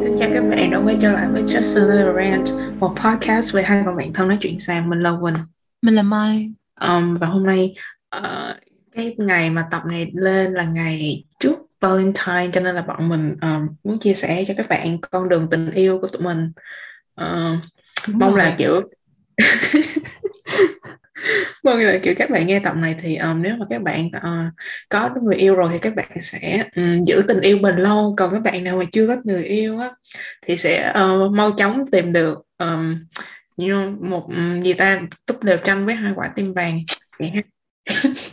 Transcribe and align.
Xin 0.00 0.16
chào 0.18 0.30
các 0.34 0.40
bạn 0.40 0.70
đã 0.70 0.78
quay 0.78 0.96
trở 1.00 1.12
lại 1.12 1.28
với 1.32 1.42
Just 1.42 1.80
Another 1.80 2.16
Rant, 2.16 2.78
một 2.80 2.94
podcast 2.96 3.54
về 3.54 3.62
hai 3.62 3.82
con 3.86 3.96
bạn 3.96 4.12
thân 4.12 4.28
nói 4.28 4.38
chuyện 4.40 4.60
xàm. 4.60 4.90
Mình 4.90 5.00
là 5.00 5.12
Quỳnh. 5.20 5.34
Mình 5.82 5.94
là 5.94 6.02
Mai. 6.02 6.52
Um, 6.80 7.16
và 7.16 7.26
hôm 7.26 7.46
nay 7.46 7.74
uh, 8.16 8.56
cái 8.94 9.14
ngày 9.18 9.50
mà 9.50 9.68
tập 9.70 9.82
này 9.86 10.10
lên 10.14 10.52
là 10.52 10.64
ngày 10.64 11.24
trước 11.40 11.58
Valentine 11.80 12.50
cho 12.52 12.60
nên 12.60 12.74
là 12.74 12.82
bọn 12.82 13.08
mình 13.08 13.36
um, 13.42 13.68
muốn 13.84 13.98
chia 13.98 14.14
sẻ 14.14 14.44
cho 14.48 14.54
các 14.56 14.68
bạn 14.68 14.98
con 15.00 15.28
đường 15.28 15.46
tình 15.50 15.70
yêu 15.70 15.98
của 15.98 16.08
tụi 16.08 16.22
mình. 16.22 16.52
Uh, 17.20 17.58
mong 18.08 18.34
là 18.34 18.54
kiểu 18.58 18.80
Vâng 21.64 21.78
là 21.78 21.98
kiểu 22.02 22.14
các 22.18 22.30
bạn 22.30 22.46
nghe 22.46 22.60
tập 22.60 22.76
này 22.76 22.96
thì 23.02 23.16
um, 23.16 23.42
nếu 23.42 23.56
mà 23.56 23.66
các 23.70 23.82
bạn 23.82 24.06
uh, 24.06 24.52
có 24.88 25.10
người 25.22 25.36
yêu 25.36 25.54
rồi 25.54 25.68
thì 25.72 25.78
các 25.78 25.94
bạn 25.96 26.08
sẽ 26.20 26.64
um, 26.76 27.04
giữ 27.04 27.22
tình 27.28 27.40
yêu 27.40 27.58
bền 27.62 27.76
lâu. 27.76 28.14
Còn 28.18 28.32
các 28.32 28.40
bạn 28.40 28.64
nào 28.64 28.76
mà 28.76 28.84
chưa 28.92 29.06
có 29.06 29.16
người 29.24 29.44
yêu 29.44 29.78
á 29.78 29.90
thì 30.46 30.56
sẽ 30.56 30.92
uh, 31.04 31.32
mau 31.32 31.52
chóng 31.52 31.84
tìm 31.92 32.12
được 32.12 32.38
um, 32.58 33.04
you 33.56 33.66
know, 33.66 34.08
một 34.08 34.26
um, 34.28 34.62
gì 34.62 34.72
ta 34.72 35.00
túp 35.26 35.42
đều 35.42 35.56
tranh 35.56 35.86
với 35.86 35.94
hai 35.94 36.12
quả 36.16 36.32
tim 36.36 36.52
vàng. 36.54 36.78
Vậy 37.18 37.30
ha. 37.30 37.42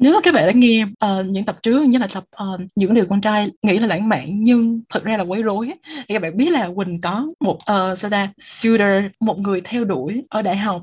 nếu 0.00 0.14
mà 0.14 0.20
các 0.22 0.34
bạn 0.34 0.46
đã 0.46 0.52
nghe 0.54 0.84
uh, 0.84 1.26
những 1.26 1.44
tập 1.44 1.56
trước 1.62 1.82
như 1.82 1.98
là 1.98 2.06
tập 2.14 2.24
uh, 2.42 2.60
những 2.74 2.94
điều 2.94 3.06
con 3.06 3.20
trai 3.20 3.50
nghĩ 3.62 3.78
là 3.78 3.86
lãng 3.86 4.08
mạn 4.08 4.26
nhưng 4.28 4.80
thật 4.88 5.04
ra 5.04 5.16
là 5.16 5.24
quấy 5.24 5.42
rối 5.42 5.72
thì 6.08 6.14
các 6.14 6.22
bạn 6.22 6.36
biết 6.36 6.52
là 6.52 6.68
quỳnh 6.76 7.00
có 7.00 7.26
một 7.40 7.54
uh, 7.54 7.98
sao 7.98 8.10
ta 8.10 8.28
suitor 8.38 9.04
một 9.20 9.38
người 9.38 9.60
theo 9.64 9.84
đuổi 9.84 10.24
ở 10.30 10.42
đại 10.42 10.56
học. 10.56 10.82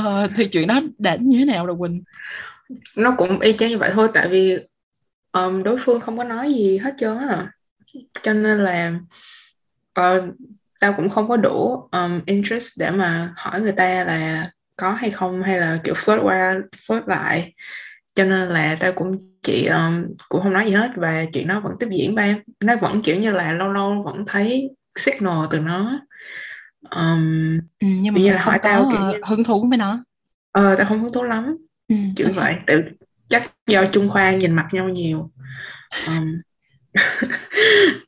Uh, 0.00 0.30
thì 0.36 0.48
chuyện 0.48 0.68
đó 0.68 0.80
đã 0.98 1.16
như 1.20 1.38
thế 1.38 1.44
nào 1.44 1.66
rồi 1.66 1.76
quỳnh? 1.78 2.02
Nó 2.96 3.14
cũng 3.18 3.40
y 3.40 3.52
chang 3.52 3.68
như 3.68 3.78
vậy 3.78 3.90
thôi 3.94 4.08
tại 4.14 4.28
vì 4.28 4.58
um, 5.32 5.62
đối 5.62 5.78
phương 5.80 6.00
không 6.00 6.18
có 6.18 6.24
nói 6.24 6.54
gì 6.54 6.78
hết 6.78 6.94
trơn 6.98 7.18
á. 7.18 7.52
Cho 8.22 8.32
nên 8.32 8.58
là 8.58 8.92
uh, 10.00 10.24
tao 10.80 10.92
cũng 10.92 11.10
không 11.10 11.28
có 11.28 11.36
đủ 11.36 11.88
um, 11.92 12.20
interest 12.26 12.68
để 12.78 12.90
mà 12.90 13.34
hỏi 13.36 13.60
người 13.60 13.72
ta 13.72 14.04
là 14.04 14.50
có 14.76 14.92
hay 14.92 15.10
không 15.10 15.42
hay 15.42 15.60
là 15.60 15.78
kiểu 15.84 15.94
flirt 15.94 16.22
qua 16.22 16.58
flirt 16.86 17.02
lại 17.06 17.52
cho 18.14 18.24
nên 18.24 18.48
là 18.48 18.76
tao 18.80 18.92
cũng 18.92 19.18
chị 19.42 19.66
um, 19.66 20.06
cũng 20.28 20.42
không 20.42 20.52
nói 20.52 20.66
gì 20.66 20.72
hết 20.72 20.90
và 20.96 21.24
chuyện 21.32 21.48
nó 21.48 21.60
vẫn 21.60 21.72
tiếp 21.80 21.88
diễn 21.90 22.14
ba 22.14 22.34
nó 22.64 22.76
vẫn 22.76 23.02
kiểu 23.02 23.20
như 23.20 23.32
là 23.32 23.52
lâu 23.52 23.72
lâu 23.72 24.02
vẫn 24.04 24.24
thấy 24.26 24.70
signal 24.98 25.38
từ 25.50 25.58
nó. 25.58 26.00
Um, 26.90 27.58
ừ, 27.80 27.86
nhưng 28.00 28.14
mà 28.14 28.20
như 28.20 28.32
là 28.32 28.42
hỏi 28.42 28.58
tao 28.62 28.90
kiểu 28.92 29.00
như... 29.00 29.20
hứng 29.26 29.44
thú 29.44 29.66
với 29.68 29.78
nó. 29.78 30.04
Ờ 30.52 30.74
tao 30.76 30.86
không 30.86 31.02
hứng 31.02 31.12
thú 31.12 31.22
lắm. 31.22 31.56
Ừ, 31.88 31.96
kiểu 32.16 32.26
okay. 32.26 32.44
vậy. 32.44 32.62
Tự 32.66 32.82
chắc 33.28 33.52
do 33.66 33.84
trung 33.92 34.08
khoa 34.08 34.32
nhìn 34.32 34.52
mặt 34.52 34.68
nhau 34.72 34.88
nhiều. 34.88 35.30
Um, 36.06 36.40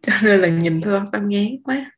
cho 0.03 0.13
nên 0.23 0.41
là 0.41 0.49
nhìn 0.49 0.81
thương 0.81 1.05
tao 1.13 1.23
ngán 1.23 1.47
quá. 1.65 1.91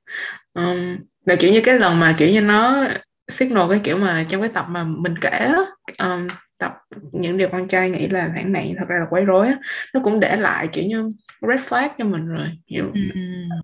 Um, 0.55 0.97
và 1.27 1.37
kiểu 1.37 1.53
như 1.53 1.61
cái 1.65 1.79
lần 1.79 2.01
mà 2.01 2.15
kiểu 2.19 2.29
như 2.29 2.41
nó 2.41 2.87
signal 3.29 3.71
cái 3.71 3.81
kiểu 3.85 3.99
mà 3.99 4.25
trong 4.29 4.41
cái 4.41 4.51
tập 4.55 4.67
mà 4.69 4.85
mình 4.85 5.19
kể 5.19 5.53
um, 5.99 6.29
tập 6.65 6.98
những 7.12 7.37
điều 7.37 7.48
con 7.53 7.69
trai 7.69 7.91
nghĩ 7.91 8.09
là 8.09 8.31
lãng 8.34 8.53
mạn 8.53 8.75
thật 8.79 8.84
ra 8.89 8.97
là 8.98 9.07
quấy 9.11 9.25
rối 9.25 9.47
á 9.47 9.59
nó 9.95 10.01
cũng 10.05 10.20
để 10.20 10.37
lại 10.37 10.69
kiểu 10.73 10.84
như 10.84 11.12
red 11.48 11.61
flag 11.61 11.89
cho 11.98 12.05
mình 12.05 12.27
rồi 12.27 12.48
hiểu 12.67 12.91
ừ. 12.95 13.01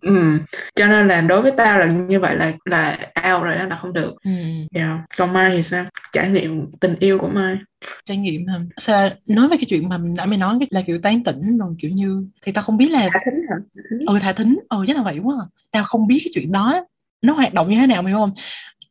ừ. 0.00 0.38
cho 0.74 0.86
nên 0.86 1.08
là 1.08 1.20
đối 1.20 1.42
với 1.42 1.52
tao 1.56 1.78
là 1.78 1.86
như 1.86 2.20
vậy 2.20 2.36
là 2.36 2.52
là 2.64 2.98
out 3.32 3.42
rồi 3.42 3.54
đó 3.54 3.66
là 3.66 3.78
không 3.82 3.92
được 3.92 4.14
ừ. 4.24 4.30
yeah. 4.30 4.68
Dạ. 4.72 5.04
còn 5.18 5.32
mai 5.32 5.56
thì 5.56 5.62
sao 5.62 5.84
trải 6.12 6.28
nghiệm 6.28 6.66
tình 6.80 6.94
yêu 7.00 7.18
của 7.18 7.28
mai 7.28 7.56
trải 8.04 8.16
nghiệm 8.16 8.46
hả 8.46 8.58
sao 8.76 9.08
nói 9.28 9.48
về 9.48 9.56
cái 9.56 9.66
chuyện 9.68 9.88
mà 9.88 9.98
nãy 10.16 10.26
mày 10.26 10.38
nói 10.38 10.58
là 10.70 10.82
kiểu 10.86 10.98
tán 11.02 11.24
tỉnh 11.24 11.58
rồi 11.58 11.74
kiểu 11.78 11.90
như 11.90 12.26
thì 12.42 12.52
tao 12.52 12.64
không 12.64 12.76
biết 12.76 12.90
là 12.90 13.08
thả 13.12 13.20
thính 13.24 13.40
hả 13.50 13.56
ừ 14.06 14.18
thả 14.20 14.32
thính 14.32 14.58
ừ 14.68 14.84
chắc 14.86 14.96
là 14.96 15.02
vậy 15.02 15.18
quá 15.18 15.34
à. 15.40 15.46
tao 15.70 15.84
không 15.84 16.06
biết 16.06 16.18
cái 16.24 16.30
chuyện 16.34 16.52
đó 16.52 16.84
nó 17.22 17.32
hoạt 17.32 17.54
động 17.54 17.70
như 17.70 17.76
thế 17.76 17.86
nào 17.86 18.02
mày 18.02 18.12
không 18.12 18.32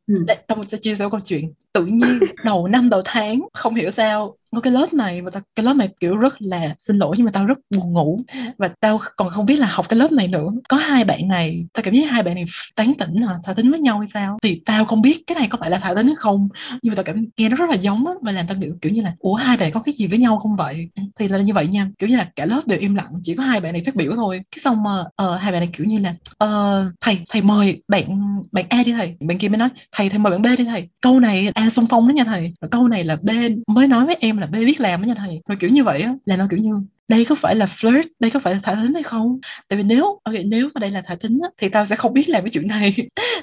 ừ. 0.10 0.16
tao 0.48 0.64
sẽ 0.64 0.78
chia 0.82 0.96
sẻ 0.96 1.06
câu 1.12 1.20
chuyện 1.26 1.54
tự 1.74 1.86
nhiên, 1.86 2.20
đầu 2.46 2.68
năm, 2.68 2.90
đầu 2.90 3.02
tháng, 3.06 3.42
không 3.54 3.76
hiểu 3.76 3.92
sao 3.92 4.38
có 4.56 4.62
cái 4.62 4.74
lớp 4.74 4.94
này 4.94 5.22
mà 5.22 5.32
tao 5.32 5.42
cái 5.56 5.64
lớp 5.64 5.74
này 5.74 5.90
kiểu 6.00 6.16
rất 6.16 6.42
là 6.42 6.76
xin 6.80 6.98
lỗi 6.98 7.16
nhưng 7.18 7.26
mà 7.26 7.32
tao 7.32 7.46
rất 7.46 7.58
buồn 7.76 7.94
ngủ. 7.94 8.22
Và 8.58 8.70
tao 8.80 9.00
còn 9.16 9.30
không 9.30 9.46
biết 9.46 9.60
là 9.60 9.68
học 9.68 9.90
cái 9.90 10.00
lớp 10.00 10.12
này 10.12 10.28
nữa. 10.28 10.50
Có 10.70 10.78
hai 10.78 11.04
bạn 11.04 11.28
này 11.28 11.66
tao 11.74 11.84
cảm 11.84 11.94
giác 11.94 12.12
hai 12.12 12.24
bạn 12.24 12.36
này 12.36 12.46
tán 12.76 12.94
tỉnh 13.00 13.16
hả? 13.16 13.34
Thả 13.44 13.54
tính 13.54 13.72
với 13.72 13.80
nhau 13.80 14.00
hay 14.00 14.08
sao? 14.08 14.38
Thì 14.44 14.62
tao 14.66 14.86
không 14.86 15.02
biết 15.02 15.24
cái 15.28 15.36
này 15.36 15.48
có 15.48 15.58
phải 15.62 15.70
là 15.70 15.78
thả 15.78 15.94
tính 15.94 16.08
hay 16.08 16.16
không? 16.16 16.50
Nhưng 16.84 16.92
mà 16.92 16.96
tao 16.96 17.04
cảm 17.04 17.26
nghe 17.38 17.50
nó 17.50 17.56
rất 17.56 17.70
là 17.70 17.76
giống 17.76 18.08
á. 18.08 18.14
Và 18.22 18.32
làm 18.32 18.48
tao 18.48 18.58
kiểu 18.62 18.76
kiểu 18.82 18.92
như 18.92 19.02
là 19.02 19.14
ủa 19.20 19.36
hai 19.36 19.58
bạn 19.58 19.72
có 19.72 19.80
cái 19.80 19.96
gì 19.96 20.08
với 20.08 20.18
nhau 20.18 20.40
không 20.40 20.56
vậy? 20.56 20.90
Thì 21.20 21.28
là 21.28 21.38
như 21.38 21.54
vậy 21.54 21.68
nha. 21.68 21.88
Kiểu 22.00 22.10
như 22.10 22.18
là 22.18 22.28
cả 22.36 22.46
lớp 22.46 22.62
đều 22.68 22.80
im 22.80 22.96
lặng 22.96 23.12
chỉ 23.24 23.36
có 23.36 23.44
hai 23.44 23.60
bạn 23.60 23.74
này 23.74 23.84
phát 23.86 23.96
biểu 23.96 24.16
thôi. 24.16 24.42
Cái 24.52 24.60
xong 24.60 24.84
mà 24.84 25.02
uh, 25.02 25.42
hai 25.42 25.52
bạn 25.52 25.62
này 25.62 25.70
kiểu 25.74 25.88
như 25.88 26.00
là 26.00 26.16
uh, 26.44 26.94
thầy 27.02 27.20
thầy 27.30 27.42
mời 27.42 27.82
bạn 27.88 28.04
bạn 28.52 28.66
A 28.70 28.84
đi 28.84 28.92
thầy. 28.92 29.16
Bạn 29.20 29.38
kia 29.38 29.48
mới 29.48 29.58
nói 29.58 29.70
thầy 29.92 30.10
thầy 30.10 30.20
mời 30.20 30.32
bạn 30.32 30.42
B 30.42 30.46
đi 30.58 30.64
thầy. 30.64 30.90
Câu 31.02 31.20
này 31.20 31.52
A 31.56 31.70
xung 31.70 31.86
phong 31.90 32.08
đó 32.08 32.12
nha 32.12 32.24
thầy. 32.24 32.54
Câu 32.72 32.88
này 32.88 33.04
là 33.04 33.18
B 33.22 33.30
mới 33.68 33.88
nói 33.88 34.06
với 34.06 34.18
em 34.20 34.39
là 34.40 34.48
B 34.48 34.54
biết 34.54 34.82
làm 34.82 35.02
đó 35.02 35.06
nha 35.06 35.14
thầy. 35.18 35.42
Rồi 35.48 35.58
kiểu 35.60 35.70
như 35.70 35.84
vậy 35.84 36.02
á 36.02 36.14
là 36.26 36.38
nó 36.38 36.48
kiểu 36.50 36.60
như 36.60 36.72
đây 37.08 37.26
có 37.26 37.36
phải 37.36 37.56
là 37.56 37.66
flirt 37.66 38.04
đây 38.20 38.32
có 38.32 38.40
phải 38.40 38.54
là 38.54 38.60
thả 38.64 38.76
thính 38.76 38.94
hay 38.94 39.04
không? 39.04 39.40
Tại 39.68 39.78
vì 39.78 39.84
nếu 39.84 40.20
okay, 40.24 40.44
nếu 40.44 40.70
mà 40.76 40.80
đây 40.80 40.92
là 40.92 41.02
thả 41.06 41.16
thính 41.16 41.40
á, 41.44 41.50
thì 41.58 41.70
tao 41.70 41.86
sẽ 41.86 41.96
không 41.96 42.14
biết 42.14 42.30
làm 42.30 42.44
cái 42.44 42.50
chuyện 42.50 42.68
này 42.68 42.96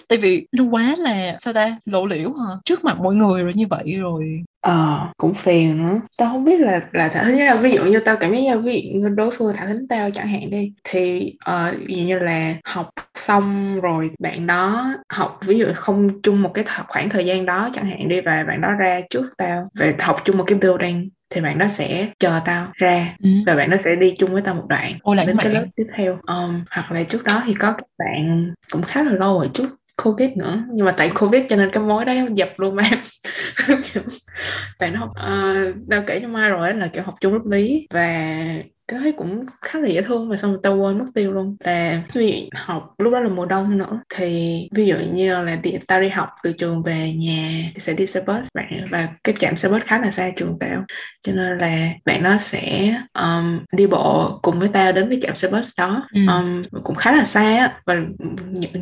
tại 0.09 0.19
vì 0.19 0.47
nó 0.53 0.65
quá 0.65 0.95
là 0.99 1.37
sao 1.41 1.53
ta 1.53 1.77
lộ 1.85 2.07
liễu 2.07 2.33
hả? 2.33 2.55
Trước 2.65 2.85
mặt 2.85 3.01
mọi 3.01 3.15
người 3.15 3.43
rồi 3.43 3.53
như 3.55 3.67
vậy 3.71 3.97
rồi. 4.01 4.43
Ờ 4.61 5.09
cũng 5.17 5.35
phiền 5.35 5.87
nữa. 5.87 6.01
Tao 6.19 6.29
không 6.29 6.45
biết 6.45 6.61
là 6.61 6.81
là 6.93 7.09
thả 7.09 7.25
thính 7.25 7.39
là 7.39 7.55
ví 7.55 7.71
dụ 7.71 7.85
như 7.85 8.01
tao 8.01 8.17
cảm 8.17 8.33
giác 8.35 8.41
như 8.41 8.59
ví 8.59 8.83
dụ 8.83 9.01
như 9.01 9.09
đối 9.09 9.31
phương 9.31 9.55
thả 9.57 9.67
thính 9.67 9.89
tao 9.89 10.11
chẳng 10.11 10.29
hạn 10.29 10.51
đi 10.51 10.73
thì 10.85 11.33
uh, 11.51 11.87
ví 11.87 11.95
dụ 11.95 12.03
như 12.03 12.19
là 12.19 12.55
học 12.65 12.91
xong 13.15 13.81
rồi 13.81 14.11
bạn 14.19 14.47
đó 14.47 14.95
học 15.09 15.39
ví 15.47 15.59
dụ 15.59 15.67
không 15.75 16.23
chung 16.23 16.43
một 16.43 16.51
cái 16.55 16.65
khoảng 16.89 17.09
thời 17.11 17.27
gian 17.27 17.47
đó 17.47 17.69
chẳng 17.73 17.87
hạn 17.87 18.09
đi 18.09 18.21
và 18.21 18.45
bạn 18.45 18.61
đó 18.61 18.73
ra 18.73 19.01
trước 19.11 19.31
tao 19.37 19.69
về 19.75 19.95
học 19.99 20.23
chung 20.25 20.39
một 20.39 20.45
cái 20.47 20.59
building 20.59 21.09
thì 21.31 21.41
bạn 21.41 21.59
đó 21.59 21.69
sẽ 21.69 22.09
chờ 22.19 22.41
tao 22.45 22.73
ra 22.75 23.17
ừ. 23.23 23.31
và 23.47 23.55
bạn 23.55 23.71
đó 23.71 23.77
sẽ 23.81 23.97
đi 23.97 24.15
chung 24.19 24.33
với 24.33 24.43
tao 24.43 24.55
một 24.55 24.67
đoạn 24.69 24.93
Ôi, 25.03 25.17
đến 25.27 25.37
cái 25.39 25.53
lớp 25.53 25.65
tiếp 25.77 25.87
theo. 25.97 26.19
Um, 26.27 26.65
hoặc 26.71 26.93
là 26.93 27.03
trước 27.03 27.25
đó 27.25 27.43
thì 27.47 27.55
có 27.55 27.73
các 27.73 27.87
bạn 27.99 28.53
cũng 28.73 28.83
khá 28.83 29.03
là 29.03 29.13
lâu 29.13 29.39
rồi 29.39 29.51
chút 29.55 29.67
covid 30.05 30.31
nữa. 30.37 30.65
Nhưng 30.73 30.87
mà 30.87 30.95
tại 30.99 31.11
covid 31.15 31.45
cho 31.49 31.57
nên 31.57 31.71
cái 31.73 31.83
mối 31.83 32.05
đấy 32.05 32.27
dập 32.35 32.49
luôn 32.57 32.77
em. 32.77 32.99
Tại 34.79 34.91
nó 34.91 35.01
học 35.01 35.11
uh, 35.11 35.75
tao 35.91 36.03
kể 36.07 36.21
cho 36.21 36.29
mai 36.29 36.51
rồi 36.51 36.75
là 36.75 36.89
kiểu 36.89 37.03
học 37.03 37.15
chung 37.21 37.33
lớp 37.33 37.43
lý 37.47 37.87
và 37.91 38.35
cái 38.89 39.01
thấy 39.01 39.13
cũng 39.13 39.47
khá 39.63 39.79
là 39.79 39.89
dễ 39.89 40.03
thương 40.03 40.29
mà 40.29 40.37
xong 40.37 40.51
rồi 40.51 40.61
tao 40.63 40.77
quên 40.77 40.99
mất 40.99 41.05
tiêu 41.15 41.33
luôn. 41.33 41.57
Là 41.65 42.03
dụ 42.15 42.21
học 42.55 42.95
lúc 42.99 43.13
đó 43.13 43.21
là 43.21 43.29
mùa 43.29 43.47
đông 43.47 43.79
nữa. 43.79 44.01
Thì 44.15 44.61
ví 44.73 44.87
dụ 44.87 44.97
như 45.13 45.43
là 45.43 45.57
đi, 45.57 45.75
tao 45.87 46.01
đi 46.01 46.09
học 46.09 46.29
từ 46.43 46.53
trường 46.53 46.83
về 46.83 47.13
nhà 47.13 47.71
thì 47.75 47.81
sẽ 47.81 47.95
đi 47.95 48.07
xe 48.07 48.21
bus. 48.21 48.49
Bạn 48.55 48.87
và 48.91 49.09
cái 49.25 49.35
trạm 49.39 49.57
xe 49.57 49.69
bus 49.69 49.83
khá 49.83 50.01
là 50.01 50.11
xa 50.11 50.31
trường 50.37 50.59
tao. 50.61 50.85
Cho 51.27 51.33
nên 51.33 51.59
là 51.59 51.91
bạn 52.05 52.23
nó 52.23 52.37
sẽ 52.37 52.95
um, 53.19 53.61
đi 53.73 53.87
bộ 53.87 54.39
cùng 54.43 54.61
với 54.61 54.69
tao 54.69 54.93
đến 54.93 55.11
cái 55.11 55.19
trạm 55.23 55.37
xe 55.37 55.49
bus 55.49 55.79
đó. 55.79 56.09
Ừ. 56.15 56.21
um, 56.29 56.63
cũng 56.85 56.97
khá 56.97 57.13
là 57.13 57.25
xa 57.25 57.73
và 57.87 57.95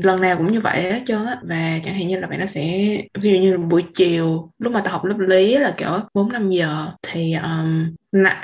lần 0.03 0.21
nào 0.21 0.37
cũng 0.37 0.53
như 0.53 0.61
vậy 0.61 0.93
hết 0.93 1.03
trơn 1.07 1.27
á. 1.27 1.37
Và 1.43 1.79
chẳng 1.85 1.95
hạn 1.95 2.09
như 2.09 2.21
là 2.21 2.27
bạn 2.27 2.41
nó 2.41 2.47
sẽ 2.47 2.97
ví 3.21 3.33
dụ 3.33 3.41
như 3.41 3.59
buổi 3.59 3.85
chiều 3.95 4.51
lúc 4.59 4.73
mà 4.73 4.81
tao 4.81 4.93
học 4.93 5.05
lớp 5.05 5.19
lý 5.19 5.57
là 5.57 5.75
kiểu 5.77 5.91
bốn 6.15 6.33
năm 6.33 6.51
giờ 6.51 6.89
thì 7.03 7.35
um, 7.35 7.95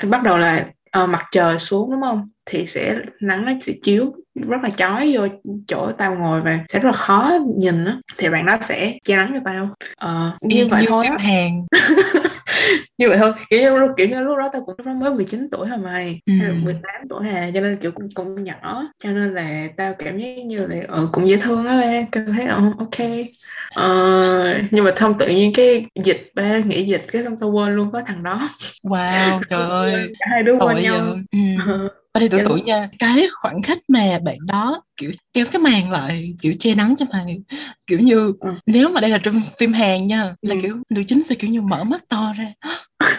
bắt 0.09 0.23
đầu 0.23 0.37
là 0.37 0.65
uh, 0.99 1.09
mặt 1.09 1.25
trời 1.31 1.59
xuống 1.59 1.91
đúng 1.91 2.01
không? 2.01 2.29
Thì 2.45 2.67
sẽ 2.67 2.95
nắng 3.21 3.45
nó 3.45 3.51
sẽ 3.61 3.73
chiếu 3.83 4.13
rất 4.35 4.57
là 4.63 4.69
chói 4.69 5.11
vô 5.15 5.27
chỗ 5.67 5.91
tao 5.97 6.15
ngồi 6.15 6.41
và 6.41 6.59
sẽ 6.67 6.79
rất 6.79 6.89
là 6.89 6.97
khó 6.97 7.31
nhìn 7.57 7.85
á. 7.85 7.97
Thì 8.17 8.29
bạn 8.29 8.45
đó 8.45 8.57
sẽ 8.61 8.97
che 9.03 9.15
nắng 9.15 9.31
cho 9.33 9.41
tao. 9.45 9.75
Uh, 10.05 10.49
như 10.49 10.67
vậy 10.69 10.85
thôi 10.87 11.05
hàng. 11.19 11.65
Như 12.97 13.09
vậy 13.09 13.17
thôi. 13.17 13.33
Kiểu 13.49 13.61
như, 13.61 13.87
kiểu 13.97 14.07
như 14.07 14.19
lúc 14.19 14.37
đó 14.37 14.49
tao 14.53 14.65
cũng 14.65 14.75
đó 14.85 14.93
mới 14.93 15.13
19 15.13 15.47
tuổi 15.51 15.67
hả 15.67 15.77
mày. 15.77 16.19
Ừ. 16.25 16.33
18 16.63 16.81
tuổi 17.09 17.25
hà 17.25 17.51
cho 17.53 17.61
nên 17.61 17.77
kiểu 17.81 17.91
cũng, 17.91 18.07
cũng 18.15 18.43
nhỏ. 18.43 18.83
Cho 19.03 19.11
nên 19.11 19.33
là 19.33 19.67
tao 19.77 19.93
cảm 19.93 20.19
giác 20.19 20.45
như 20.45 20.67
là 20.67 20.75
ừ, 20.87 21.09
cũng 21.11 21.27
dễ 21.27 21.37
thương 21.37 21.65
á 21.65 21.81
ba 21.81 22.07
cảm 22.11 22.33
thấy 22.33 22.45
ừ, 22.45 22.71
ok. 22.77 22.99
Uh, 23.79 24.40
nhưng 24.71 24.85
mà 24.85 24.93
thông 24.95 25.17
tự 25.17 25.27
nhiên 25.27 25.53
cái 25.53 25.85
dịch 26.03 26.31
ba 26.35 26.57
nghỉ 26.57 26.85
dịch 26.85 27.05
cái 27.11 27.23
xong 27.23 27.37
tao 27.39 27.49
quên 27.49 27.75
luôn 27.75 27.91
có 27.91 28.01
thằng 28.05 28.23
đó. 28.23 28.49
Wow 28.83 29.41
trời 29.49 29.69
ơi. 29.69 30.13
hai 30.19 30.43
đứa 30.43 30.53
quên 30.59 30.77
nhau. 30.77 31.15
ừ. 31.31 31.39
Ở 32.13 32.19
đây 32.19 32.29
tưởng 32.29 32.43
tượng 32.45 32.63
nha. 32.65 32.89
Cái 32.99 33.27
khoảnh 33.41 33.61
khắc 33.61 33.77
mà 33.87 34.19
bạn 34.23 34.37
đó 34.47 34.83
kiểu 35.01 35.11
kéo 35.33 35.45
cái 35.51 35.61
màn 35.61 35.91
lại 35.91 36.33
kiểu 36.41 36.53
che 36.59 36.75
nắng 36.75 36.95
cho 36.97 37.05
mày. 37.13 37.41
Kiểu 37.87 37.99
như 37.99 38.33
ừ. 38.39 38.49
nếu 38.65 38.89
mà 38.89 39.01
đây 39.01 39.09
là 39.09 39.17
trong 39.17 39.41
phim 39.59 39.73
Hàn 39.73 40.07
nha 40.07 40.35
là 40.41 40.55
ừ. 40.55 40.61
kiểu 40.61 40.77
nữ 40.89 41.03
chính 41.07 41.23
sẽ 41.23 41.35
kiểu 41.35 41.49
như 41.49 41.61
mở 41.61 41.83
mắt 41.83 42.09
to 42.09 42.33
ra. 42.37 42.53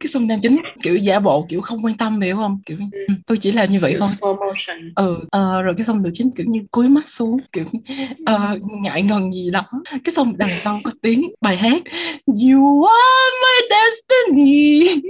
Cái 0.00 0.08
xong 0.08 0.26
nam 0.26 0.38
chính 0.42 0.56
kiểu 0.82 0.96
giả 0.96 1.20
bộ 1.20 1.46
kiểu 1.48 1.60
không 1.60 1.84
quan 1.84 1.96
tâm 1.96 2.20
hiểu 2.20 2.36
không? 2.36 2.60
Kiểu 2.66 2.76
ừ. 2.92 3.04
ừ 3.08 3.14
tôi 3.26 3.38
chỉ 3.38 3.52
làm 3.52 3.70
như 3.70 3.80
vậy 3.80 3.92
kiểu 3.92 4.00
thôi. 4.00 4.08
ừ 4.96 5.12
uh, 5.22 5.64
rồi 5.64 5.74
cái 5.76 5.84
xong 5.84 6.02
nữ 6.02 6.10
chính 6.14 6.30
kiểu 6.36 6.46
như 6.48 6.60
cúi 6.70 6.88
mắt 6.88 7.08
xuống 7.08 7.36
kiểu 7.52 7.64
uh, 8.34 8.60
ngại 8.82 9.02
ngần 9.02 9.32
gì 9.32 9.50
đó. 9.50 9.62
Cái 10.04 10.14
xong 10.14 10.38
đằng 10.38 10.50
sau 10.62 10.80
có 10.84 10.90
tiếng 11.02 11.32
bài 11.40 11.56
hát 11.56 11.82
you 12.26 12.84
are 12.84 13.30
my 13.42 13.68
destiny 13.70 15.02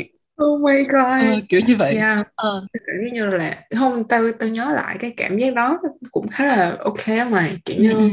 Oh 0.42 0.60
my 0.60 0.82
god. 0.82 1.20
Ờ, 1.20 1.40
kiểu 1.48 1.60
như 1.66 1.76
vậy. 1.76 1.94
Yeah. 1.94 2.26
Ờ. 2.34 2.66
Kiểu 2.72 3.12
như 3.12 3.26
là 3.26 3.64
không 3.78 4.04
tao 4.08 4.22
tao 4.38 4.48
nhớ 4.48 4.72
lại 4.74 4.96
cái 5.00 5.14
cảm 5.16 5.38
giác 5.38 5.54
đó 5.54 5.80
cũng 6.10 6.28
khá 6.28 6.44
là 6.44 6.76
ok 6.80 7.08
mà 7.30 7.48
kiểu 7.64 7.82
như 7.82 7.90
Ừ, 7.90 7.98
ừ. 7.98 8.08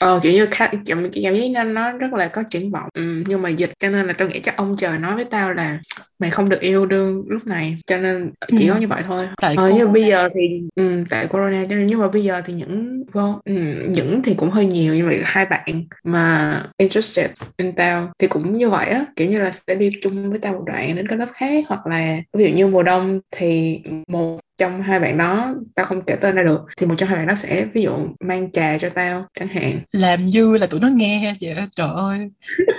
Ờ 0.00 0.20
kiểu 0.22 0.32
như 0.32 0.46
khá, 0.50 0.70
cảm, 0.86 1.08
cảm 1.24 1.34
giác 1.34 1.48
nó 1.52 1.64
nó 1.64 1.92
rất 1.92 2.12
là 2.12 2.28
có 2.28 2.42
triển 2.50 2.70
vọng. 2.70 2.88
Ừ, 2.94 3.22
nhưng 3.26 3.42
mà 3.42 3.48
dịch 3.48 3.70
cho 3.78 3.88
nên 3.88 4.06
là 4.06 4.12
tao 4.12 4.28
nghĩ 4.28 4.40
chắc 4.42 4.56
ông 4.56 4.76
trời 4.78 4.98
nói 4.98 5.14
với 5.14 5.24
tao 5.24 5.52
là 5.52 5.78
mày 6.18 6.30
không 6.30 6.48
được 6.48 6.60
yêu 6.60 6.86
đương 6.86 7.24
lúc 7.28 7.46
này 7.46 7.76
cho 7.86 7.98
nên 7.98 8.30
chỉ 8.56 8.66
Ừ. 8.66 8.72
có 8.72 8.76
như 8.76 8.88
vậy 8.88 9.02
thôi. 9.06 9.28
Tại 9.40 9.56
ờ, 9.56 9.70
nhưng 9.76 9.92
bây 9.92 10.04
giờ 10.04 10.28
thì 10.34 10.62
ừ, 10.74 11.04
tại 11.10 11.26
corona 11.26 11.64
cho 11.70 11.74
nên 11.76 11.86
nhưng 11.86 11.98
mà 12.00 12.08
bây 12.08 12.24
giờ 12.24 12.42
thì 12.46 12.52
những 12.52 13.02
well, 13.12 13.38
ừ, 13.44 13.52
những 13.90 14.22
thì 14.24 14.34
cũng 14.34 14.50
hơi 14.50 14.66
nhiều 14.66 14.94
nhưng 14.94 15.06
mà 15.06 15.12
hai 15.24 15.46
bạn 15.46 15.84
mà 16.04 16.62
interested 16.78 17.30
in 17.56 17.72
tao 17.76 18.12
thì 18.18 18.26
cũng 18.28 18.58
như 18.58 18.70
vậy 18.70 18.88
á. 18.88 19.06
Kiểu 19.16 19.30
như 19.30 19.38
là 19.42 19.52
sẽ 19.68 19.74
đi 19.74 19.90
chung 20.02 20.30
với 20.30 20.38
tao 20.38 20.52
một 20.52 20.62
đoạn 20.66 20.96
đến 20.96 21.08
cái 21.08 21.18
lớp 21.18 21.28
khác 21.34 21.64
hoặc 21.68 21.86
là 21.86 22.16
ví 22.32 22.44
dụ 22.44 22.56
như 22.56 22.66
mùa 22.66 22.82
đông 22.82 23.20
thì 23.30 23.80
một 24.08 24.40
trong 24.58 24.82
hai 24.82 25.00
bạn 25.00 25.18
đó 25.18 25.54
tao 25.74 25.86
không 25.86 26.02
kể 26.02 26.16
tên 26.20 26.34
ra 26.34 26.42
được 26.42 26.60
thì 26.76 26.86
một 26.86 26.94
trong 26.98 27.08
hai 27.08 27.18
bạn 27.18 27.26
đó 27.26 27.34
sẽ 27.34 27.66
ví 27.74 27.82
dụ 27.82 28.08
mang 28.20 28.52
trà 28.52 28.78
cho 28.78 28.88
tao 28.88 29.26
chẳng 29.38 29.48
hạn 29.48 29.80
làm 29.92 30.26
như 30.26 30.58
là 30.58 30.66
tụi 30.66 30.80
nó 30.80 30.88
nghe 30.88 31.34
vậy 31.40 31.52
á. 31.52 31.66
trời 31.76 31.88
ơi 31.94 32.30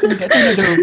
không 0.01 0.11
kể 0.19 0.27
tên 0.27 0.45
là 0.45 0.51
được 0.57 0.75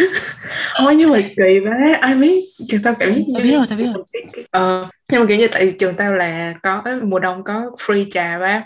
Ôi 0.84 0.94
nhưng 0.94 1.10
mà 1.10 1.18
kỳ 1.20 1.58
quá 1.64 1.98
ai 2.00 2.14
biết 2.14 2.44
trường 2.68 2.82
tao 2.82 2.94
cảm 2.98 3.14
giác 3.14 3.20
tao 3.34 3.42
biết 3.42 3.52
rồi 3.52 3.66
tao 3.68 3.78
biết 3.78 3.86
rồi 3.94 4.04
ờ, 4.50 4.88
nhưng 5.12 5.20
mà 5.20 5.26
kiểu 5.26 5.38
như 5.38 5.48
tại 5.48 5.74
trường 5.78 5.96
tao 5.96 6.12
là 6.12 6.54
có 6.62 6.82
mùa 7.02 7.18
đông 7.18 7.44
có 7.44 7.70
free 7.78 8.06
trà 8.10 8.38
và 8.38 8.62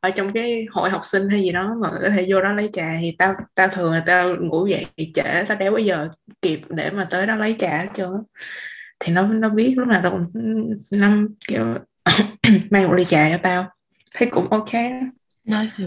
ở 0.00 0.10
trong 0.10 0.32
cái 0.32 0.66
hội 0.70 0.90
học 0.90 1.00
sinh 1.04 1.28
hay 1.28 1.42
gì 1.42 1.52
đó 1.52 1.74
mà 1.82 1.90
có 2.02 2.10
thể 2.10 2.26
vô 2.28 2.40
đó 2.40 2.52
lấy 2.52 2.70
trà 2.72 2.96
thì 3.00 3.14
tao 3.18 3.34
tao 3.54 3.68
thường 3.68 3.92
là 3.92 4.02
tao 4.06 4.36
ngủ 4.36 4.66
dậy 4.66 4.86
trễ 5.14 5.44
tao 5.48 5.56
đéo 5.58 5.70
bao 5.70 5.80
giờ 5.80 6.08
kịp 6.42 6.60
để 6.68 6.90
mà 6.90 7.06
tới 7.10 7.26
đó 7.26 7.36
lấy 7.36 7.56
trà 7.58 7.78
hết 7.78 7.88
trơn. 7.96 8.10
Thì 9.04 9.12
nó 9.12 9.26
nó 9.26 9.48
biết 9.48 9.74
lúc 9.76 9.88
nào 9.88 10.00
tao 10.02 10.12
cũng 10.12 10.42
năm 10.90 11.28
kiểu 11.48 11.64
mang 12.70 12.88
một 12.88 12.94
ly 12.94 13.04
trà 13.04 13.30
cho 13.30 13.38
tao. 13.42 13.70
Thấy 14.14 14.28
cũng 14.30 14.48
ok 14.48 14.72
á. 14.72 15.00
nice. 15.44 15.84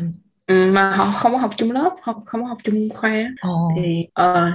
Ừ, 0.47 0.71
mà 0.71 0.91
họ 0.91 1.11
không 1.11 1.31
có 1.31 1.37
học 1.37 1.51
chung 1.57 1.71
lớp 1.71 1.89
không 2.01 2.25
không 2.25 2.41
có 2.41 2.47
học 2.47 2.57
chung 2.63 2.87
khoa 2.95 3.25
ồ. 3.41 3.71
Thì 3.75 4.07
ờ, 4.13 4.51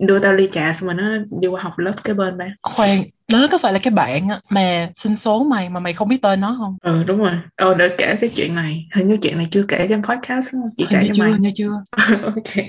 đưa 0.00 0.18
tao 0.18 0.32
ly 0.32 0.48
trà 0.52 0.72
xong 0.72 0.86
rồi 0.86 0.94
nó 0.94 1.24
đi 1.40 1.48
qua 1.48 1.62
học 1.62 1.78
lớp 1.78 1.94
kế 2.04 2.14
bên 2.14 2.38
ba. 2.38 2.46
Khoan 2.62 2.98
đó 3.32 3.46
có 3.50 3.58
phải 3.58 3.72
là 3.72 3.78
cái 3.82 3.90
bạn 3.90 4.28
mà 4.50 4.88
xin 4.94 5.16
số 5.16 5.44
mày 5.44 5.68
mà 5.68 5.80
mày 5.80 5.92
không 5.92 6.08
biết 6.08 6.22
tên 6.22 6.40
nó 6.40 6.56
không? 6.58 6.76
Ừ 6.82 7.02
đúng 7.06 7.18
rồi. 7.18 7.32
Ờ 7.56 7.74
để 7.74 7.88
kể 7.98 8.16
cái 8.20 8.30
chuyện 8.36 8.54
này. 8.54 8.88
Hình 8.94 9.08
như 9.08 9.16
chuyện 9.16 9.38
này 9.38 9.48
chưa 9.50 9.62
kể 9.62 9.86
trong 9.90 10.02
podcast 10.02 10.48
đúng 10.52 10.62
không? 10.62 10.70
Chỉ 10.76 10.86
hình 10.90 11.00
kể 11.00 11.02
như 11.02 11.08
cho 11.12 11.24
chưa 11.24 11.30
mày. 11.30 11.38
như 11.38 11.50
chưa. 11.54 11.70
Ok. 12.24 12.64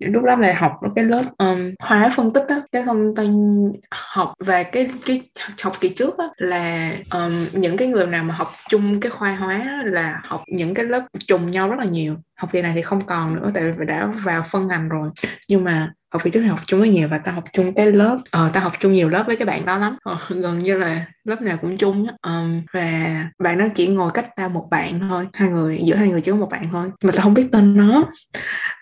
Lúc 0.00 0.22
đó 0.24 0.36
là 0.36 0.54
học 0.58 0.72
cái 0.96 1.04
lớp 1.04 1.22
um, 1.38 1.74
hóa 1.80 2.12
phân 2.16 2.32
tích 2.32 2.44
á. 2.48 2.60
Cái 2.72 2.84
xong 2.86 3.14
tao 3.16 3.26
học 3.90 4.34
và 4.38 4.62
cái 4.62 4.90
cái 5.06 5.22
học 5.62 5.72
kỳ 5.80 5.88
trước 5.88 6.18
á 6.18 6.24
là 6.36 6.92
um, 7.12 7.46
những 7.52 7.76
cái 7.76 7.88
người 7.88 8.06
nào 8.06 8.24
mà 8.24 8.34
học 8.34 8.48
chung 8.68 9.00
cái 9.00 9.10
khoa 9.10 9.36
hóa 9.36 9.82
là 9.84 10.20
học 10.24 10.42
những 10.46 10.74
cái 10.74 10.84
lớp 10.84 11.02
trùng 11.26 11.50
nhau 11.50 11.68
rất 11.70 11.76
là 11.78 11.84
nhiều. 11.84 12.16
Học 12.36 12.52
kỳ 12.52 12.62
này 12.62 12.72
thì 12.74 12.82
không 12.82 13.00
còn 13.06 13.34
nữa 13.34 13.50
tại 13.54 13.72
vì 13.78 13.86
đã 13.86 14.06
vào 14.06 14.42
phân 14.50 14.68
ngành 14.68 14.88
rồi. 14.88 15.10
Nhưng 15.48 15.64
mà 15.64 15.92
học 16.12 16.22
vì 16.24 16.30
trước 16.30 16.40
là 16.40 16.48
học 16.48 16.60
chung 16.66 16.80
với 16.80 16.88
nhiều 16.88 17.08
và 17.08 17.18
tao 17.18 17.34
học 17.34 17.44
chung 17.52 17.74
cái 17.74 17.92
lớp 17.92 18.18
ờ 18.30 18.50
tao 18.54 18.62
học 18.62 18.72
chung 18.80 18.92
nhiều 18.92 19.08
lớp 19.08 19.24
với 19.26 19.36
cái 19.36 19.46
bạn 19.46 19.66
đó 19.66 19.78
lắm. 19.78 19.96
Ờ, 20.02 20.18
gần 20.28 20.58
như 20.58 20.78
là 20.78 21.06
lớp 21.24 21.42
nào 21.42 21.56
cũng 21.60 21.76
chung 21.76 22.06
á. 22.06 22.14
Um, 22.30 22.62
và 22.72 23.24
bạn 23.38 23.58
đó 23.58 23.66
chỉ 23.74 23.86
ngồi 23.86 24.10
cách 24.14 24.28
tao 24.36 24.48
một 24.48 24.68
bạn 24.70 25.00
thôi 25.00 25.26
hai 25.32 25.48
người 25.48 25.78
giữa 25.82 25.94
hai 25.94 26.08
người 26.08 26.20
chỉ 26.20 26.30
có 26.30 26.36
một 26.36 26.48
bạn 26.50 26.68
thôi 26.72 26.90
mà 27.04 27.12
tao 27.12 27.22
không 27.22 27.34
biết 27.34 27.48
tên 27.52 27.76
nó. 27.76 28.04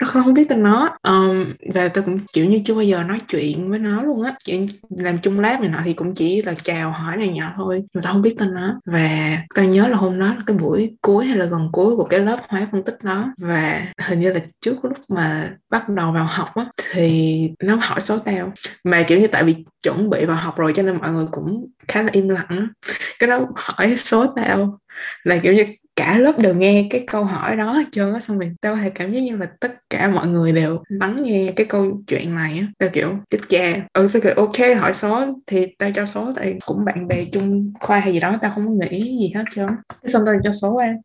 Nó 0.00 0.06
không 0.06 0.34
biết 0.34 0.48
tên 0.48 0.62
nó. 0.62 0.96
Um, 1.08 1.44
và 1.74 1.88
tao 1.88 2.04
cũng 2.04 2.18
kiểu 2.32 2.44
như 2.44 2.60
chưa 2.64 2.74
bao 2.74 2.84
giờ 2.84 3.02
nói 3.02 3.20
chuyện 3.28 3.70
với 3.70 3.78
nó 3.78 4.02
luôn 4.02 4.22
á. 4.22 4.34
Chuyện 4.44 4.68
làm 4.90 5.18
chung 5.18 5.40
lab 5.40 5.60
này 5.60 5.68
nọ 5.68 5.78
thì 5.84 5.92
cũng 5.92 6.14
chỉ 6.14 6.42
là 6.42 6.54
chào 6.62 6.90
hỏi 6.90 7.16
này 7.16 7.28
nhỏ 7.28 7.52
thôi 7.56 7.82
mà 7.94 8.00
tao 8.04 8.12
không 8.12 8.22
biết 8.22 8.36
tên 8.38 8.54
nó. 8.54 8.80
Và 8.86 9.38
tao 9.54 9.64
nhớ 9.64 9.88
là 9.88 9.96
hôm 9.96 10.20
đó 10.20 10.26
là 10.26 10.42
cái 10.46 10.56
buổi 10.56 10.96
cuối 11.02 11.26
hay 11.26 11.36
là 11.36 11.44
gần 11.44 11.68
cuối 11.72 11.96
của 11.96 12.04
cái 12.04 12.20
lớp 12.20 12.38
hóa 12.48 12.66
phân 12.72 12.82
tích 12.82 12.98
đó 13.02 13.32
và 13.38 13.86
hình 14.02 14.20
như 14.20 14.32
là 14.32 14.40
trước 14.60 14.84
lúc 14.84 14.98
mà 15.08 15.50
bắt 15.70 15.88
đầu 15.88 16.12
vào 16.12 16.26
học 16.30 16.54
á 16.54 16.66
thì 16.90 17.15
nó 17.62 17.76
hỏi 17.80 18.00
số 18.00 18.18
tao. 18.18 18.52
Mà 18.84 19.04
kiểu 19.08 19.20
như 19.20 19.26
tại 19.26 19.44
vì 19.44 19.64
chuẩn 19.82 20.10
bị 20.10 20.24
vào 20.24 20.36
học 20.36 20.56
rồi 20.56 20.72
cho 20.76 20.82
nên 20.82 20.96
mọi 20.96 21.10
người 21.10 21.26
cũng 21.30 21.66
khá 21.88 22.02
là 22.02 22.08
im 22.12 22.28
lặng. 22.28 22.68
Cái 23.18 23.28
nó 23.28 23.46
hỏi 23.56 23.94
số 23.96 24.26
tao 24.36 24.78
là 25.24 25.38
kiểu 25.42 25.52
như 25.52 25.64
cả 25.96 26.18
lớp 26.18 26.38
đều 26.38 26.54
nghe 26.54 26.86
cái 26.90 27.04
câu 27.06 27.24
hỏi 27.24 27.56
đó 27.56 27.72
hết 27.72 27.84
trơn 27.92 28.14
á 28.14 28.20
xong 28.20 28.38
rồi 28.38 28.52
tao 28.60 28.74
có 28.74 28.80
thể 28.80 28.90
cảm 28.90 29.10
giác 29.10 29.20
như 29.20 29.36
là 29.36 29.46
tất 29.60 29.72
cả 29.90 30.08
mọi 30.08 30.28
người 30.28 30.52
đều 30.52 30.82
lắng 30.88 31.22
nghe 31.22 31.52
cái 31.56 31.66
câu 31.66 32.02
chuyện 32.06 32.34
này 32.34 32.58
á. 32.58 32.66
Tao 32.78 32.88
kiểu 32.92 33.08
chết 33.30 33.38
cha. 33.48 33.86
Ừ 33.92 34.08
tao 34.12 34.22
kiểu 34.22 34.32
ok 34.36 34.78
hỏi 34.80 34.94
số 34.94 35.26
thì 35.46 35.66
tao 35.78 35.90
cho 35.94 36.06
số 36.06 36.32
tại 36.36 36.54
cũng 36.66 36.84
bạn 36.84 37.08
bè 37.08 37.24
chung 37.32 37.72
khoa 37.80 38.00
hay 38.00 38.12
gì 38.12 38.20
đó 38.20 38.38
tao 38.42 38.52
không 38.54 38.66
có 38.66 38.86
nghĩ 38.86 39.00
gì 39.02 39.32
hết 39.34 39.44
trơn. 39.54 39.68
Xong 40.04 40.22
tao 40.26 40.34
cho 40.44 40.52
số 40.52 40.76
em 40.76 40.96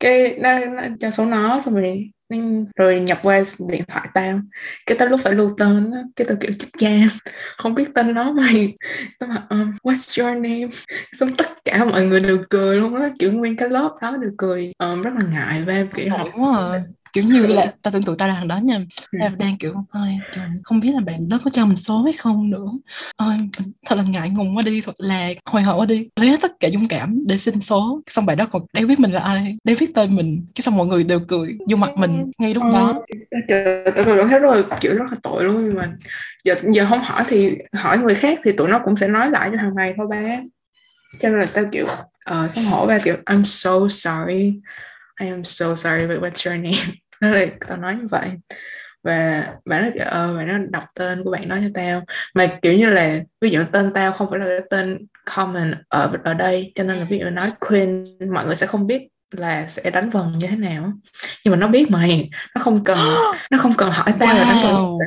cái 0.00 0.38
nó, 0.40 0.64
nó 0.64 0.82
cho 1.00 1.10
số 1.10 1.24
nó 1.24 1.60
xong 1.60 1.74
rồi 1.74 2.10
nên 2.30 2.66
rồi 2.76 3.00
nhập 3.00 3.18
qua 3.22 3.42
điện 3.68 3.82
thoại 3.88 4.08
tao. 4.14 4.40
Cái 4.86 4.98
tới 4.98 5.08
lúc 5.08 5.20
phải 5.24 5.32
lưu 5.32 5.54
tên 5.58 5.90
á 5.92 6.02
cái 6.16 6.26
tao 6.28 6.36
kiểu 6.40 6.50
chết 6.58 6.68
cha 6.78 6.90
không 7.56 7.74
biết 7.74 7.94
tên 7.94 8.14
nó 8.14 8.32
mày. 8.32 8.74
Tao 9.18 9.28
bảo 9.28 9.42
um, 9.50 9.72
what's 9.82 10.24
your 10.24 10.42
name? 10.42 10.68
Xong 11.12 11.34
tất 11.36 11.64
cả 11.64 11.84
mọi 11.84 12.06
người 12.06 12.20
đều 12.20 12.38
cười 12.50 12.76
luôn 12.76 12.94
á. 12.94 13.10
Kiểu 13.18 13.32
nguyên 13.32 13.56
cái 13.56 13.68
lớp 13.68 13.90
đó 14.02 14.16
đều 14.16 14.30
cười. 14.38 14.72
Um, 14.78 15.02
rất 15.02 15.10
là 15.14 15.26
ngại 15.32 15.62
và 15.66 15.72
em 15.72 15.88
kiểu 15.94 16.10
học 16.10 16.28
quá 16.34 16.58
à. 16.58 16.80
Kiểu 17.14 17.24
như 17.24 17.46
là 17.46 17.72
tao 17.82 17.92
tưởng 17.92 18.02
tượng 18.02 18.16
tao 18.16 18.28
là 18.28 18.34
thằng 18.34 18.48
đó 18.48 18.58
nha. 18.62 18.78
Ừ. 19.12 19.18
tao 19.20 19.30
đang 19.38 19.56
kiểu 19.56 19.74
ôi 19.90 20.08
trời 20.30 20.44
không 20.62 20.80
biết 20.80 20.94
là 20.94 21.00
bạn 21.00 21.28
đó 21.28 21.40
có 21.44 21.50
cho 21.50 21.66
mình 21.66 21.76
số 21.76 22.02
hay 22.02 22.12
không 22.12 22.50
nữa. 22.50 22.66
Ôi 23.16 23.34
thật 23.86 23.96
là 23.96 24.02
ngại 24.02 24.30
ngùng 24.30 24.56
quá 24.56 24.62
đi 24.62 24.80
thật 24.80 24.92
là 24.98 25.30
hồi 25.44 25.62
hộp 25.62 25.80
quá 25.80 25.86
đi. 25.86 26.08
Lấy 26.16 26.28
hết 26.28 26.40
tất 26.42 26.52
cả 26.60 26.68
dũng 26.72 26.88
cảm 26.88 27.20
để 27.26 27.38
xin 27.38 27.60
số 27.60 28.02
xong 28.06 28.26
bạn 28.26 28.36
đó 28.36 28.46
còn 28.46 28.62
đéo 28.72 28.86
biết 28.86 29.00
mình 29.00 29.12
là 29.12 29.20
ai 29.20 29.56
đéo 29.64 29.76
biết 29.80 29.94
tên 29.94 30.16
mình 30.16 30.46
cái 30.54 30.62
xong 30.62 30.76
mọi 30.76 30.86
người 30.86 31.04
đều 31.04 31.20
cười 31.28 31.58
vô 31.70 31.76
mặt 31.76 31.90
mình 31.96 32.30
ngay 32.38 32.54
lúc 32.54 32.62
đó. 32.62 33.02
Ờ, 33.30 33.38
trời 33.48 33.84
tao 33.96 34.04
thấy 34.04 34.38
rất 34.38 34.54
là 34.54 34.78
kiểu 34.80 34.94
rất 34.94 35.04
là 35.10 35.16
tội 35.22 35.44
luôn 35.44 35.64
nhưng 35.64 35.74
mà 35.74 35.92
giờ 36.44 36.54
giờ 36.72 36.86
không 36.88 36.98
hỏi 36.98 37.24
thì 37.28 37.56
hỏi 37.72 37.98
người 37.98 38.14
khác 38.14 38.38
thì 38.44 38.52
tụi 38.52 38.68
nó 38.68 38.80
cũng 38.84 38.96
sẽ 38.96 39.08
nói 39.08 39.30
lại 39.30 39.48
cho 39.52 39.56
thằng 39.56 39.74
này 39.74 39.94
thôi 39.96 40.06
ba. 40.10 40.40
Cho 41.20 41.28
nên 41.28 41.40
là 41.40 41.46
tao 41.54 41.64
kiểu 41.72 41.86
uh, 42.30 42.50
xấu 42.50 42.64
hổ 42.64 42.86
và 42.86 42.98
kiểu 42.98 43.16
I'm 43.26 43.44
so 43.44 43.88
sorry 43.88 44.60
I 45.20 45.28
am 45.28 45.44
so 45.44 45.74
sorry 45.74 46.06
but 46.06 46.18
what's 46.18 46.44
your 46.44 46.56
name 46.56 46.94
Là 47.32 47.46
tao 47.68 47.76
nói 47.76 47.96
như 47.96 48.06
vậy. 48.10 48.30
Và 49.02 49.46
bạn 49.64 49.82
nó 49.82 49.90
kiểu 49.94 50.04
ờ 50.06 50.36
bạn 50.36 50.48
nó 50.48 50.58
đọc 50.70 50.84
tên 50.94 51.24
của 51.24 51.30
bạn 51.30 51.48
đó 51.48 51.56
cho 51.62 51.70
tao. 51.74 52.04
Mà 52.34 52.58
kiểu 52.62 52.72
như 52.72 52.88
là 52.88 53.20
ví 53.40 53.50
dụ 53.50 53.60
tên 53.72 53.92
tao 53.94 54.12
không 54.12 54.30
phải 54.30 54.38
là 54.38 54.46
cái 54.46 54.60
tên 54.70 55.06
common 55.36 55.74
ở 55.88 56.12
ở 56.24 56.34
đây 56.34 56.72
cho 56.74 56.84
nên 56.84 56.96
là 56.96 57.04
ví 57.04 57.18
dụ 57.18 57.30
nói 57.30 57.52
Queen 57.60 58.04
mọi 58.32 58.46
người 58.46 58.56
sẽ 58.56 58.66
không 58.66 58.86
biết 58.86 59.08
là 59.30 59.68
sẽ 59.68 59.90
đánh 59.90 60.10
vần 60.10 60.32
như 60.38 60.46
thế 60.46 60.56
nào 60.56 60.92
nhưng 61.44 61.52
mà 61.52 61.56
nó 61.56 61.68
biết 61.68 61.90
mày 61.90 62.30
nó 62.54 62.62
không 62.62 62.84
cần 62.84 62.98
nó 63.50 63.58
không 63.58 63.74
cần 63.74 63.90
hỏi 63.90 64.14
tao 64.18 64.34
là 64.34 64.44
đánh 64.44 64.62
vần. 64.62 64.74
Wow. 64.74 64.98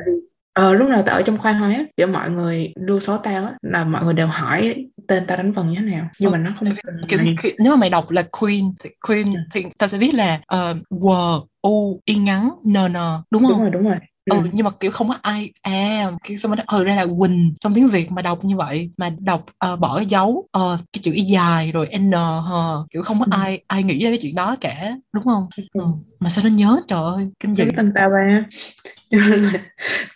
Ờ, 0.58 0.74
lúc 0.74 0.88
nào 0.88 1.02
tao 1.06 1.16
ở 1.16 1.22
trong 1.22 1.38
khoa 1.38 1.52
hóa 1.52 1.86
kiểu 1.96 2.06
mọi 2.06 2.30
người 2.30 2.72
lưu 2.86 3.00
số 3.00 3.18
tao 3.18 3.44
á 3.44 3.52
là 3.62 3.84
mọi 3.84 4.04
người 4.04 4.14
đều 4.14 4.26
hỏi 4.26 4.86
tên 5.08 5.26
tao 5.26 5.36
đánh 5.36 5.52
vần 5.52 5.70
như 5.70 5.76
thế 5.80 5.86
nào 5.86 6.08
nhưng 6.18 6.32
mà 6.32 6.38
nó 6.38 6.50
không 6.58 6.68
cần 6.82 7.02
kiểu, 7.08 7.18
khi, 7.38 7.52
nếu 7.58 7.72
mà 7.72 7.76
mày 7.76 7.90
đọc 7.90 8.10
là 8.10 8.22
Queen 8.40 8.64
thì 8.80 8.90
Queen 9.08 9.26
Ừ. 9.34 9.40
thì 9.54 9.64
tao 9.78 9.88
sẽ 9.88 9.98
viết 9.98 10.14
là 10.14 10.40
uh, 10.54 10.76
W 10.90 11.40
U 11.62 12.00
y 12.04 12.14
ngắn 12.14 12.48
N 12.64 12.72
N 12.72 12.96
đúng 13.30 13.42
không? 13.42 13.50
đúng 13.52 13.60
rồi 13.60 13.70
đúng 13.70 13.84
rồi 13.84 13.96
ừ. 14.30 14.36
ừ. 14.44 14.50
nhưng 14.52 14.64
mà 14.64 14.70
kiểu 14.80 14.90
không 14.90 15.08
có 15.08 15.14
ai 15.22 15.50
à 15.62 16.10
cái 16.24 16.36
xong 16.36 16.56
nó 16.56 16.62
ừ 16.66 16.84
ra 16.84 16.94
là 16.94 17.06
Quỳnh 17.18 17.54
trong 17.60 17.74
tiếng 17.74 17.88
Việt 17.88 18.10
mà 18.12 18.22
đọc 18.22 18.44
như 18.44 18.56
vậy 18.56 18.90
mà 18.96 19.10
đọc 19.18 19.44
ờ, 19.58 19.76
bỏ 19.76 20.00
dấu 20.00 20.48
ờ, 20.52 20.78
cái 20.92 21.00
chữ 21.02 21.12
y 21.14 21.22
dài 21.22 21.72
rồi 21.72 21.88
n 21.98 22.12
hờ 22.12 22.84
kiểu 22.90 23.02
không 23.02 23.18
có 23.18 23.24
Ừ. 23.30 23.38
ai 23.42 23.60
ai 23.66 23.82
nghĩ 23.82 24.04
ra 24.04 24.10
cái 24.10 24.18
chuyện 24.22 24.34
đó 24.34 24.56
cả 24.60 24.96
đúng 25.12 25.24
không 25.24 25.46
Ừ. 25.56 25.62
ừ. 25.72 25.82
mà 26.20 26.30
sao 26.30 26.44
nó 26.44 26.50
nhớ 26.50 26.80
trời 26.88 27.00
ơi 27.02 27.30
kinh 27.40 27.54
dị 27.54 27.64
tên 27.76 27.92
tao 27.94 28.10
ba 28.14 28.44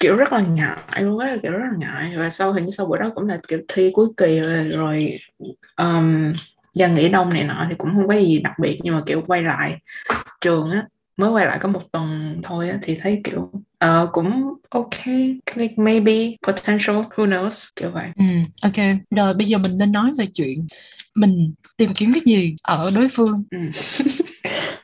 kiểu 0.01 0.17
rất 0.17 0.33
là 0.33 0.41
ngại 0.41 0.77
luôn 1.03 1.19
á 1.19 1.37
kiểu 1.43 1.53
rất 1.53 1.59
là 1.59 1.79
ngại 1.79 2.13
và 2.17 2.31
sau 2.31 2.53
hình 2.53 2.65
như 2.65 2.71
sau 2.71 2.87
bữa 2.87 2.99
đó 2.99 3.11
cũng 3.15 3.27
là 3.29 3.41
kiểu 3.49 3.59
thi 3.69 3.91
cuối 3.95 4.09
kỳ 4.17 4.39
rồi, 4.41 4.65
rồi 4.69 5.19
um, 5.77 6.33
giờ 6.75 6.89
nghỉ 6.89 7.09
đông 7.09 7.31
này 7.31 7.45
nọ 7.45 7.67
thì 7.69 7.75
cũng 7.79 7.91
không 7.95 8.09
có 8.09 8.15
gì 8.15 8.41
đặc 8.41 8.53
biệt 8.59 8.81
nhưng 8.83 8.95
mà 8.95 9.01
kiểu 9.07 9.23
quay 9.27 9.43
lại 9.43 9.77
trường 10.41 10.71
á 10.71 10.87
mới 11.17 11.31
quay 11.31 11.47
lại 11.47 11.59
có 11.63 11.69
một 11.69 11.93
tuần 11.93 12.41
thôi 12.43 12.69
á 12.71 12.79
thì 12.83 12.97
thấy 13.01 13.21
kiểu 13.25 13.51
ờ, 13.79 14.11
cũng 14.13 14.55
ok 14.71 15.07
like 15.55 15.75
maybe 15.77 16.37
potential 16.47 16.97
who 16.97 17.27
knows 17.29 17.71
kiểu 17.77 17.91
vậy 17.91 18.09
ừ 18.17 18.25
ok 18.63 18.87
rồi 19.11 19.35
bây 19.35 19.47
giờ 19.47 19.59
mình 19.59 19.79
nên 19.79 19.93
nói 19.93 20.11
về 20.19 20.27
chuyện 20.35 20.67
mình 21.15 21.55
tìm 21.77 21.91
kiếm 21.95 22.13
cái 22.13 22.23
gì 22.27 22.55
ở 22.63 22.91
đối 22.95 23.09
phương 23.09 23.45
ừ. 23.51 23.59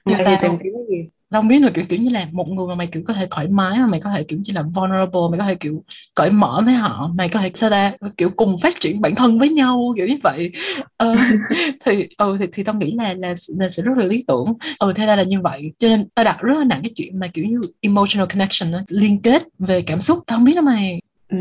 Thì 0.06 0.14
tao. 0.24 0.38
tìm 0.42 0.52
kiếm 0.64 0.72
cái 0.74 0.84
gì 0.90 1.08
tao 1.30 1.42
không 1.42 1.48
biết 1.48 1.62
là 1.62 1.70
kiểu 1.74 1.84
kiểu 1.88 1.98
như 1.98 2.10
là 2.10 2.26
một 2.32 2.48
người 2.48 2.66
mà 2.68 2.74
mày 2.74 2.86
kiểu 2.86 3.02
có 3.06 3.14
thể 3.14 3.26
thoải 3.30 3.48
mái 3.48 3.78
mà 3.78 3.86
mày 3.86 4.00
có 4.00 4.10
thể 4.10 4.24
kiểu 4.24 4.38
chỉ 4.44 4.52
là 4.52 4.62
vulnerable 4.74 5.20
mày 5.30 5.38
có 5.40 5.44
thể 5.46 5.54
kiểu 5.54 5.84
cởi 6.16 6.30
mở 6.30 6.62
với 6.64 6.74
họ 6.74 7.10
mày 7.14 7.28
có 7.28 7.40
thể 7.40 7.50
sao 7.54 7.70
ta 7.70 7.92
kiểu 8.16 8.30
cùng 8.36 8.56
phát 8.62 8.80
triển 8.80 9.00
bản 9.00 9.14
thân 9.14 9.38
với 9.38 9.48
nhau 9.48 9.94
kiểu 9.96 10.06
như 10.06 10.16
vậy. 10.22 10.50
Ờ, 10.96 11.16
thì 11.84 12.08
ừ 12.18 12.36
thì, 12.40 12.46
thì 12.52 12.62
tao 12.62 12.74
nghĩ 12.74 12.94
là 12.96 13.14
là 13.14 13.34
là 13.58 13.68
sẽ 13.70 13.82
rất 13.82 13.92
là 13.98 14.04
lý 14.04 14.24
tưởng. 14.28 14.44
Ừ 14.78 14.92
thế 14.96 15.06
ra 15.06 15.16
là 15.16 15.22
như 15.22 15.40
vậy. 15.40 15.72
Cho 15.78 15.88
nên 15.88 16.08
tao 16.14 16.24
đặt 16.24 16.38
rất 16.40 16.58
là 16.58 16.64
nặng 16.64 16.78
cái 16.82 16.90
chuyện 16.96 17.18
mà 17.18 17.28
kiểu 17.34 17.44
như 17.44 17.60
emotional 17.80 18.28
connection 18.28 18.72
đó, 18.72 18.78
liên 18.90 19.22
kết 19.22 19.42
về 19.58 19.82
cảm 19.82 20.00
xúc 20.00 20.18
tao 20.26 20.38
không 20.38 20.44
biết 20.44 20.54
đó 20.56 20.62
mày. 20.62 21.00
Ừ. 21.28 21.36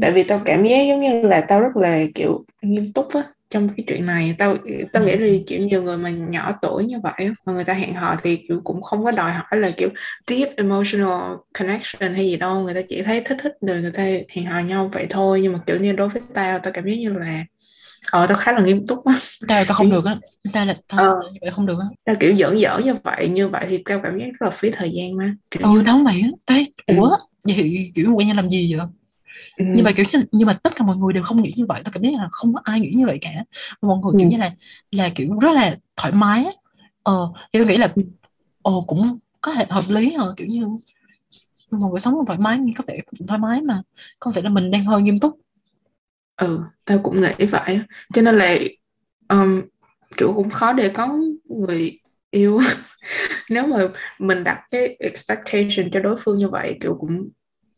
tại 0.00 0.12
vì 0.12 0.22
tao 0.22 0.40
cảm 0.44 0.66
giác 0.66 0.82
giống 0.88 1.00
như 1.00 1.22
là 1.22 1.40
tao 1.48 1.60
rất 1.60 1.76
là 1.76 2.04
kiểu 2.14 2.44
nghiêm 2.62 2.92
túc 2.92 3.08
á 3.14 3.22
trong 3.52 3.68
cái 3.68 3.84
chuyện 3.88 4.06
này. 4.06 4.34
Tao 4.38 4.56
tao 4.92 5.04
nghĩ 5.04 5.16
là 5.16 5.28
kiểu 5.46 5.60
nhiều 5.60 5.82
người 5.82 5.96
mà 5.96 6.10
nhỏ 6.10 6.52
tuổi 6.62 6.84
như 6.84 6.96
vậy 7.02 7.30
mà 7.46 7.52
người 7.52 7.64
ta 7.64 7.72
hẹn 7.74 7.94
hò 7.94 8.16
thì 8.22 8.36
kiểu 8.48 8.60
cũng 8.64 8.82
không 8.82 9.04
có 9.04 9.10
đòi 9.10 9.32
hỏi 9.32 9.60
là 9.60 9.70
kiểu 9.70 9.88
deep 10.26 10.48
emotional 10.56 11.36
connection 11.58 12.14
hay 12.14 12.26
gì 12.26 12.36
đâu. 12.36 12.60
Người 12.60 12.74
ta 12.74 12.80
chỉ 12.88 13.02
thấy 13.02 13.20
thích 13.20 13.38
thích 13.42 13.52
rồi 13.60 13.80
người 13.80 13.92
ta 13.94 14.02
hẹn 14.02 14.46
hò 14.46 14.60
nhau 14.60 14.90
vậy 14.92 15.06
thôi. 15.10 15.40
Nhưng 15.42 15.52
mà 15.52 15.58
kiểu 15.66 15.80
như 15.80 15.92
đối 15.92 16.08
với 16.08 16.22
tao 16.34 16.58
tao 16.58 16.72
cảm 16.72 16.84
giác 16.84 16.94
như 16.98 17.12
là 17.12 17.44
ờ 18.10 18.26
tao 18.26 18.36
khá 18.38 18.52
là 18.52 18.60
nghiêm 18.60 18.86
túc 18.86 19.04
á. 19.04 19.14
Tao 19.48 19.64
tao 19.64 19.74
không 19.74 19.90
được 19.90 20.04
á. 20.04 20.16
Tao 20.52 20.66
là 20.66 20.74
tao 20.88 21.00
ờ, 21.00 21.20
vậy 21.40 21.50
không 21.50 21.66
được 21.66 21.78
á. 21.80 21.86
Tao 22.04 22.16
kiểu 22.20 22.36
giỡn 22.36 22.58
giỡn 22.58 22.84
như 22.84 22.94
vậy 23.04 23.28
như 23.28 23.48
vậy 23.48 23.66
thì 23.68 23.82
tao 23.84 24.00
cảm 24.02 24.18
giác 24.18 24.26
rất 24.26 24.46
là 24.46 24.50
phí 24.50 24.70
thời 24.70 24.90
gian 24.90 25.16
mà 25.16 25.34
kiểu... 25.50 25.72
ừ 25.74 25.82
đâu 25.82 25.98
vậy 26.04 26.22
á. 26.22 26.56
Ủa 26.96 27.08
ừ. 27.08 27.16
vậy 27.44 27.92
kiểu 27.94 28.14
quen 28.14 28.28
nhau 28.28 28.36
làm 28.36 28.50
gì 28.50 28.74
vậy 28.74 28.86
ừ. 29.62 29.72
nhưng 29.74 29.84
mà 29.84 29.92
kiểu 29.92 30.06
như, 30.12 30.20
nhưng 30.32 30.46
mà 30.46 30.52
tất 30.52 30.76
cả 30.76 30.84
mọi 30.84 30.96
người 30.96 31.12
đều 31.12 31.22
không 31.22 31.42
nghĩ 31.42 31.52
như 31.56 31.66
vậy 31.66 31.82
tao 31.84 31.92
cảm 31.92 32.02
giác 32.02 32.10
là 32.18 32.28
không 32.32 32.54
có 32.54 32.60
ai 32.64 32.80
nghĩ 32.80 32.92
như 32.96 33.06
vậy 33.06 33.18
cả 33.20 33.30
mọi 33.82 33.98
người 34.02 34.12
ừ. 34.12 34.16
kiểu 34.20 34.28
như 34.28 34.36
là 34.36 34.52
là 34.90 35.08
kiểu 35.14 35.38
rất 35.38 35.52
là 35.52 35.76
thoải 35.96 36.12
mái 36.12 36.46
ờ 37.02 37.32
thì 37.52 37.58
tôi 37.58 37.66
nghĩ 37.66 37.76
là 37.76 37.94
ồ 38.62 38.76
ừ. 38.80 38.84
cũng 38.86 39.18
có 39.40 39.52
thể 39.52 39.66
hợp 39.70 39.84
lý 39.88 40.12
hả 40.14 40.24
kiểu 40.36 40.46
như 40.46 40.66
mọi 41.70 41.90
người 41.90 42.00
sống 42.00 42.14
thoải 42.26 42.38
mái 42.38 42.58
nhưng 42.58 42.74
có 42.74 42.84
vẻ 42.86 42.98
thoải 43.28 43.38
mái 43.38 43.62
mà 43.62 43.82
có 44.20 44.30
vẻ 44.30 44.42
là 44.42 44.50
mình 44.50 44.70
đang 44.70 44.84
hơi 44.84 45.02
nghiêm 45.02 45.18
túc 45.18 45.38
ừ 46.36 46.60
tao 46.84 46.98
cũng 46.98 47.20
nghĩ 47.20 47.46
vậy 47.46 47.80
cho 48.14 48.22
nên 48.22 48.38
là 48.38 48.58
um, 49.28 49.62
kiểu 50.16 50.32
cũng 50.32 50.50
khó 50.50 50.72
để 50.72 50.90
có 50.94 51.18
người 51.44 51.98
yêu 52.30 52.60
nếu 53.50 53.66
mà 53.66 53.78
mình 54.18 54.44
đặt 54.44 54.62
cái 54.70 54.96
expectation 55.00 55.90
cho 55.92 56.00
đối 56.00 56.16
phương 56.18 56.38
như 56.38 56.48
vậy 56.48 56.78
kiểu 56.80 56.96
cũng 57.00 57.28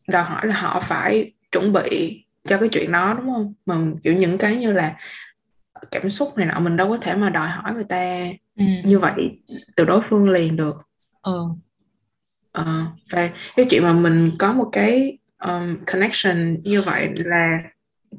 đòi 0.07 0.23
hỏi 0.23 0.47
là 0.47 0.55
họ 0.55 0.81
phải 0.83 1.33
chuẩn 1.55 1.73
bị 1.73 2.25
cho 2.47 2.57
cái 2.57 2.69
chuyện 2.71 2.91
đó 2.91 3.13
đúng 3.13 3.33
không 3.33 3.53
mà 3.65 3.77
kiểu 4.03 4.13
những 4.13 4.37
cái 4.37 4.55
như 4.55 4.71
là 4.71 4.95
cảm 5.91 6.09
xúc 6.09 6.37
này 6.37 6.47
nọ 6.47 6.59
mình 6.59 6.77
đâu 6.77 6.89
có 6.89 6.97
thể 6.97 7.15
mà 7.15 7.29
đòi 7.29 7.47
hỏi 7.47 7.73
người 7.73 7.83
ta 7.83 8.27
ừ. 8.57 8.65
như 8.83 8.99
vậy 8.99 9.39
từ 9.75 9.85
đối 9.85 10.01
phương 10.01 10.29
liền 10.29 10.55
được 10.55 10.75
ừ. 11.23 11.43
ờ, 12.51 12.85
và 13.11 13.29
cái 13.55 13.65
chuyện 13.69 13.83
mà 13.83 13.93
mình 13.93 14.31
có 14.39 14.53
một 14.53 14.69
cái 14.71 15.17
um, 15.39 15.75
connection 15.85 16.63
như 16.63 16.81
vậy 16.81 17.09
là 17.15 17.59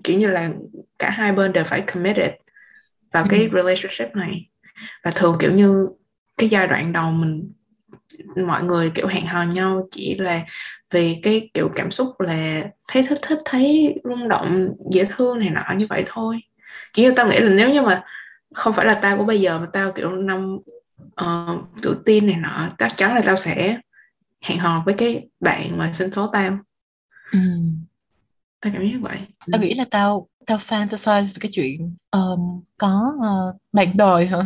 kiểu 0.05 0.19
như 0.19 0.28
là 0.31 0.50
cả 0.99 1.11
hai 1.11 1.33
bên 1.33 1.52
đều 1.52 1.64
phải 1.64 1.81
committed 1.81 2.31
vào 3.12 3.23
ừ. 3.23 3.28
cái 3.31 3.49
relationship 3.52 4.16
này 4.16 4.49
và 5.05 5.11
thường 5.11 5.37
kiểu 5.40 5.52
như 5.52 5.88
cái 6.38 6.49
giai 6.49 6.66
đoạn 6.66 6.93
đầu 6.93 7.11
mình 7.11 7.52
mọi 8.47 8.65
người 8.65 8.91
kiểu 8.91 9.07
hẹn 9.07 9.27
hò 9.27 9.43
nhau 9.43 9.89
chỉ 9.91 10.15
là 10.15 10.45
vì 10.91 11.21
cái 11.23 11.51
kiểu 11.55 11.71
cảm 11.77 11.91
xúc 11.91 12.21
là 12.21 12.65
thấy 12.89 13.03
thích 13.03 13.19
thích 13.23 13.39
thấy 13.45 13.95
rung 14.05 14.29
động 14.29 14.75
dễ 14.93 15.05
thương 15.05 15.39
này 15.39 15.51
nọ 15.51 15.75
như 15.77 15.87
vậy 15.91 16.03
thôi. 16.07 16.41
Kiểu 16.95 17.09
như 17.09 17.15
tao 17.17 17.29
nghĩ 17.29 17.39
là 17.39 17.51
nếu 17.51 17.71
như 17.71 17.83
mà 17.83 18.05
không 18.55 18.73
phải 18.73 18.87
là 18.87 18.95
tao 18.95 19.17
của 19.17 19.25
bây 19.25 19.41
giờ 19.41 19.59
mà 19.59 19.67
tao 19.73 19.93
kiểu 19.93 20.11
năm 20.11 20.59
uh, 21.23 21.69
tự 21.83 22.03
tin 22.07 22.27
này 22.27 22.37
nọ 22.37 22.69
chắc 22.79 22.97
chắn 22.97 23.15
là 23.15 23.23
tao 23.27 23.37
sẽ 23.37 23.79
hẹn 24.43 24.59
hò 24.59 24.83
với 24.87 24.95
cái 24.99 25.29
bạn 25.41 25.79
mà 25.79 25.93
sinh 25.93 26.13
số 26.13 26.27
tao. 26.27 26.59
Ừ. 27.33 27.39
tao 28.61 28.73
cảm 28.73 28.83
giác 28.83 28.99
vậy. 29.01 29.19
Tao 29.53 29.61
nghĩ 29.63 29.75
là 29.75 29.85
tao 29.91 30.29
tao 30.47 30.59
fantasize 30.59 31.23
về 31.23 31.39
cái 31.41 31.51
chuyện 31.53 31.97
um, 32.11 32.63
có 32.79 33.13
uh, 33.17 33.61
bạn 33.73 33.89
đời 33.95 34.27
hả? 34.27 34.39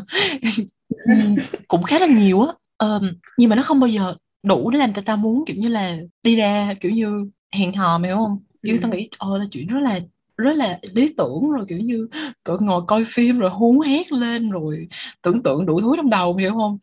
Cũng 1.69 1.83
khá 1.83 1.99
là 1.99 2.07
nhiều 2.07 2.43
á 2.43 2.53
um, 2.81 3.09
nhưng 3.37 3.51
mà 3.51 3.57
nó 3.57 3.63
không 3.63 3.81
bao 3.81 3.89
giờ 3.89 4.15
đủ 4.43 4.71
để 4.71 4.79
làm 4.79 4.93
cho 4.93 5.03
tao 5.07 5.17
muốn 5.17 5.45
kiểu 5.47 5.57
như 5.57 5.69
là 5.69 5.99
đi 6.23 6.37
ra 6.37 6.75
kiểu 6.81 6.93
như 6.93 7.31
hẹn 7.53 7.73
hò 7.75 7.99
mày 7.99 8.11
hiểu 8.11 8.17
không 8.17 8.39
kiểu 8.65 8.77
ừ. 8.77 8.83
tao 8.83 8.93
nghĩ 8.93 9.09
ờ 9.19 9.39
là 9.39 9.45
chuyện 9.51 9.67
rất 9.67 9.81
là 9.81 10.01
rất 10.37 10.57
là 10.57 10.79
lý 10.83 11.15
tưởng 11.19 11.51
rồi 11.51 11.67
kiểu 11.69 11.79
như 11.79 12.09
cỡ 12.45 12.57
ngồi 12.61 12.83
coi 12.89 13.05
phim 13.07 13.39
rồi 13.39 13.51
hú 13.51 13.81
hét 13.81 14.13
lên 14.13 14.51
rồi 14.51 14.89
tưởng 15.23 15.43
tượng 15.43 15.67
đủ 15.67 15.81
thứ 15.81 15.93
trong 15.97 16.11
đầu 16.11 16.37
hiểu 16.37 16.53
không 16.55 16.79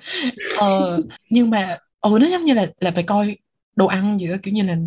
ờ, 0.53 0.99
nhưng 1.29 1.49
mà 1.49 1.77
ừ 2.01 2.17
nó 2.21 2.27
giống 2.27 2.43
như 2.43 2.53
là 2.53 2.67
là 2.79 2.91
phải 2.91 3.03
coi 3.03 3.37
đồ 3.75 3.85
ăn 3.87 4.19
gì 4.19 4.27
đó 4.27 4.35
kiểu 4.43 4.53
như 4.53 4.63
là 4.63 4.77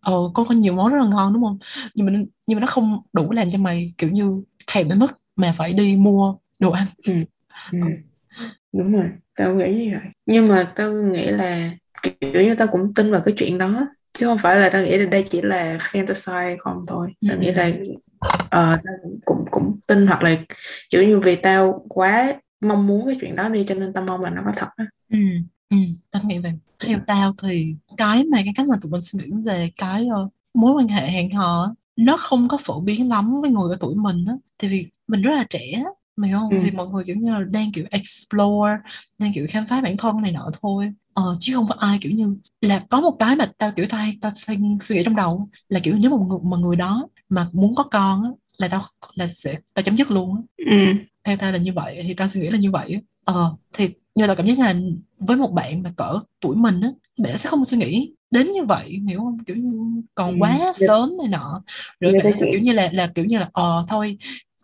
ờ 0.00 0.12
có 0.34 0.44
có 0.44 0.54
nhiều 0.54 0.74
món 0.74 0.92
rất 0.92 0.98
là 1.02 1.08
ngon 1.08 1.32
đúng 1.34 1.42
không 1.42 1.58
nhưng 1.94 2.06
mà 2.06 2.12
nhưng 2.46 2.56
mà 2.56 2.60
nó 2.60 2.66
không 2.66 3.02
đủ 3.12 3.32
làm 3.32 3.50
cho 3.50 3.58
mày 3.58 3.92
kiểu 3.98 4.10
như 4.10 4.42
thèm 4.66 4.88
đến 4.88 4.98
mức 4.98 5.06
mà 5.36 5.54
phải 5.58 5.72
đi 5.72 5.96
mua 5.96 6.36
đồ 6.58 6.70
ăn 6.70 6.86
ừ. 7.06 7.12
Ừ. 7.70 7.78
Ừ. 8.72 8.78
đúng 8.78 8.92
rồi 8.92 9.10
tao 9.36 9.54
nghĩ 9.54 9.74
như 9.74 9.90
vậy 9.92 10.10
nhưng 10.26 10.48
mà 10.48 10.72
tao 10.76 10.92
nghĩ 10.92 11.26
là 11.26 11.70
kiểu 12.02 12.42
như 12.42 12.54
tao 12.54 12.68
cũng 12.68 12.94
tin 12.94 13.10
vào 13.10 13.20
cái 13.20 13.34
chuyện 13.38 13.58
đó 13.58 13.88
chứ 14.12 14.26
không 14.26 14.38
phải 14.38 14.60
là 14.60 14.68
tao 14.68 14.82
nghĩ 14.82 14.98
là 14.98 15.06
đây 15.06 15.24
chỉ 15.30 15.42
là 15.42 15.76
fantasy 15.76 16.56
không 16.58 16.84
thôi 16.88 17.12
tao 17.28 17.36
ừ. 17.36 17.40
nghĩ 17.40 17.52
là 17.52 17.68
uh, 17.68 18.80
tao 18.84 18.94
cũng 19.24 19.44
cũng 19.50 19.78
tin 19.86 20.06
hoặc 20.06 20.22
là 20.22 20.36
kiểu 20.90 21.02
như 21.02 21.20
vì 21.20 21.36
tao 21.36 21.84
quá 21.88 22.34
mong 22.60 22.86
muốn 22.86 23.06
cái 23.06 23.16
chuyện 23.20 23.36
đó 23.36 23.48
đi 23.48 23.64
cho 23.68 23.74
nên 23.74 23.92
tao 23.92 24.04
mong 24.04 24.20
là 24.20 24.30
nó 24.30 24.42
có 24.44 24.52
thật 24.56 24.68
đó. 24.78 24.84
ừ 25.10 25.18
ừ 25.70 25.76
tao 26.10 26.22
nghĩ 26.26 26.38
vậy 26.38 26.52
theo 26.86 26.98
tao 27.06 27.32
thì 27.42 27.74
cái 27.96 28.24
mà 28.24 28.38
cái 28.44 28.52
cách 28.56 28.68
mà 28.68 28.76
tụi 28.82 28.90
mình 28.90 29.00
suy 29.00 29.18
nghĩ 29.18 29.30
về 29.44 29.70
cái 29.76 30.06
uh, 30.24 30.32
mối 30.54 30.72
quan 30.72 30.88
hệ 30.88 31.06
hẹn 31.06 31.30
hò 31.30 31.74
nó 31.96 32.16
không 32.16 32.48
có 32.48 32.58
phổ 32.64 32.80
biến 32.80 33.08
lắm 33.08 33.40
với 33.40 33.50
người 33.50 33.70
ở 33.70 33.76
tuổi 33.80 33.94
mình 33.94 34.24
á 34.28 34.34
tại 34.58 34.70
vì 34.70 34.86
mình 35.06 35.22
rất 35.22 35.32
là 35.32 35.44
trẻ 35.50 35.82
mày 36.18 36.30
không 36.32 36.50
ừ. 36.50 36.60
thì 36.64 36.70
mọi 36.70 36.86
người 36.88 37.04
kiểu 37.04 37.16
như 37.16 37.30
là 37.30 37.40
đang 37.50 37.72
kiểu 37.72 37.84
explore 37.90 38.76
đang 39.18 39.32
kiểu 39.34 39.46
khám 39.50 39.66
phá 39.66 39.80
bản 39.80 39.96
thân 39.96 40.22
này 40.22 40.32
nọ 40.32 40.50
thôi 40.62 40.92
ờ, 41.14 41.36
chứ 41.40 41.54
không 41.54 41.66
có 41.68 41.74
ai 41.78 41.98
kiểu 42.00 42.12
như 42.12 42.36
là 42.60 42.82
có 42.90 43.00
một 43.00 43.16
cái 43.18 43.36
mà 43.36 43.46
tao 43.58 43.72
kiểu 43.76 43.86
tao 43.88 44.06
tao 44.20 44.32
suy 44.34 44.56
nghĩ 44.96 45.02
trong 45.04 45.16
đầu 45.16 45.48
là 45.68 45.80
kiểu 45.80 45.94
nếu 46.00 46.10
một 46.10 46.26
người 46.28 46.38
mà 46.42 46.56
người 46.56 46.76
đó 46.76 47.08
mà 47.28 47.48
muốn 47.52 47.74
có 47.74 47.82
con 47.82 48.24
á 48.24 48.30
là 48.58 48.68
tao 48.68 48.82
là 49.14 49.26
sẽ 49.26 49.54
tao 49.74 49.82
chấm 49.82 49.96
dứt 49.96 50.10
luôn 50.10 50.36
á 50.36 50.42
ừ. 50.56 51.00
theo 51.24 51.36
tao 51.36 51.52
là 51.52 51.58
như 51.58 51.72
vậy 51.72 52.00
thì 52.02 52.14
tao 52.14 52.28
suy 52.28 52.40
nghĩ 52.40 52.50
là 52.50 52.58
như 52.58 52.70
vậy 52.70 53.02
ờ 53.24 53.56
thì 53.72 53.88
như 54.14 54.26
tao 54.26 54.36
cảm 54.36 54.46
giác 54.46 54.58
là 54.58 54.74
với 55.18 55.36
một 55.36 55.52
bạn 55.52 55.82
mà 55.82 55.92
cỡ 55.96 56.18
tuổi 56.40 56.56
mình 56.56 56.80
á 56.80 56.90
bạn 57.18 57.38
sẽ 57.38 57.48
không 57.48 57.64
suy 57.64 57.78
nghĩ 57.78 58.12
đến 58.30 58.50
như 58.50 58.64
vậy 58.64 59.00
hiểu 59.08 59.18
không 59.18 59.38
kiểu 59.44 59.56
như 59.56 60.02
còn 60.14 60.30
ừ. 60.30 60.36
quá 60.40 60.72
ừ. 60.76 60.86
sớm 60.86 61.16
này 61.18 61.28
nọ 61.28 61.62
rồi 62.00 62.12
bạn 62.24 62.32
sẽ 62.36 62.46
kiểu 62.52 62.60
như 62.60 62.72
là 62.72 62.88
là 62.92 63.06
kiểu 63.06 63.24
như 63.24 63.38
là 63.38 63.50
ờ 63.52 63.84
thôi 63.88 64.18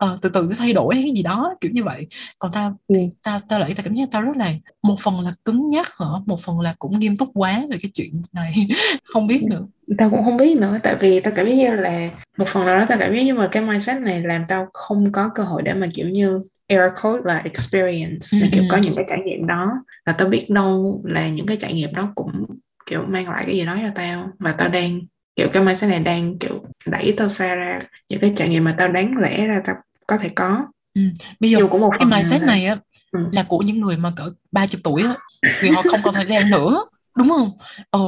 uh, 0.05 0.21
từ 0.21 0.29
từ 0.29 0.49
thay 0.57 0.73
đổi 0.73 0.95
hay 0.95 1.03
cái 1.03 1.13
gì 1.15 1.23
đó 1.23 1.55
kiểu 1.61 1.71
như 1.71 1.83
vậy. 1.83 2.07
Còn 2.39 2.51
tao 2.51 2.77
ừ. 2.87 2.95
tao 3.23 3.39
tao 3.49 3.59
lại 3.59 3.73
tao 3.75 3.83
cảm 3.83 3.95
giác 3.95 4.09
tao 4.11 4.21
rất 4.21 4.37
là 4.37 4.53
một 4.83 4.95
phần 4.99 5.13
là 5.19 5.31
cứng 5.45 5.67
nhắc 5.67 5.87
hả? 5.99 6.05
Một 6.25 6.41
phần 6.41 6.59
là 6.59 6.75
cũng 6.79 6.99
nghiêm 6.99 7.15
túc 7.15 7.29
quá 7.33 7.63
về 7.69 7.77
cái 7.81 7.91
chuyện 7.93 8.21
này. 8.33 8.67
Không 9.13 9.27
biết 9.27 9.43
nữa. 9.43 9.67
Tao 9.97 10.09
cũng 10.09 10.23
không 10.23 10.37
biết 10.37 10.57
nữa 10.57 10.79
tại 10.83 10.95
vì 10.99 11.19
tao 11.19 11.33
cảm 11.35 11.45
giác 11.45 11.53
như 11.53 11.75
là 11.75 12.09
một 12.37 12.47
phần 12.47 12.65
nào 12.65 12.79
đó 12.79 12.85
tao 12.89 12.97
cảm 12.97 13.15
giác 13.15 13.23
như 13.23 13.33
mà 13.33 13.49
cái 13.51 13.63
mindset 13.63 14.01
này 14.01 14.21
làm 14.21 14.45
tao 14.47 14.67
không 14.73 15.11
có 15.11 15.29
cơ 15.35 15.43
hội 15.43 15.61
để 15.61 15.73
mà 15.73 15.87
kiểu 15.93 16.09
như 16.09 16.41
air 16.67 16.81
code 17.01 17.21
là 17.25 17.37
experience 17.37 18.27
là 18.31 18.47
kiểu 18.51 18.63
có 18.71 18.77
những 18.77 18.95
cái 18.95 19.05
trải 19.09 19.19
nghiệm 19.25 19.47
đó. 19.47 19.71
Và 20.05 20.13
tao 20.13 20.27
biết 20.27 20.49
đâu 20.49 21.01
là 21.03 21.29
những 21.29 21.45
cái 21.45 21.57
trải 21.57 21.73
nghiệm 21.73 21.93
đó 21.93 22.11
cũng 22.15 22.45
kiểu 22.85 23.03
mang 23.07 23.29
lại 23.29 23.43
cái 23.45 23.55
gì 23.55 23.65
đó 23.65 23.77
cho 23.81 23.91
tao 23.95 24.29
và 24.39 24.51
tao 24.51 24.69
đang 24.69 25.01
kiểu 25.35 25.49
cái 25.53 25.63
mindset 25.63 25.89
này 25.89 25.99
đang 25.99 26.39
kiểu 26.39 26.65
đẩy 26.85 27.13
tao 27.17 27.29
xa 27.29 27.55
ra 27.55 27.79
những 28.09 28.19
cái 28.19 28.33
trải 28.35 28.49
nghiệm 28.49 28.63
mà 28.63 28.75
tao 28.77 28.87
đáng 28.87 29.17
lẽ 29.17 29.45
ra 29.45 29.61
tao 29.65 29.75
có 30.07 30.17
thể 30.17 30.29
có. 30.35 30.65
Ừ. 30.93 31.01
bây 31.39 31.51
giờ 31.51 31.67
cũng 31.71 31.81
một 31.81 31.91
cái 31.99 32.05
mindset 32.05 32.41
này 32.41 32.65
á 32.65 32.77
ừ. 33.11 33.19
là 33.31 33.45
của 33.47 33.59
những 33.59 33.81
người 33.81 33.97
mà 33.97 34.11
cỡ 34.15 34.31
30 34.51 34.81
tuổi 34.83 35.03
á 35.03 35.15
vì 35.61 35.69
họ 35.69 35.81
không 35.81 35.99
còn 36.03 36.13
thời 36.13 36.25
gian 36.25 36.49
nữa 36.49 36.85
đúng 37.17 37.29
không? 37.29 37.49
Ờ 37.89 37.99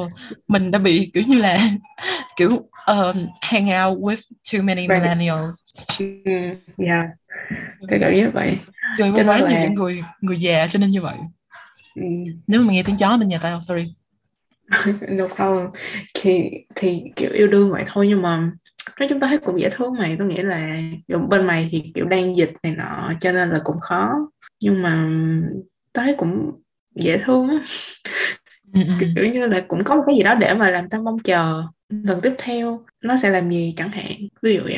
mình 0.48 0.72
đã 0.72 0.80
bị 0.80 1.12
kiểu 1.14 1.24
như 1.28 1.42
là 1.42 1.70
kiểu 2.38 2.50
um, 2.88 3.28
hang 3.42 3.66
out 3.66 4.00
with 4.00 4.22
too 4.54 4.62
many 4.64 4.88
millennials. 4.88 5.56
Mm, 6.00 6.86
yeah. 6.86 7.06
Thì 7.92 7.98
cảm 8.02 8.16
giác 8.16 8.34
vậy. 8.34 8.58
Chơi 8.98 9.12
với 9.12 9.26
quá 9.26 9.38
là... 9.38 9.50
nhiều 9.50 9.60
những 9.62 9.74
người 9.74 10.04
người 10.22 10.40
già 10.40 10.68
cho 10.68 10.80
nên 10.80 10.90
như 10.90 11.02
vậy. 11.02 11.18
Ừ. 11.96 12.04
nếu 12.48 12.62
mà 12.62 12.74
nghe 12.74 12.84
tiếng 12.84 12.98
chó 12.98 13.18
bên 13.18 13.28
nhà 13.28 13.38
tao 13.38 13.60
sorry 13.60 13.96
no 15.10 15.28
problem. 15.28 15.68
Thì 16.14 16.50
thì 16.76 17.04
kiểu 17.16 17.30
yêu 17.34 17.48
đương 17.48 17.72
vậy 17.72 17.84
thôi 17.88 18.08
nhưng 18.08 18.22
mà 18.22 18.52
nói 19.00 19.10
chúng 19.10 19.20
ta 19.20 19.28
thấy 19.28 19.38
cũng 19.38 19.62
dễ 19.62 19.70
thương 19.70 19.94
mày. 19.94 20.16
Tôi 20.20 20.28
nghĩ 20.28 20.38
là 20.38 20.82
bên 21.30 21.48
mày 21.48 21.68
thì 21.72 21.92
kiểu 21.96 22.06
đang 22.06 22.38
dịch 22.38 22.52
này 22.64 22.76
nọ 22.78 23.12
cho 23.20 23.32
nên 23.32 23.50
là 23.50 23.60
cũng 23.64 23.80
khó. 23.80 24.14
Nhưng 24.62 24.82
mà 24.82 25.10
tôi 25.94 26.06
thấy 26.06 26.16
cũng 26.18 26.52
dễ 26.96 27.18
thương 27.18 27.50
ừ, 28.74 28.82
ừ. 29.00 29.06
kiểu 29.16 29.34
như 29.34 29.46
là 29.46 29.66
cũng 29.68 29.84
có 29.84 29.96
một 29.96 30.04
cái 30.08 30.16
gì 30.16 30.24
đó 30.24 30.36
để 30.36 30.54
mà 30.54 30.70
làm 30.70 30.90
tao 30.90 31.02
mong 31.02 31.20
chờ 31.20 31.64
lần 31.90 32.22
tiếp 32.22 32.34
theo. 32.38 32.86
Nó 33.04 33.18
sẽ 33.18 33.30
làm 33.30 33.52
gì 33.52 33.74
chẳng 33.78 33.90
hạn 33.90 34.16
ví 34.42 34.56
dụ 34.56 34.62
vậy. 34.64 34.78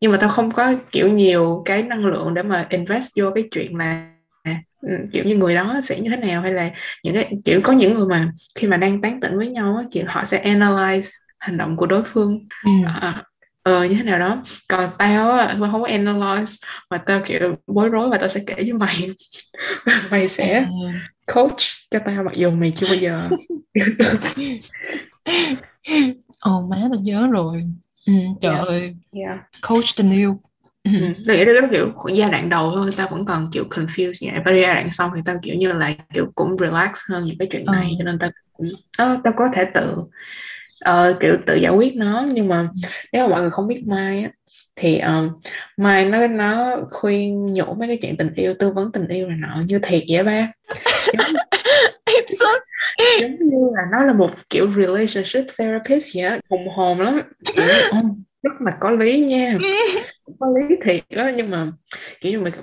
Nhưng 0.00 0.12
mà 0.12 0.18
tao 0.20 0.30
không 0.30 0.52
có 0.52 0.74
kiểu 0.92 1.08
nhiều 1.08 1.62
cái 1.64 1.82
năng 1.82 2.06
lượng 2.06 2.34
để 2.34 2.42
mà 2.42 2.66
invest 2.70 3.08
vô 3.20 3.30
cái 3.34 3.48
chuyện 3.50 3.76
là 3.76 4.15
kiểu 5.12 5.24
như 5.24 5.36
người 5.36 5.54
đó 5.54 5.80
sẽ 5.82 6.00
như 6.00 6.10
thế 6.10 6.16
nào 6.16 6.42
hay 6.42 6.52
là 6.52 6.70
những 7.04 7.14
cái 7.14 7.32
kiểu 7.44 7.60
có 7.64 7.72
những 7.72 7.94
người 7.94 8.06
mà 8.06 8.32
khi 8.54 8.68
mà 8.68 8.76
đang 8.76 9.02
tán 9.02 9.20
tỉnh 9.20 9.38
với 9.38 9.48
nhau 9.48 9.82
kiểu 9.92 10.04
họ 10.08 10.24
sẽ 10.24 10.42
analyze 10.44 11.10
hành 11.38 11.58
động 11.58 11.76
của 11.76 11.86
đối 11.86 12.02
phương 12.06 12.48
ừ. 12.64 12.70
à, 12.86 13.22
ờ 13.62 13.84
như 13.84 13.94
thế 13.94 14.02
nào 14.02 14.18
đó 14.18 14.42
còn 14.68 14.90
tao 14.98 15.30
á 15.30 15.56
tao 15.60 15.70
không 15.72 15.82
có 15.82 15.88
analyze 15.88 16.56
mà 16.90 16.98
tao 17.06 17.20
kiểu 17.26 17.56
bối 17.66 17.88
rối 17.88 18.10
và 18.10 18.18
tao 18.18 18.28
sẽ 18.28 18.40
kể 18.46 18.54
với 18.54 18.72
mày 18.72 19.10
mày 20.10 20.28
sẽ 20.28 20.60
ừ. 20.60 20.66
coach 21.34 21.56
cho 21.90 21.98
tao 22.06 22.24
mặc 22.24 22.34
dù 22.34 22.50
mày 22.50 22.72
chưa 22.76 22.86
bao 22.86 22.96
giờ 22.96 23.28
ồ 26.40 26.66
má 26.70 26.76
tao 26.80 27.00
nhớ 27.02 27.26
rồi 27.26 27.60
ừ, 28.06 28.12
trời 28.40 28.54
Yeah. 28.54 28.66
ơi 28.68 28.96
yeah. 29.12 29.38
coach 29.68 29.84
tình 29.96 30.10
yêu 30.10 30.40
Ừ. 30.86 30.90
Tôi 31.26 31.36
nghĩ 31.36 31.44
đó 31.44 31.52
là 31.52 31.68
kiểu 31.72 31.92
giai 32.14 32.30
đoạn 32.30 32.48
đầu 32.48 32.70
thôi 32.74 32.90
tao 32.96 33.08
vẫn 33.10 33.24
còn 33.24 33.48
kiểu 33.52 33.64
confused 33.70 34.30
vậy 34.32 34.40
và 34.44 34.52
giai 34.52 34.74
đoạn 34.74 34.88
sau 34.90 35.12
thì 35.16 35.20
tao 35.24 35.36
kiểu 35.42 35.54
như 35.54 35.72
là 35.72 35.92
kiểu 36.14 36.26
cũng 36.34 36.56
relax 36.60 36.90
hơn 37.10 37.24
những 37.24 37.38
cái 37.38 37.48
chuyện 37.50 37.64
Ờ. 37.66 37.72
này 37.72 37.90
cho 37.98 38.04
nên 38.04 38.18
tao 38.18 38.30
cũng 38.52 38.68
ờ, 38.98 39.20
tao 39.24 39.32
có 39.36 39.48
thể 39.54 39.64
tự 39.74 39.94
ờ, 40.80 41.16
kiểu 41.20 41.36
tự 41.46 41.54
giải 41.56 41.72
quyết 41.72 41.96
nó. 41.96 42.26
Nhưng 42.32 42.48
mà 42.48 42.68
nếu 43.12 43.22
mà 43.22 43.28
mọi 43.30 43.40
người 43.40 43.50
không 43.50 43.66
biết 43.68 43.82
Mai 43.86 44.22
á 44.22 44.30
thì 44.76 44.98
um, 44.98 45.30
Mai 45.76 46.04
nó 46.04 46.26
nó 46.26 46.76
khuyên 46.90 47.46
nhủ 47.54 47.74
mấy 47.74 47.88
cái 47.88 47.98
chuyện 48.02 48.16
tình 48.16 48.32
yêu 48.34 48.54
tư 48.58 48.70
vấn 48.70 48.92
tình 48.92 49.08
yêu 49.08 49.28
này 49.28 49.36
nọ 49.40 49.62
như 49.66 49.78
thiệt 49.82 50.02
vậy 50.08 50.24
ba. 50.24 50.52
Giống, 51.12 51.36
giống 53.20 53.30
như 53.30 53.70
là 53.76 53.82
nó 53.92 54.04
là 54.04 54.12
một 54.12 54.30
kiểu 54.50 54.72
relationship 54.76 55.44
therapist 55.58 56.16
vậy 56.16 56.40
hùng 56.50 56.68
hồn 56.68 57.00
lắm. 57.00 57.20
Kiểu, 57.56 57.64
như, 57.66 57.72
"Ồ, 57.90 57.98
rất 58.46 58.60
là 58.60 58.72
có 58.80 58.90
lý 58.90 59.20
nha. 59.20 59.58
Có 60.40 60.46
lý 60.46 60.76
thiệt 60.84 61.04
đó 61.10 61.30
nhưng 61.36 61.50
mà 61.50 61.72
kiểu 62.20 62.32
như 62.32 62.40
mình, 62.40 62.54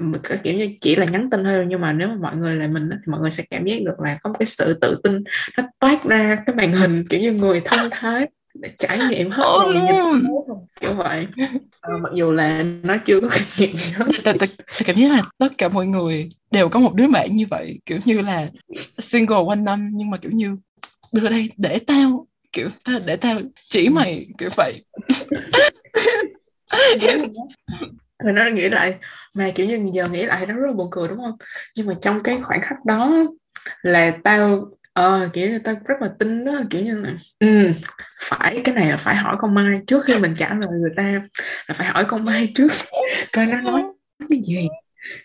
kiểu 0.43 0.53
như 0.53 0.69
chỉ 0.81 0.95
là 0.95 1.05
nhắn 1.05 1.29
tin 1.29 1.43
thôi 1.43 1.65
nhưng 1.67 1.81
mà 1.81 1.93
nếu 1.93 2.07
mà 2.07 2.15
mọi 2.21 2.35
người 2.35 2.55
là 2.55 2.67
mình 2.67 2.89
thì 2.91 3.11
mọi 3.11 3.21
người 3.21 3.31
sẽ 3.31 3.43
cảm 3.49 3.65
giác 3.65 3.75
được 3.85 3.99
là 3.99 4.17
có 4.23 4.29
một 4.29 4.35
cái 4.39 4.45
sự 4.45 4.73
tự 4.81 4.99
tin 5.03 5.23
nó 5.57 5.63
toát 5.79 6.03
ra 6.03 6.43
cái 6.45 6.55
màn 6.55 6.73
hình 6.73 7.07
kiểu 7.09 7.19
như 7.19 7.31
người 7.31 7.61
thông 7.65 7.89
thái 7.91 8.25
để 8.53 8.69
trải 8.79 8.99
nghiệm 9.09 9.31
hết 9.31 9.43
Oh 9.43 9.61
rồi, 9.61 10.57
kiểu 10.81 10.93
vậy. 10.93 11.27
Ờ, 11.81 11.97
mặc 11.97 12.09
dù 12.13 12.31
là 12.31 12.63
nó 12.83 12.97
chưa 13.05 13.19
có 13.21 13.27
kinh 13.33 13.67
nghiệm 13.67 13.77
gì 13.77 13.91
hết 13.91 14.05
cảm 14.85 14.95
giác 14.95 15.11
là 15.11 15.23
tất 15.37 15.57
cả 15.57 15.69
mọi 15.69 15.85
người 15.85 16.29
đều 16.51 16.69
có 16.69 16.79
một 16.79 16.93
đứa 16.93 17.07
bạn 17.07 17.35
như 17.35 17.45
vậy 17.49 17.79
kiểu 17.85 17.99
như 18.05 18.21
là 18.21 18.47
single 18.97 19.43
quanh 19.45 19.63
năm 19.63 19.89
nhưng 19.93 20.09
mà 20.09 20.17
kiểu 20.17 20.31
như 20.31 20.55
đưa 21.13 21.29
đây 21.29 21.49
để 21.57 21.79
tao 21.87 22.27
kiểu 22.53 22.69
để 23.05 23.15
tao 23.15 23.39
chỉ 23.69 23.89
mày 23.89 24.25
kiểu 24.37 24.49
vậy 24.57 24.85
rồi 28.23 28.33
nó 28.33 28.45
nghĩ 28.45 28.69
lại 28.69 28.95
mà 29.35 29.51
kiểu 29.55 29.65
như 29.65 29.89
giờ 29.93 30.07
nghĩ 30.07 30.25
lại 30.25 30.45
nó 30.45 30.55
rất 30.55 30.67
là 30.67 30.73
buồn 30.73 30.87
cười 30.91 31.07
đúng 31.07 31.17
không? 31.17 31.37
Nhưng 31.75 31.87
mà 31.87 31.93
trong 32.01 32.23
cái 32.23 32.39
khoảnh 32.41 32.61
khắc 32.61 32.85
đó 32.85 33.13
là 33.81 34.11
tao 34.23 34.65
ờ 34.93 35.29
kiểu 35.33 35.49
như 35.49 35.59
tao 35.59 35.75
rất 35.85 35.95
là 36.01 36.09
tin 36.19 36.45
đó 36.45 36.51
kiểu 36.69 36.83
như 36.83 36.95
là 37.01 37.13
ừ, 37.39 37.71
phải 38.21 38.61
cái 38.63 38.75
này 38.75 38.89
là 38.89 38.97
phải 38.97 39.15
hỏi 39.15 39.35
con 39.39 39.55
Mai 39.55 39.79
trước 39.87 40.05
khi 40.05 40.13
mình 40.21 40.35
trả 40.37 40.53
lời 40.53 40.69
người 40.71 40.91
ta 40.97 41.03
là 41.67 41.73
phải 41.73 41.87
hỏi 41.87 42.05
con 42.07 42.25
Mai 42.25 42.51
trước 42.55 42.67
coi 43.33 43.45
nó 43.45 43.61
nói 43.61 43.83
cái 44.29 44.41
gì 44.45 44.67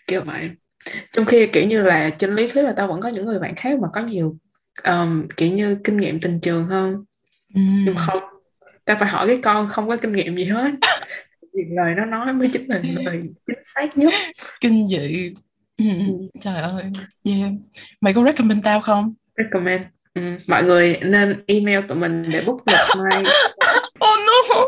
kiểu 0.07 0.21
vậy. 0.25 0.49
Trong 1.13 1.25
khi 1.25 1.47
kiểu 1.47 1.67
như 1.67 1.81
là 1.81 2.09
trên 2.09 2.35
lý 2.35 2.47
thuyết 2.47 2.63
là 2.63 2.73
tao 2.77 2.87
vẫn 2.87 3.01
có 3.01 3.09
những 3.09 3.25
người 3.25 3.39
bạn 3.39 3.55
khác 3.55 3.79
mà 3.79 3.87
có 3.93 4.01
nhiều 4.01 4.37
um, 4.83 5.27
kiểu 5.37 5.51
như 5.51 5.77
kinh 5.83 5.97
nghiệm 5.97 6.19
tình 6.19 6.39
trường 6.39 6.65
hơn. 6.67 7.05
Ừm. 7.55 7.85
nhưng 7.85 7.95
mà 7.95 8.01
không 8.07 8.23
tao 8.85 8.97
phải 8.99 9.09
hỏi 9.09 9.27
cái 9.27 9.39
con 9.43 9.67
không 9.69 9.87
có 9.89 9.97
kinh 9.97 10.13
nghiệm 10.13 10.35
gì 10.35 10.45
hết 10.45 10.71
Vì 11.53 11.63
lời 11.75 11.93
nó 11.97 12.05
nói 12.05 12.33
mới 12.33 12.49
chính 12.53 12.69
là 12.69 12.81
lời 13.03 13.21
chính 13.47 13.57
xác 13.63 13.97
nhất. 13.97 14.13
Kinh 14.61 14.87
dị. 14.87 15.33
Ừm, 15.77 15.89
Ừ. 16.07 16.13
trời 16.41 16.61
ơi. 16.61 16.83
Yeah. 17.23 17.51
mày 18.01 18.13
có 18.13 18.23
recommend 18.25 18.63
tao 18.63 18.81
không? 18.81 19.13
Recommend. 19.37 19.81
Ừ. 20.13 20.21
mọi 20.47 20.63
người 20.63 20.99
nên 21.01 21.43
email 21.47 21.79
tụi 21.87 21.97
mình 21.97 22.23
để 22.31 22.41
book 22.45 22.57
lịch 22.67 22.77
mai 22.97 23.23
oh 24.05 24.19
no. 24.25 24.65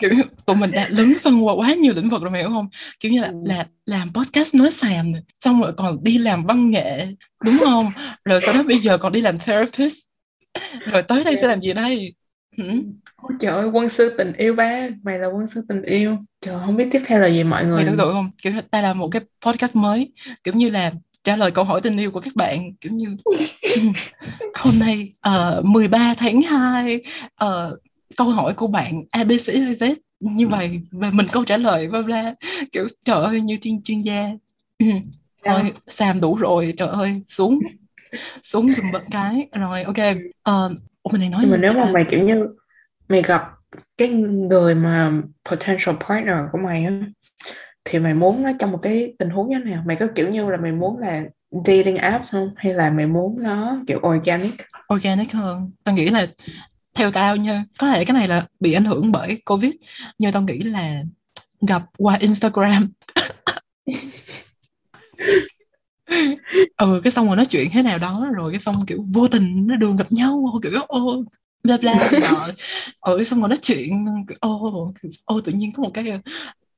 Kiểu 0.00 0.10
tụi 0.46 0.56
mình 0.56 0.70
đã 0.70 0.86
lấn 0.90 1.18
sân 1.18 1.46
qua 1.46 1.54
quá 1.54 1.74
nhiều 1.74 1.92
lĩnh 1.96 2.08
vực 2.08 2.22
rồi 2.22 2.30
mày 2.30 2.40
hiểu 2.40 2.50
không? 2.50 2.68
Kiểu 3.00 3.12
như 3.12 3.20
là 3.20 3.28
Ừ. 3.28 3.34
là 3.44 3.66
làm 3.86 4.12
podcast 4.12 4.54
nói 4.54 4.70
xàm 4.70 5.12
này, 5.12 5.22
xong 5.40 5.60
rồi 5.60 5.72
còn 5.76 6.04
đi 6.04 6.18
làm 6.18 6.44
văn 6.44 6.70
nghệ 6.70 7.06
đúng 7.44 7.58
không? 7.58 7.86
Rồi 8.24 8.40
sau 8.40 8.54
đó 8.54 8.62
bây 8.62 8.78
giờ 8.78 8.98
còn 8.98 9.12
đi 9.12 9.20
làm 9.20 9.38
therapist. 9.38 9.96
Rồi 10.86 11.02
tới 11.02 11.24
đây 11.24 11.36
sẽ 11.40 11.46
làm 11.48 11.60
gì 11.60 11.72
đây? 11.72 12.14
Ôi 13.16 13.32
trời 13.40 13.52
ơi 13.52 13.68
quân 13.72 13.88
sư 13.88 14.14
tình 14.18 14.32
yêu 14.32 14.54
ba. 14.54 14.88
Mày 15.02 15.18
là 15.18 15.26
quân 15.26 15.46
sư 15.46 15.64
tình 15.68 15.82
yêu. 15.82 16.16
Trời 16.40 16.56
không 16.66 16.76
biết 16.76 16.88
tiếp 16.90 17.02
theo 17.06 17.18
là 17.18 17.26
gì 17.26 17.44
mọi 17.44 17.62
mày 17.62 17.70
người. 17.70 17.84
tưởng 17.84 17.96
tượng 17.98 18.12
không? 18.12 18.30
Kiểu 18.42 18.52
ta 18.70 18.82
làm 18.82 18.98
một 18.98 19.08
cái 19.08 19.22
podcast 19.46 19.76
mới 19.76 20.12
kiểu 20.44 20.54
như 20.54 20.70
là 20.70 20.92
trả 21.24 21.36
lời 21.36 21.50
câu 21.50 21.64
hỏi 21.64 21.80
tình 21.80 21.96
yêu 21.96 22.10
của 22.10 22.20
các 22.20 22.36
bạn 22.36 22.72
kiểu 22.80 22.92
như 22.92 23.16
hôm 24.54 24.78
nay 24.78 25.12
uh, 25.58 25.64
13 25.64 26.14
tháng 26.14 26.42
2 26.42 27.00
ờ, 27.34 27.78
câu 28.16 28.30
hỏi 28.30 28.54
của 28.54 28.66
bạn 28.66 29.02
ABCZ 29.12 29.94
như 30.20 30.48
vậy 30.48 30.80
và 30.90 31.10
mình 31.10 31.26
câu 31.32 31.44
trả 31.44 31.56
lời 31.56 31.88
bla 31.88 32.02
bla. 32.02 32.34
Kiểu 32.72 32.88
trời 33.04 33.24
ơi 33.24 33.40
như 33.40 33.56
chuyên 33.56 33.82
chuyên 33.82 34.00
gia. 34.00 34.30
Ừ. 34.78 34.86
thôi 35.44 35.72
xàm 35.86 36.20
đủ 36.20 36.36
rồi 36.36 36.74
trời 36.76 36.88
ơi 36.88 37.22
xuống. 37.28 37.58
Xuống 38.42 38.72
giùm 38.72 38.90
một 38.92 39.02
cái. 39.10 39.48
Rồi 39.52 39.82
ok. 39.82 39.96
Ờ, 40.42 40.74
ủa 41.10 41.18
mình 41.18 41.20
đang 41.20 41.30
nói 41.30 41.40
nhưng 41.42 41.50
mà 41.50 41.56
nếu 41.56 41.72
mà 41.72 41.92
mày 41.92 42.04
kiểu 42.04 42.24
như 42.24 42.46
mày 43.08 43.22
gặp 43.22 43.42
cái 43.96 44.08
người 44.08 44.74
mà 44.74 45.12
potential 45.50 45.94
partner 46.08 46.36
của 46.52 46.58
mày 46.58 46.84
á 46.84 46.92
thì 47.84 47.98
mày 47.98 48.14
muốn 48.14 48.42
nó 48.42 48.50
trong 48.58 48.72
một 48.72 48.78
cái 48.82 49.14
tình 49.18 49.30
huống 49.30 49.48
như 49.48 49.56
thế 49.64 49.70
nào? 49.70 49.82
Mày 49.86 49.96
có 49.96 50.06
kiểu 50.14 50.30
như 50.30 50.50
là 50.50 50.56
mày 50.56 50.72
muốn 50.72 50.98
là 50.98 51.24
dating 51.66 51.96
apps 51.96 52.32
không? 52.32 52.50
Hay 52.56 52.74
là 52.74 52.90
mày 52.90 53.06
muốn 53.06 53.42
nó 53.42 53.76
kiểu 53.86 54.00
organic? 54.08 54.54
Organic 54.94 55.32
hơn. 55.32 55.70
Tao 55.84 55.94
nghĩ 55.94 56.08
là 56.08 56.26
theo 56.94 57.10
tao 57.10 57.36
nha 57.36 57.64
có 57.78 57.90
thể 57.90 58.04
cái 58.04 58.14
này 58.14 58.28
là 58.28 58.46
bị 58.60 58.72
ảnh 58.72 58.84
hưởng 58.84 59.12
bởi 59.12 59.42
covid 59.44 59.72
nhưng 60.18 60.32
tao 60.32 60.42
nghĩ 60.42 60.58
là 60.58 61.02
gặp 61.60 61.82
qua 61.98 62.16
instagram 62.20 62.92
ừ 66.76 67.00
cái 67.04 67.10
xong 67.10 67.26
rồi 67.26 67.36
nói 67.36 67.46
chuyện 67.46 67.68
thế 67.72 67.82
nào 67.82 67.98
đó 67.98 68.26
rồi 68.34 68.52
cái 68.52 68.60
xong 68.60 68.86
kiểu 68.86 69.04
vô 69.12 69.28
tình 69.28 69.66
nó 69.66 69.76
đường 69.76 69.96
gặp 69.96 70.12
nhau 70.12 70.60
kiểu 70.62 70.72
ô 70.88 71.24
bla 71.64 71.76
bla 71.80 71.94
nọ 72.20 72.46
ừ 73.00 73.16
cái 73.16 73.24
xong 73.24 73.40
rồi 73.40 73.48
nói 73.48 73.58
chuyện 73.62 74.06
ô 74.40 74.92
ô 75.24 75.40
tự 75.40 75.52
nhiên 75.52 75.72
có 75.72 75.82
một 75.82 75.90
cái 75.94 76.12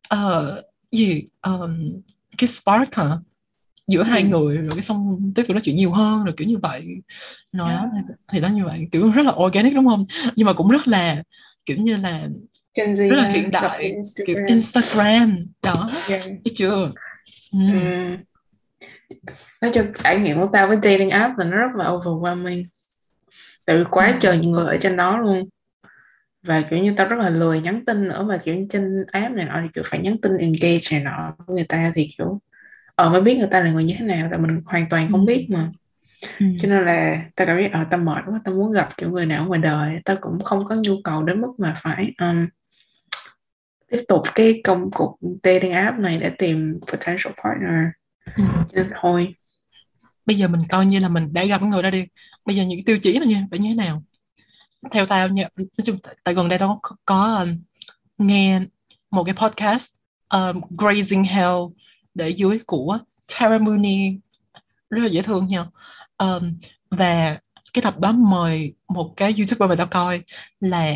ờ 0.08 0.62
gì 0.92 1.24
Ờm, 1.40 1.84
cái 2.38 2.48
spark 2.48 2.94
hả 2.94 3.16
giữa 3.88 4.02
hai 4.02 4.22
Ừ. 4.22 4.28
người 4.28 4.56
rồi 4.56 4.70
cái 4.76 4.82
xong 4.82 5.32
tiếp 5.34 5.42
tục 5.48 5.54
nói 5.54 5.60
chuyện 5.64 5.76
nhiều 5.76 5.92
hơn 5.92 6.24
rồi 6.24 6.34
kiểu 6.36 6.48
như 6.48 6.58
vậy 6.58 6.86
rồi 7.52 7.70
Yeah. 7.70 7.82
đó 7.84 7.90
thì, 8.32 8.40
nó 8.40 8.48
như 8.48 8.64
vậy 8.64 8.88
kiểu 8.92 9.10
rất 9.12 9.26
là 9.26 9.32
organic 9.46 9.74
đúng 9.74 9.86
không 9.88 10.04
nhưng 10.36 10.46
mà 10.46 10.52
cũng 10.52 10.68
rất 10.68 10.88
là 10.88 11.22
kiểu 11.66 11.76
như 11.76 11.96
là 11.96 12.28
Gen 12.74 12.94
Z 12.94 13.08
rất 13.10 13.16
là 13.16 13.28
hiện 13.28 13.50
đại 13.50 13.94
trên 14.14 14.26
kiểu 14.26 14.36
Instagram 14.36 14.46
Instagram 14.48 15.46
đó 15.62 15.90
Yeah. 16.08 16.24
thấy 16.24 16.52
chưa 16.54 16.92
ừ. 17.52 17.58
Ừm. 17.72 18.16
Nói 19.62 19.70
chung 19.74 19.86
trải 20.04 20.18
nghiệm 20.18 20.40
của 20.40 20.48
tao 20.52 20.68
với 20.68 20.76
dating 20.82 21.10
app 21.10 21.38
là 21.38 21.44
nó 21.44 21.56
rất 21.56 21.74
là 21.76 21.84
overwhelming 21.84 22.64
vì 23.66 23.84
quá 23.90 24.06
Ừ. 24.12 24.18
trời 24.20 24.38
người 24.38 24.66
ở 24.66 24.76
trên 24.80 24.96
đó 24.96 25.18
luôn 25.18 25.48
và 26.42 26.62
kiểu 26.70 26.78
như 26.78 26.94
tao 26.96 27.08
rất 27.08 27.16
là 27.18 27.30
lười 27.30 27.60
nhắn 27.60 27.84
tin 27.86 28.08
nữa 28.08 28.22
mà 28.28 28.38
kiểu 28.44 28.54
như 28.56 28.66
trên 28.70 29.04
app 29.12 29.34
này 29.34 29.46
nọ 29.46 29.60
thì 29.62 29.68
kiểu 29.74 29.84
phải 29.86 30.00
nhắn 30.00 30.16
tin 30.22 30.36
engage 30.36 30.80
này 30.92 31.00
nọ 31.04 31.34
của 31.46 31.54
người 31.54 31.66
ta 31.68 31.92
thì 31.94 32.08
kiểu 32.18 32.40
ờ 32.94 33.10
mới 33.10 33.20
biết 33.20 33.38
người 33.38 33.48
ta 33.50 33.60
là 33.60 33.70
người 33.70 33.84
như 33.84 33.94
thế 33.98 34.04
nào 34.06 34.28
tại 34.30 34.38
mình 34.38 34.60
hoàn 34.66 34.88
toàn 34.90 35.08
không 35.12 35.20
Ừ. 35.20 35.26
biết 35.26 35.46
mà 35.50 35.70
Ừ. 36.40 36.46
cho 36.62 36.68
nên 36.68 36.82
là 36.84 37.22
tao 37.36 37.46
cảm 37.46 37.60
giác 37.60 37.72
ờ 37.72 37.84
tao 37.90 38.00
mệt 38.00 38.22
quá 38.26 38.40
tao 38.44 38.54
muốn 38.54 38.72
gặp 38.72 38.88
kiểu 38.96 39.10
người 39.10 39.26
nào 39.26 39.42
ở 39.44 39.46
ngoài 39.48 39.60
đời 39.60 40.00
tao 40.04 40.16
cũng 40.20 40.40
không 40.44 40.64
có 40.64 40.74
nhu 40.74 40.94
cầu 41.04 41.22
đến 41.22 41.40
mức 41.40 41.52
mà 41.58 41.74
phải 41.82 42.12
um, 42.20 42.46
tiếp 43.90 44.04
tục 44.08 44.22
cái 44.34 44.60
công 44.64 44.90
cuộc 44.90 45.18
dating 45.42 45.72
app 45.72 45.98
này 45.98 46.18
để 46.18 46.30
tìm 46.38 46.80
potential 46.92 47.32
partner 47.44 47.84
Ừ. 48.72 48.84
thôi 49.00 49.34
bây 50.26 50.36
giờ 50.36 50.48
mình 50.48 50.60
coi 50.70 50.86
như 50.86 50.98
là 50.98 51.08
mình 51.08 51.32
đã 51.32 51.44
gặp 51.44 51.58
cái 51.60 51.68
người 51.68 51.82
đó 51.82 51.90
đi. 51.90 52.06
Bây 52.46 52.56
giờ 52.56 52.62
những 52.62 52.78
cái 52.78 52.82
tiêu 52.86 52.98
chí 52.98 53.12
là 53.18 53.26
nha 53.26 53.46
phải 53.50 53.58
như 53.58 53.68
thế 53.68 53.74
nào? 53.74 54.02
Theo 54.92 55.06
tao 55.06 55.28
nha 55.28 55.48
nói 55.56 55.66
chung 55.84 55.96
tại- 56.02 56.16
tại 56.24 56.34
gần 56.34 56.48
đây 56.48 56.58
tao 56.58 56.78
có, 56.82 56.96
có 57.04 57.38
um, 57.40 57.58
nghe 58.18 58.60
một 59.10 59.24
cái 59.24 59.34
podcast 59.34 59.92
um, 60.34 60.60
Grazing 60.76 61.24
Hell 61.24 61.56
để 62.14 62.28
dưới 62.28 62.58
của 62.66 62.98
Tara 63.38 63.58
Mooney. 63.58 64.18
Rất 64.90 65.00
là 65.02 65.08
dễ 65.08 65.22
thương 65.22 65.46
nha. 65.48 65.64
Um, 66.18 66.54
và 66.90 67.38
cái 67.74 67.82
tập 67.82 68.00
đó 68.00 68.12
mời 68.12 68.74
một 68.88 69.12
cái 69.16 69.34
youtuber 69.38 69.68
mà 69.68 69.74
tao 69.76 69.86
coi 69.86 70.22
là 70.60 70.94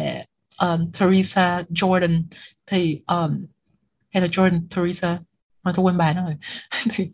um, 0.62 0.90
Teresa 0.92 1.62
Jordan. 1.70 2.22
Thì 2.66 3.00
um, 3.06 3.46
hay 4.10 4.20
là 4.22 4.26
Jordan 4.26 4.62
Teresa 4.76 5.18
mà 5.66 5.72
tôi 5.76 5.84
quên 5.84 5.96
bà 5.96 6.12
nó 6.12 6.24
rồi. 6.24 6.36
Thì, 6.90 7.08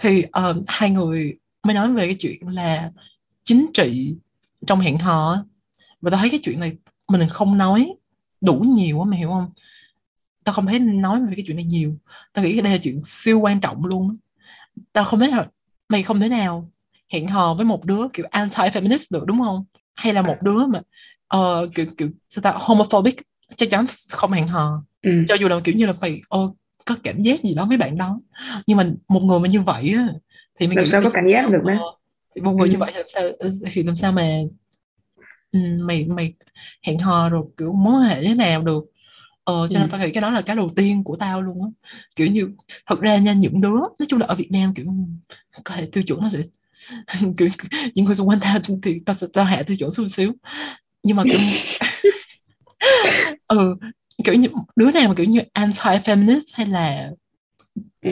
thì 0.00 0.22
um, 0.22 0.64
hai 0.68 0.90
người 0.90 1.38
mới 1.64 1.74
nói 1.74 1.92
về 1.92 2.06
cái 2.06 2.16
chuyện 2.18 2.48
là 2.48 2.90
chính 3.44 3.66
trị 3.74 4.14
trong 4.66 4.80
hẹn 4.80 4.98
hò 4.98 5.44
và 6.00 6.10
tao 6.10 6.20
thấy 6.20 6.30
cái 6.30 6.40
chuyện 6.42 6.60
này 6.60 6.76
mình 7.08 7.28
không 7.28 7.58
nói 7.58 7.94
đủ 8.40 8.54
nhiều 8.54 9.00
á 9.00 9.04
mày 9.10 9.18
hiểu 9.18 9.28
không? 9.28 9.50
Tao 10.44 10.52
không 10.52 10.66
thấy 10.66 10.78
nói 10.78 11.20
về 11.20 11.32
cái 11.36 11.44
chuyện 11.46 11.56
này 11.56 11.64
nhiều. 11.64 11.96
Tao 12.32 12.44
nghĩ 12.44 12.60
đây 12.60 12.72
là 12.72 12.78
chuyện 12.82 13.02
siêu 13.04 13.40
quan 13.40 13.60
trọng 13.60 13.84
luôn 13.84 14.16
tao 14.92 15.04
không 15.04 15.20
thể 15.20 15.30
nào 15.30 15.46
mày 15.88 16.02
không 16.02 16.20
thể 16.20 16.28
nào 16.28 16.70
hẹn 17.12 17.26
hò 17.26 17.54
với 17.54 17.64
một 17.64 17.84
đứa 17.84 18.08
kiểu 18.12 18.26
anti 18.30 18.62
feminist 18.62 19.06
được 19.10 19.24
đúng 19.26 19.40
không? 19.44 19.64
Hay 19.94 20.12
là 20.12 20.22
một 20.22 20.36
đứa 20.42 20.66
mà 20.66 20.80
ờ, 21.28 21.68
kiểu 21.74 21.86
kiểu 21.96 22.08
sao 22.28 22.42
ta 22.42 22.52
homophobic 22.54 23.16
chắc 23.56 23.70
chắn 23.70 23.84
không 24.10 24.32
hẹn 24.32 24.48
hò. 24.48 24.82
Ừ. 25.02 25.24
cho 25.28 25.34
dù 25.34 25.48
là 25.48 25.60
kiểu 25.64 25.74
như 25.74 25.86
là 25.86 25.92
mày 26.00 26.20
ờ, 26.28 26.40
có 26.88 26.96
cảm 27.04 27.20
giác 27.20 27.40
gì 27.42 27.54
đó 27.54 27.66
với 27.68 27.76
bạn 27.76 27.96
đó. 27.96 28.20
Nhưng 28.66 28.76
mà 28.76 28.90
một 29.08 29.20
người 29.20 29.40
mà 29.40 29.48
như 29.48 29.60
vậy 29.60 29.94
á 29.96 30.08
thì 30.60 30.68
mình 30.68 30.78
làm 30.78 30.86
sao 30.86 31.02
có 31.04 31.10
cảm 31.10 31.26
giác 31.26 31.50
được 31.50 31.60
đó. 31.64 31.72
ờ, 31.78 31.96
thì 32.34 32.40
một 32.40 32.52
người 32.52 32.68
Ừ. 32.68 32.72
như 32.72 32.78
vậy 32.78 32.90
thì 32.94 32.98
làm 32.98 33.06
sao 33.08 33.22
thì 33.72 33.82
làm 33.82 33.96
sao 33.96 34.12
mà 34.12 34.22
ừ, 35.52 35.58
mày 35.82 36.04
mày 36.04 36.34
hẹn 36.82 36.98
hò 36.98 37.28
rồi 37.28 37.44
kiểu 37.56 37.72
mối 37.72 38.04
hệ 38.06 38.22
thế 38.24 38.34
nào 38.34 38.62
được. 38.62 38.84
Ờ 39.44 39.66
cho 39.70 39.80
nên 39.80 39.88
ừ. 39.88 39.92
tao 39.92 40.00
nghĩ 40.00 40.12
cái 40.12 40.22
đó 40.22 40.30
là 40.30 40.42
cái 40.42 40.56
đầu 40.56 40.68
tiên 40.76 41.04
của 41.04 41.16
tao 41.16 41.42
luôn 41.42 41.62
á. 41.62 41.68
Kiểu 42.16 42.26
như 42.26 42.50
thật 42.86 43.00
ra 43.00 43.18
nha 43.18 43.32
những 43.32 43.60
đứa 43.60 43.70
nói 43.70 44.06
chung 44.08 44.20
là 44.20 44.26
ở 44.26 44.34
Việt 44.34 44.52
Nam 44.52 44.74
kiểu 44.74 44.86
có 45.64 45.74
thể 45.74 45.88
tiêu 45.92 46.02
chuẩn 46.04 46.20
nó 46.22 46.28
sẽ 46.28 46.38
kiểu 47.38 47.48
những 47.94 48.06
người 48.06 48.14
xung 48.14 48.28
quanh 48.28 48.40
tao 48.42 48.58
thì 48.82 49.00
tao 49.06 49.14
sẽ 49.16 49.26
tao 49.32 49.44
hạ 49.44 49.62
tiêu 49.66 49.76
chuẩn 49.76 49.90
xuống 49.90 50.08
xíu. 50.08 50.32
Nhưng 51.02 51.16
mà 51.16 51.24
kiểu 51.24 51.38
ừ 53.46 53.76
kiểu 54.24 54.34
như 54.34 54.48
đứa 54.76 54.90
nào 54.90 55.08
mà 55.08 55.14
kiểu 55.14 55.26
như 55.26 55.40
anti 55.52 55.90
feminist 56.04 56.40
hay 56.54 56.66
là 56.66 57.10
ừ. 58.02 58.10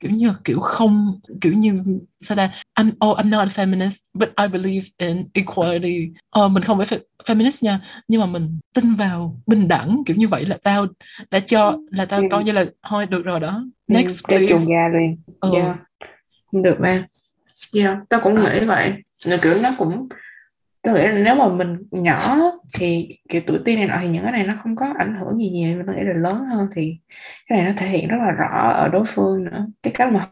kiểu 0.00 0.10
như 0.10 0.34
kiểu 0.44 0.60
không 0.60 1.20
kiểu 1.40 1.52
như 1.52 1.82
sao 2.20 2.36
ta 2.36 2.50
I'm 2.74 2.90
oh 3.10 3.18
I'm 3.18 3.28
not 3.28 3.48
a 3.48 3.64
feminist 3.64 3.98
but 4.14 4.28
I 4.42 4.48
believe 4.48 4.86
in 4.96 5.28
equality 5.34 6.10
ờ 6.30 6.48
mình 6.48 6.62
không 6.62 6.78
phải 6.84 6.98
feminist 7.24 7.64
nha 7.64 7.80
nhưng 8.08 8.20
mà 8.20 8.26
mình 8.26 8.58
tin 8.74 8.94
vào 8.94 9.40
bình 9.46 9.68
đẳng 9.68 10.02
kiểu 10.06 10.16
như 10.16 10.28
vậy 10.28 10.46
là 10.46 10.58
tao 10.62 10.86
đã 11.30 11.40
cho 11.40 11.78
là 11.90 12.04
tao 12.04 12.20
ừ. 12.20 12.26
coi 12.30 12.44
như 12.44 12.52
là 12.52 12.64
thôi 12.82 13.06
được 13.06 13.24
rồi 13.24 13.40
đó 13.40 13.64
ừ. 13.86 13.94
next 13.94 14.24
Cho 14.28 14.36
please 14.36 14.64
gà 14.68 14.88
liền 14.88 15.16
ừ. 15.40 15.50
yeah. 15.54 15.76
không 16.52 16.62
được 16.62 16.76
ba 16.80 17.06
yeah. 17.74 17.98
tao 18.08 18.20
cũng 18.20 18.34
nghĩ 18.34 18.60
vậy 18.66 18.92
là 19.24 19.36
kiểu 19.36 19.62
nó 19.62 19.70
cũng 19.78 20.08
tôi 20.82 20.94
nghĩ 20.94 21.06
là 21.06 21.12
nếu 21.12 21.34
mà 21.34 21.48
mình 21.48 21.76
nhỏ 21.90 22.36
thì 22.74 23.08
kiểu 23.28 23.40
tuổi 23.46 23.58
teen 23.64 23.76
này 23.78 23.86
nọ 23.86 23.98
thì 24.02 24.08
những 24.08 24.22
cái 24.22 24.32
này 24.32 24.44
nó 24.44 24.54
không 24.62 24.76
có 24.76 24.94
ảnh 24.98 25.20
hưởng 25.20 25.38
gì 25.38 25.50
nhiều 25.50 25.76
mà 25.78 25.82
tôi 25.86 25.96
nghĩ 25.96 26.02
là 26.04 26.12
lớn 26.12 26.44
hơn 26.44 26.68
thì 26.74 26.96
cái 27.46 27.58
này 27.58 27.66
nó 27.66 27.72
thể 27.76 27.88
hiện 27.88 28.08
rất 28.08 28.16
là 28.16 28.30
rõ 28.30 28.70
ở 28.70 28.88
đối 28.88 29.04
phương 29.06 29.44
nữa 29.44 29.66
cái 29.82 29.92
cách 29.96 30.12
mà 30.12 30.28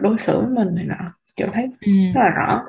đối 0.00 0.18
xử 0.18 0.40
với 0.40 0.50
mình 0.50 0.74
này 0.74 0.84
nọ 0.84 1.12
kiểu 1.36 1.48
thấy 1.52 1.68
ừ. 1.80 1.92
rất 2.14 2.20
là 2.20 2.28
rõ. 2.28 2.62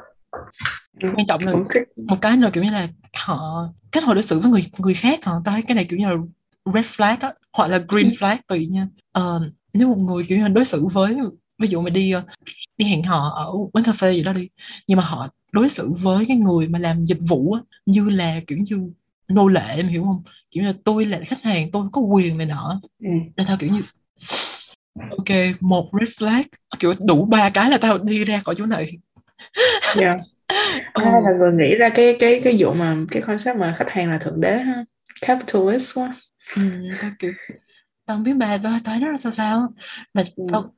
Quan 1.01 1.27
trọng 1.27 1.45
là 1.45 1.51
cũng 1.51 1.67
thích 1.73 1.83
một 1.97 2.17
cái 2.21 2.37
nữa 2.37 2.49
kiểu 2.53 2.63
như 2.63 2.71
là 2.71 2.87
họ 3.13 3.67
cách 3.91 4.03
họ 4.03 4.13
đối 4.13 4.23
xử 4.23 4.39
với 4.39 4.51
người 4.51 4.63
người 4.77 4.93
khác 4.93 5.25
họ 5.25 5.41
tao 5.45 5.53
thấy 5.53 5.61
cái 5.61 5.75
này 5.75 5.85
kiểu 5.85 5.99
như 5.99 6.09
là 6.09 6.15
red 6.73 6.85
flag 6.85 7.17
á 7.19 7.33
hoặc 7.53 7.67
là 7.67 7.77
green 7.87 8.09
flag 8.09 8.37
tùy 8.47 8.67
nha. 8.67 8.87
Ờ, 9.11 9.41
nếu 9.73 9.87
một 9.87 9.97
người 9.97 10.25
kiểu 10.27 10.37
như 10.37 10.47
đối 10.47 10.65
xử 10.65 10.85
với 10.85 11.15
ví 11.59 11.67
dụ 11.67 11.81
mà 11.81 11.89
đi 11.89 12.13
đi 12.77 12.85
hẹn 12.85 13.03
hò 13.03 13.29
ở 13.35 13.51
quán 13.73 13.85
cà 13.85 13.91
phê 13.91 14.11
gì 14.11 14.23
đó 14.23 14.33
đi 14.33 14.49
nhưng 14.87 14.97
mà 14.97 15.03
họ 15.03 15.27
đối 15.51 15.69
xử 15.69 15.91
với 15.91 16.25
cái 16.27 16.37
người 16.37 16.67
mà 16.67 16.79
làm 16.79 17.05
dịch 17.05 17.19
vụ 17.19 17.51
á, 17.51 17.61
như 17.85 18.09
là 18.09 18.39
kiểu 18.47 18.57
như 18.57 18.91
nô 19.29 19.47
lệ 19.47 19.75
em 19.75 19.87
hiểu 19.87 20.03
không 20.03 20.23
kiểu 20.51 20.63
như 20.63 20.69
là 20.69 20.73
tôi 20.83 21.05
là 21.05 21.19
khách 21.25 21.43
hàng 21.43 21.71
tôi 21.71 21.83
có 21.91 22.01
quyền 22.01 22.37
này 22.37 22.47
nọ 22.47 22.81
ừ. 22.99 23.09
là 23.37 23.43
tao 23.47 23.57
kiểu 23.57 23.69
như 23.69 23.81
ok 25.09 25.37
một 25.59 25.89
red 25.99 26.09
flag 26.09 26.43
kiểu 26.79 26.93
đủ 27.07 27.25
ba 27.25 27.49
cái 27.49 27.69
là 27.69 27.77
tao 27.77 27.97
đi 27.97 28.25
ra 28.25 28.41
khỏi 28.45 28.55
chỗ 28.57 28.65
này 28.65 28.91
yeah. 29.99 30.17
ừ. 30.93 31.03
ai 31.03 31.21
là 31.21 31.31
người 31.39 31.51
nghĩ 31.51 31.75
ra 31.75 31.89
cái 31.89 32.15
cái 32.19 32.41
cái 32.43 32.55
vụ 32.59 32.73
mà 32.73 32.97
cái 33.11 33.21
concept 33.21 33.57
mà 33.57 33.73
khách 33.77 33.89
hàng 33.89 34.09
là 34.09 34.17
thượng 34.17 34.41
đế 34.41 34.57
ha 34.57 34.85
capitalist 35.21 35.97
quá 35.97 36.13
ừ, 36.55 36.61
tao 37.01 37.11
kiểu 37.19 37.31
tao 38.05 38.17
không 38.17 38.23
biết 38.23 38.33
bà 38.37 38.57
tao 38.57 38.77
thấy 38.83 38.99
nó 38.99 39.11
là 39.11 39.17
sao 39.17 39.31
sao 39.31 39.73
mà 40.13 40.23
ừ. 40.35 40.43
tao 40.51 40.73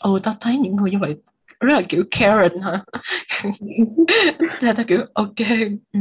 ừ 0.00 0.18
tao 0.22 0.34
thấy 0.40 0.58
những 0.58 0.76
người 0.76 0.90
như 0.90 0.98
vậy 0.98 1.16
rất 1.60 1.74
là 1.74 1.82
kiểu 1.88 2.04
Karen 2.10 2.52
hả 2.62 2.78
là 4.60 4.72
tao 4.72 4.84
kiểu 4.88 5.00
ok 5.14 5.48
ừ. 5.92 6.00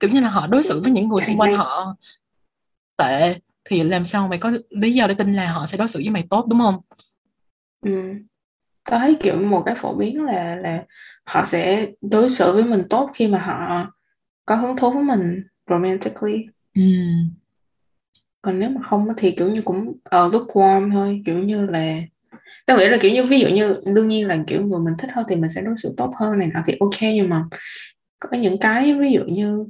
kiểu 0.00 0.10
như 0.10 0.20
là 0.20 0.28
họ 0.28 0.46
đối 0.46 0.62
xử 0.62 0.80
với 0.82 0.92
những 0.92 1.08
người 1.08 1.22
xung 1.22 1.40
quanh 1.40 1.54
họ 1.54 1.96
tệ 2.96 3.38
thì 3.64 3.82
làm 3.82 4.06
sao 4.06 4.28
mày 4.28 4.38
có 4.38 4.52
lý 4.70 4.92
do 4.92 5.06
để 5.06 5.14
tin 5.14 5.32
là 5.32 5.52
họ 5.52 5.66
sẽ 5.66 5.78
đối 5.78 5.88
xử 5.88 5.98
với 5.98 6.10
mày 6.10 6.26
tốt 6.30 6.46
đúng 6.48 6.58
không 6.58 6.80
ừ. 7.80 7.90
tao 8.84 9.00
thấy 9.00 9.16
kiểu 9.22 9.36
một 9.36 9.62
cái 9.66 9.74
phổ 9.74 9.94
biến 9.94 10.24
là 10.24 10.56
là 10.56 10.84
họ 11.24 11.44
sẽ 11.44 11.86
đối 12.00 12.30
xử 12.30 12.52
với 12.52 12.64
mình 12.64 12.82
tốt 12.90 13.10
khi 13.14 13.26
mà 13.26 13.38
họ 13.38 13.86
có 14.46 14.54
hứng 14.56 14.76
thú 14.76 14.90
với 14.90 15.02
mình 15.02 15.42
romantically 15.70 16.46
ừ. 16.74 16.82
còn 18.42 18.58
nếu 18.58 18.70
mà 18.70 18.80
không 18.82 19.08
thì 19.16 19.30
kiểu 19.30 19.50
như 19.50 19.62
cũng 19.62 19.88
uh, 19.88 20.34
lukewarm 20.34 20.92
thôi 20.92 21.22
kiểu 21.26 21.38
như 21.38 21.66
là 21.66 22.00
tôi 22.66 22.78
nghĩ 22.78 22.88
là 22.88 22.98
kiểu 23.00 23.12
như 23.12 23.24
ví 23.24 23.40
dụ 23.40 23.48
như 23.48 23.80
đương 23.84 24.08
nhiên 24.08 24.26
là 24.26 24.38
kiểu 24.46 24.66
người 24.66 24.80
mình 24.80 24.94
thích 24.98 25.10
hơn 25.14 25.26
thì 25.28 25.36
mình 25.36 25.50
sẽ 25.50 25.62
đối 25.62 25.74
xử 25.76 25.94
tốt 25.96 26.12
hơn 26.16 26.38
này 26.38 26.48
nọ 26.54 26.62
thì 26.66 26.76
ok 26.80 27.02
nhưng 27.14 27.28
mà 27.28 27.44
có 28.18 28.38
những 28.38 28.58
cái 28.60 28.94
ví 28.94 29.12
dụ 29.12 29.20
như 29.24 29.64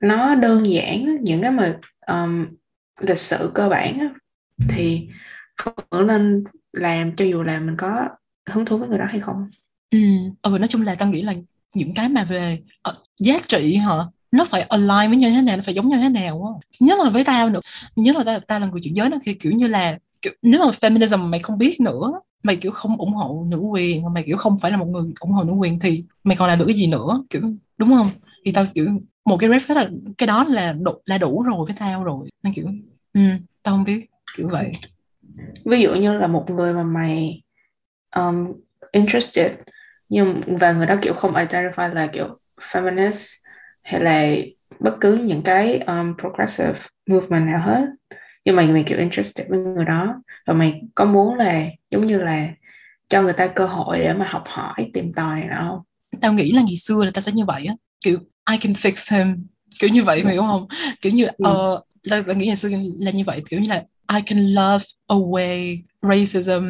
nó 0.00 0.34
đơn 0.34 0.70
giản 0.70 1.16
những 1.22 1.42
cái 1.42 1.50
mà 1.50 1.78
um, 2.06 2.46
lịch 3.00 3.18
sự 3.18 3.50
cơ 3.54 3.68
bản 3.68 4.12
thì 4.68 5.08
vẫn 5.90 6.06
nên 6.06 6.44
làm 6.72 7.16
cho 7.16 7.24
dù 7.24 7.42
là 7.42 7.60
mình 7.60 7.76
có 7.76 8.08
hứng 8.50 8.64
thú 8.64 8.78
với 8.78 8.88
người 8.88 8.98
đó 8.98 9.04
hay 9.08 9.20
không. 9.20 9.50
Ừ, 9.90 9.98
ừ 10.42 10.58
nói 10.58 10.68
chung 10.68 10.82
là 10.82 10.94
tao 10.94 11.08
nghĩ 11.08 11.22
là 11.22 11.34
những 11.74 11.94
cái 11.94 12.08
mà 12.08 12.24
về 12.24 12.58
uh, 12.90 12.96
giá 13.18 13.34
trị 13.48 13.76
hả 13.76 13.94
nó 14.32 14.44
phải 14.44 14.62
align 14.62 15.10
với 15.10 15.16
nhau 15.16 15.30
thế 15.30 15.42
nào 15.42 15.56
nó 15.56 15.62
phải 15.62 15.74
giống 15.74 15.88
nhau 15.88 16.00
thế 16.02 16.08
nào 16.08 16.44
á. 16.44 16.68
Nhất 16.80 16.98
là 17.04 17.10
với 17.10 17.24
tao 17.24 17.48
nữa. 17.50 17.60
Nhất 17.96 18.16
là 18.16 18.24
tao 18.24 18.40
tao 18.40 18.60
là 18.60 18.66
người 18.66 18.80
chuyển 18.82 18.96
giới 18.96 19.10
nó 19.10 19.18
khi 19.22 19.34
kiểu 19.34 19.52
như 19.52 19.66
là 19.66 19.98
kiểu, 20.22 20.32
nếu 20.42 20.60
mà 20.60 20.70
feminism 20.80 21.18
mày 21.18 21.40
không 21.40 21.58
biết 21.58 21.80
nữa 21.80 22.20
mày 22.42 22.56
kiểu 22.56 22.72
không 22.72 22.96
ủng 22.96 23.12
hộ 23.12 23.46
nữ 23.48 23.58
quyền 23.58 24.02
mà 24.02 24.08
mày 24.08 24.22
kiểu 24.22 24.36
không 24.36 24.58
phải 24.58 24.70
là 24.70 24.76
một 24.76 24.86
người 24.86 25.12
ủng 25.20 25.32
hộ 25.32 25.44
nữ 25.44 25.52
quyền 25.52 25.78
thì 25.78 26.04
mày 26.24 26.36
còn 26.36 26.48
làm 26.48 26.58
được 26.58 26.64
cái 26.66 26.76
gì 26.76 26.86
nữa 26.86 27.24
kiểu 27.30 27.42
đúng 27.78 27.88
không? 27.88 28.10
Thì 28.44 28.52
tao 28.52 28.64
kiểu 28.74 28.86
một 29.24 29.36
cái 29.36 29.50
ref 29.50 29.74
là 29.74 29.90
cái 30.18 30.26
đó 30.26 30.44
là 30.48 30.72
đủ, 30.72 30.92
là 31.06 31.18
đủ 31.18 31.42
rồi 31.42 31.66
với 31.66 31.76
tao 31.78 32.04
rồi. 32.04 32.28
Nên 32.42 32.52
kiểu 32.52 32.66
ừ, 33.14 33.20
tao 33.62 33.74
không 33.74 33.84
biết 33.84 34.06
kiểu 34.36 34.48
vậy. 34.48 34.72
Ví 35.64 35.80
dụ 35.80 35.94
như 35.94 36.12
là 36.12 36.26
một 36.26 36.50
người 36.50 36.74
mà 36.74 36.82
mày 36.82 37.42
um, 38.16 38.52
interested 38.92 39.52
nhưng 40.08 40.40
và 40.46 40.72
người 40.72 40.86
đó 40.86 40.96
kiểu 41.02 41.14
không 41.14 41.34
identify 41.34 41.94
là 41.94 42.06
kiểu 42.06 42.38
feminist 42.60 43.36
hay 43.82 44.00
là 44.00 44.34
bất 44.80 44.96
cứ 45.00 45.14
những 45.14 45.42
cái 45.42 45.78
um, 45.78 46.14
progressive 46.18 46.74
movement 47.06 47.46
nào 47.46 47.60
hết 47.60 47.86
nhưng 48.44 48.56
mà 48.56 48.62
mày 48.62 48.84
kiểu 48.86 48.98
interested 48.98 49.48
với 49.48 49.58
người 49.58 49.84
đó. 49.84 50.14
Và 50.46 50.54
mày 50.54 50.82
có 50.94 51.04
muốn 51.04 51.34
là 51.34 51.66
giống 51.90 52.06
như 52.06 52.18
là 52.18 52.48
cho 53.08 53.22
người 53.22 53.32
ta 53.32 53.46
cơ 53.46 53.66
hội 53.66 53.98
để 53.98 54.14
mà 54.14 54.26
học 54.28 54.44
hỏi 54.46 54.90
tìm 54.92 55.12
tòi 55.12 55.40
này 55.40 55.58
không? 55.58 55.78
Tao 56.20 56.32
nghĩ 56.32 56.52
là 56.52 56.62
ngày 56.62 56.76
xưa 56.76 57.04
là 57.04 57.10
tao 57.14 57.22
sẽ 57.22 57.32
như 57.32 57.44
vậy 57.44 57.64
á. 57.66 57.74
Kiểu 58.04 58.18
I 58.50 58.56
can 58.58 58.72
fix 58.72 59.18
him. 59.18 59.46
Kiểu 59.78 59.90
như 59.90 60.04
vậy 60.04 60.24
mày 60.24 60.32
hiểu 60.32 60.42
không? 60.42 60.66
Kiểu 61.00 61.12
như 61.12 61.26
ừ. 61.26 61.44
uh, 61.50 61.86
tao, 62.10 62.22
tao 62.22 62.36
nghĩ 62.36 62.46
ngày 62.46 62.56
xưa 62.56 62.68
là 62.98 63.10
như 63.10 63.24
vậy. 63.26 63.42
Kiểu 63.48 63.60
như 63.60 63.68
là 63.68 63.84
I 64.14 64.20
can 64.26 64.38
love 64.38 64.84
away 65.08 65.78
racism 66.02 66.64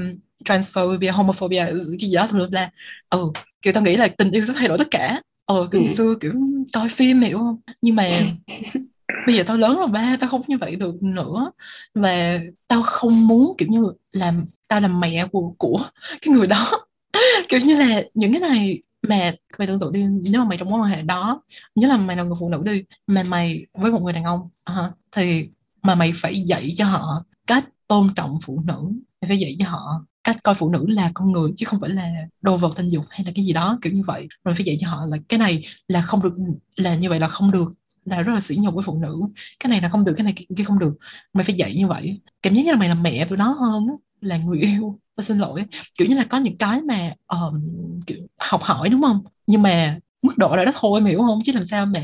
transphobia 0.44 1.10
homophobia 1.10 1.64
cái 1.98 2.08
gì 2.08 2.14
đó 2.14 2.26
tùm 2.26 2.50
la 2.50 2.70
ừ 3.10 3.32
kiểu 3.62 3.72
tao 3.72 3.82
nghĩ 3.82 3.96
là 3.96 4.08
tình 4.08 4.30
yêu 4.30 4.44
sẽ 4.44 4.52
thay 4.56 4.68
đổi 4.68 4.78
tất 4.78 4.88
cả. 4.90 5.20
Ờ 5.46 5.68
kiểu 5.72 5.80
ừ. 5.80 5.86
ngày 5.86 5.94
xưa 5.94 6.14
kiểu 6.20 6.32
coi 6.72 6.88
phim 6.88 7.20
hiểu 7.20 7.38
không? 7.38 7.60
Nhưng 7.82 7.96
mà 7.96 8.08
bây 9.26 9.34
giờ 9.36 9.44
tao 9.46 9.56
lớn 9.56 9.76
rồi 9.76 9.88
ba 9.88 10.16
tao 10.20 10.30
không 10.30 10.42
như 10.46 10.58
vậy 10.58 10.76
được 10.76 11.02
nữa. 11.02 11.52
Và 11.94 12.38
tao 12.68 12.82
không 12.82 13.26
muốn 13.26 13.54
kiểu 13.58 13.68
như 13.68 13.92
làm 14.12 14.44
tao 14.68 14.80
làm 14.80 15.00
mẹ 15.00 15.26
của 15.32 15.54
của 15.58 15.84
cái 16.22 16.34
người 16.34 16.46
đó. 16.46 16.86
Kiểu 17.48 17.60
như 17.60 17.76
là 17.76 18.02
những 18.14 18.32
cái 18.32 18.40
này 18.40 18.82
mà 19.08 19.32
mày 19.58 19.68
tưởng 19.68 19.80
tượng 19.80 19.92
đi 19.92 20.04
nếu 20.30 20.42
mà 20.42 20.48
mày 20.48 20.58
trong 20.58 20.70
mối 20.70 20.80
quan 20.80 20.90
hệ 20.90 21.02
đó 21.02 21.42
nhớ 21.74 21.88
là 21.88 21.96
mày 21.96 22.16
là 22.16 22.22
người 22.22 22.36
phụ 22.40 22.48
nữ 22.48 22.62
đi 22.64 22.84
mà 23.06 23.22
mày 23.22 23.66
với 23.74 23.92
một 23.92 24.00
người 24.02 24.12
đàn 24.12 24.24
ông 24.24 24.40
uh, 24.70 24.92
thì 25.12 25.48
mà 25.82 25.94
mày 25.94 26.12
phải 26.16 26.40
dạy 26.40 26.72
cho 26.76 26.84
họ 26.84 27.24
cách 27.46 27.64
tôn 27.88 28.14
trọng 28.14 28.38
phụ 28.42 28.62
nữ. 28.66 28.92
Mày 29.20 29.28
phải 29.28 29.38
dạy 29.38 29.56
cho 29.58 29.68
họ 29.68 30.04
cách 30.24 30.42
coi 30.42 30.54
phụ 30.54 30.70
nữ 30.70 30.86
là 30.88 31.10
con 31.14 31.32
người 31.32 31.50
chứ 31.56 31.66
không 31.66 31.80
phải 31.80 31.90
là 31.90 32.10
đồ 32.40 32.56
vật 32.56 32.72
tình 32.76 32.88
dục 32.88 33.04
hay 33.10 33.24
là 33.26 33.32
cái 33.34 33.44
gì 33.44 33.52
đó 33.52 33.78
kiểu 33.82 33.92
như 33.92 34.02
vậy. 34.06 34.28
Rồi 34.44 34.54
phải 34.54 34.64
dạy 34.64 34.78
cho 34.80 34.88
họ 34.88 35.06
là 35.06 35.16
cái 35.28 35.38
này 35.38 35.64
là 35.88 36.02
không 36.02 36.22
được 36.22 36.34
là 36.76 36.94
như 36.94 37.08
vậy 37.08 37.20
là 37.20 37.28
không 37.28 37.50
được 37.50 37.72
là 38.04 38.22
rất 38.22 38.32
là 38.32 38.40
sỉ 38.40 38.56
nhục 38.60 38.74
với 38.74 38.84
phụ 38.86 38.98
nữ. 38.98 39.20
Cái 39.60 39.70
này 39.70 39.80
là 39.80 39.88
không 39.88 40.04
được 40.04 40.14
cái 40.16 40.24
này 40.24 40.34
kia 40.56 40.64
không 40.64 40.78
được. 40.78 40.94
Mày 41.32 41.44
phải 41.44 41.54
dạy 41.54 41.74
như 41.74 41.86
vậy. 41.86 42.20
Cảm 42.42 42.54
giác 42.54 42.62
như 42.64 42.70
là 42.70 42.76
mày 42.76 42.88
là 42.88 42.94
mẹ 42.94 43.24
tụi 43.24 43.38
nó 43.38 43.52
hơn 43.52 43.86
là 44.20 44.36
người 44.36 44.58
yêu. 44.58 44.98
Tôi 45.16 45.24
xin 45.24 45.38
lỗi. 45.38 45.64
Kiểu 45.98 46.08
như 46.08 46.16
là 46.16 46.24
có 46.24 46.38
những 46.38 46.56
cái 46.56 46.82
mà 46.82 47.14
um, 47.26 47.60
kiểu 48.06 48.18
học 48.38 48.62
hỏi 48.62 48.88
đúng 48.88 49.02
không? 49.02 49.24
Nhưng 49.46 49.62
mà 49.62 49.98
mức 50.22 50.38
độ 50.38 50.56
là 50.56 50.64
đó 50.64 50.72
thôi 50.74 51.00
em 51.00 51.04
hiểu 51.04 51.18
không? 51.18 51.38
Chứ 51.44 51.52
làm 51.52 51.64
sao 51.64 51.86
mà 51.86 52.00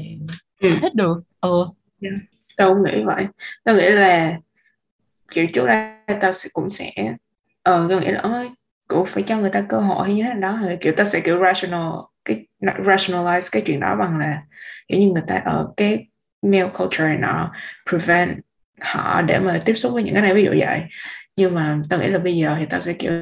ừ. 0.60 0.68
hết 0.82 0.94
được. 0.94 1.18
Ờ. 1.40 1.50
Yeah. 2.00 2.14
tao 2.56 2.74
cũng 2.74 2.84
nghĩ 2.84 3.02
vậy. 3.04 3.26
Tao 3.64 3.76
nghĩ 3.76 3.90
là 3.90 4.38
kiểu 5.34 5.46
trước 5.54 5.66
đây 5.66 5.98
tao 6.20 6.32
cũng 6.52 6.70
sẽ 6.70 6.92
ờ 7.62 7.86
tao 7.90 8.00
nghĩ 8.00 8.08
là 8.08 8.20
ơi 8.20 8.48
cũng 8.88 9.06
phải 9.06 9.22
cho 9.22 9.38
người 9.38 9.50
ta 9.50 9.64
cơ 9.68 9.80
hội 9.80 10.06
hay 10.06 10.16
như 10.16 10.22
thế 10.22 10.34
nào 10.34 10.52
đó. 10.52 10.58
Thì 10.68 10.76
kiểu 10.80 10.92
ta 10.96 11.04
sẽ 11.04 11.20
kiểu 11.20 11.44
rational 11.44 11.90
cái 12.24 12.46
rationalize 12.62 13.48
cái 13.52 13.62
chuyện 13.66 13.80
đó 13.80 13.96
bằng 13.96 14.18
là 14.18 14.42
kiểu 14.88 15.00
như 15.00 15.06
người 15.06 15.22
ta 15.26 15.42
ở 15.44 15.72
cái 15.76 16.06
male 16.42 16.68
culture 16.78 17.16
nó 17.20 17.52
prevent 17.90 18.38
họ 18.80 19.22
để 19.22 19.38
mà 19.38 19.60
tiếp 19.64 19.74
xúc 19.74 19.92
với 19.92 20.02
những 20.02 20.14
cái 20.14 20.22
này 20.22 20.34
ví 20.34 20.44
dụ 20.44 20.50
vậy. 20.58 20.80
Nhưng 21.36 21.54
mà 21.54 21.78
tao 21.90 22.00
nghĩ 22.00 22.06
là 22.08 22.18
bây 22.18 22.36
giờ 22.36 22.56
thì 22.58 22.66
tao 22.70 22.82
sẽ 22.82 22.92
kiểu 22.92 23.12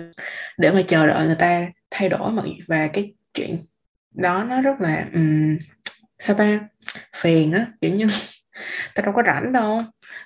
để 0.58 0.70
mà 0.70 0.82
chờ 0.88 1.06
đợi 1.06 1.26
người 1.26 1.36
ta 1.38 1.66
thay 1.90 2.08
đổi 2.08 2.32
mà 2.32 2.42
và 2.68 2.86
cái 2.86 3.14
chuyện 3.34 3.58
đó 4.14 4.44
nó 4.44 4.60
rất 4.60 4.80
là 4.80 5.06
um, 5.14 5.56
sao 6.18 6.36
ta 6.36 6.60
phiền 7.16 7.52
á. 7.52 7.66
Kiểu 7.80 7.94
như 7.94 8.06
tao 8.94 9.06
đâu 9.06 9.14
có 9.16 9.22
rảnh 9.26 9.52
đâu 9.52 9.82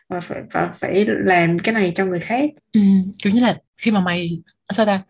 mà 0.08 0.20
phải 0.20 0.42
phải, 0.50 0.68
phải 0.74 1.06
làm 1.06 1.58
cái 1.58 1.74
này 1.74 1.92
cho 1.96 2.04
người 2.04 2.20
khác. 2.20 2.50
Ừ, 2.72 2.80
kiểu 3.22 3.32
như 3.32 3.40
là 3.40 3.56
khi 3.82 3.90
mà 3.90 4.00
mày 4.00 4.42
sao 4.72 4.86
ta 4.86 5.02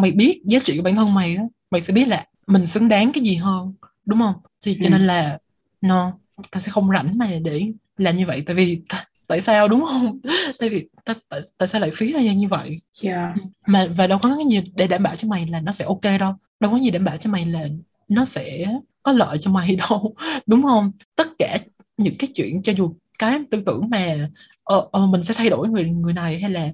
mày 0.00 0.10
biết 0.10 0.40
giá 0.44 0.58
trị 0.64 0.76
của 0.76 0.82
bản 0.82 0.96
thân 0.96 1.14
mày 1.14 1.36
á 1.36 1.44
mày 1.70 1.82
sẽ 1.82 1.92
biết 1.92 2.08
là 2.08 2.26
mình 2.46 2.66
xứng 2.66 2.88
đáng 2.88 3.12
cái 3.12 3.24
gì 3.24 3.34
hơn 3.34 3.74
đúng 4.06 4.18
không? 4.18 4.34
Thì 4.64 4.78
cho 4.80 4.88
ừ. 4.88 4.90
nên 4.90 5.06
là 5.06 5.38
no 5.80 6.12
ta 6.50 6.60
sẽ 6.60 6.72
không 6.72 6.90
rảnh 6.90 7.18
mà 7.18 7.30
để 7.42 7.66
làm 7.96 8.16
như 8.16 8.26
vậy. 8.26 8.42
Tại 8.46 8.56
vì 8.56 8.80
ta, 8.88 9.06
tại 9.26 9.40
sao 9.40 9.68
đúng 9.68 9.84
không? 9.84 10.18
Tại 10.58 10.68
vì 10.68 10.88
ta, 11.04 11.14
tại, 11.28 11.40
tại 11.58 11.68
sao 11.68 11.80
lại 11.80 11.90
phí 11.94 12.12
thời 12.12 12.24
gian 12.24 12.38
như 12.38 12.48
vậy? 12.48 12.80
Yeah. 13.02 13.34
mà 13.66 13.86
và 13.96 14.06
đâu 14.06 14.18
có 14.22 14.36
cái 14.36 14.46
gì 14.50 14.70
để 14.74 14.86
đảm 14.86 15.02
bảo 15.02 15.16
cho 15.16 15.28
mày 15.28 15.46
là 15.46 15.60
nó 15.60 15.72
sẽ 15.72 15.84
ok 15.84 16.20
đâu. 16.20 16.34
Đâu 16.60 16.72
có 16.72 16.78
gì 16.78 16.90
đảm 16.90 17.04
bảo 17.04 17.16
cho 17.16 17.30
mày 17.30 17.46
là 17.46 17.66
nó 18.08 18.24
sẽ 18.24 18.66
có 19.02 19.12
lợi 19.12 19.38
cho 19.40 19.50
mày 19.50 19.76
đâu 19.90 20.14
đúng 20.46 20.62
không? 20.62 20.92
Tất 21.16 21.28
cả 21.38 21.58
những 21.96 22.16
cái 22.18 22.28
chuyện 22.34 22.62
cho 22.62 22.72
dù 22.72 22.94
cái 23.18 23.40
tư 23.50 23.62
tưởng 23.66 23.90
mà 23.90 24.28
uh, 24.74 24.84
uh, 24.84 25.08
mình 25.10 25.22
sẽ 25.22 25.34
thay 25.36 25.48
đổi 25.50 25.68
người 25.68 25.84
người 25.84 26.12
này 26.12 26.40
hay 26.40 26.50
là 26.50 26.68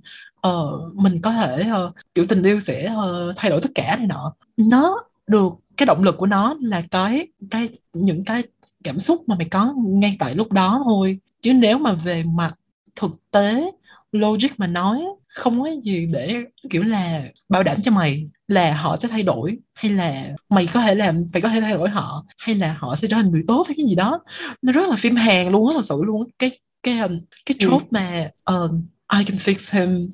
uh, 0.47 0.95
mình 0.95 1.21
có 1.23 1.33
thể 1.33 1.71
uh, 1.87 1.95
kiểu 2.15 2.27
tình 2.29 2.43
yêu 2.43 2.61
sẽ 2.61 2.93
uh, 2.97 3.37
thay 3.37 3.51
đổi 3.51 3.61
tất 3.61 3.71
cả 3.75 3.97
này 3.97 4.07
nọ. 4.07 4.35
Nó 4.57 5.05
được 5.27 5.53
cái 5.77 5.87
động 5.87 6.03
lực 6.03 6.17
của 6.19 6.27
nó 6.27 6.57
là 6.61 6.83
cái 6.91 7.27
cái 7.51 7.69
những 7.93 8.25
cái 8.25 8.43
cảm 8.85 8.99
xúc 8.99 9.23
mà 9.27 9.35
mày 9.35 9.49
có 9.49 9.75
ngay 9.77 10.17
tại 10.19 10.35
lúc 10.35 10.53
đó 10.53 10.83
thôi. 10.85 11.19
Chứ 11.41 11.53
nếu 11.53 11.79
mà 11.79 11.93
về 11.93 12.23
mặt 12.23 12.55
thực 12.97 13.11
tế 13.31 13.71
logic 14.13 14.49
mà 14.57 14.67
nói 14.67 15.05
không 15.29 15.63
có 15.63 15.71
gì 15.83 16.07
để 16.07 16.45
kiểu 16.71 16.83
là 16.83 17.23
bảo 17.49 17.63
đảm 17.63 17.81
cho 17.83 17.91
mày 17.91 18.29
là 18.49 18.75
họ 18.75 18.97
sẽ 18.97 19.09
thay 19.09 19.23
đổi 19.23 19.59
hay 19.75 19.93
là 19.93 20.35
mày 20.49 20.69
có 20.73 20.81
thể 20.81 20.95
làm 20.95 21.25
mày 21.33 21.41
có 21.43 21.49
thể 21.49 21.61
thay 21.61 21.75
đổi 21.75 21.91
họ 21.91 22.25
hay 22.39 22.55
là 22.55 22.77
họ 22.79 22.95
sẽ 22.97 23.09
trở 23.09 23.17
thành 23.17 23.31
người 23.31 23.43
tốt 23.49 23.67
hay 23.67 23.75
cái 23.77 23.87
gì 23.87 23.95
đó. 23.95 24.21
Nó 24.63 24.73
rất 24.73 24.89
là 24.89 24.97
phim 24.97 25.17
hàng 25.17 25.51
luôn 25.51 25.69
á 25.69 25.73
thật 25.75 25.85
sự 25.85 26.01
luôn 26.05 26.29
cái 26.39 26.51
cái 26.83 26.99
um, 26.99 27.19
cái 27.47 27.57
trope 27.59 27.85
ừ. 27.85 27.89
mà 27.91 28.31
um, 28.45 28.87
I 29.09 29.25
can 29.25 29.37
fix 29.39 29.71
him. 29.81 30.13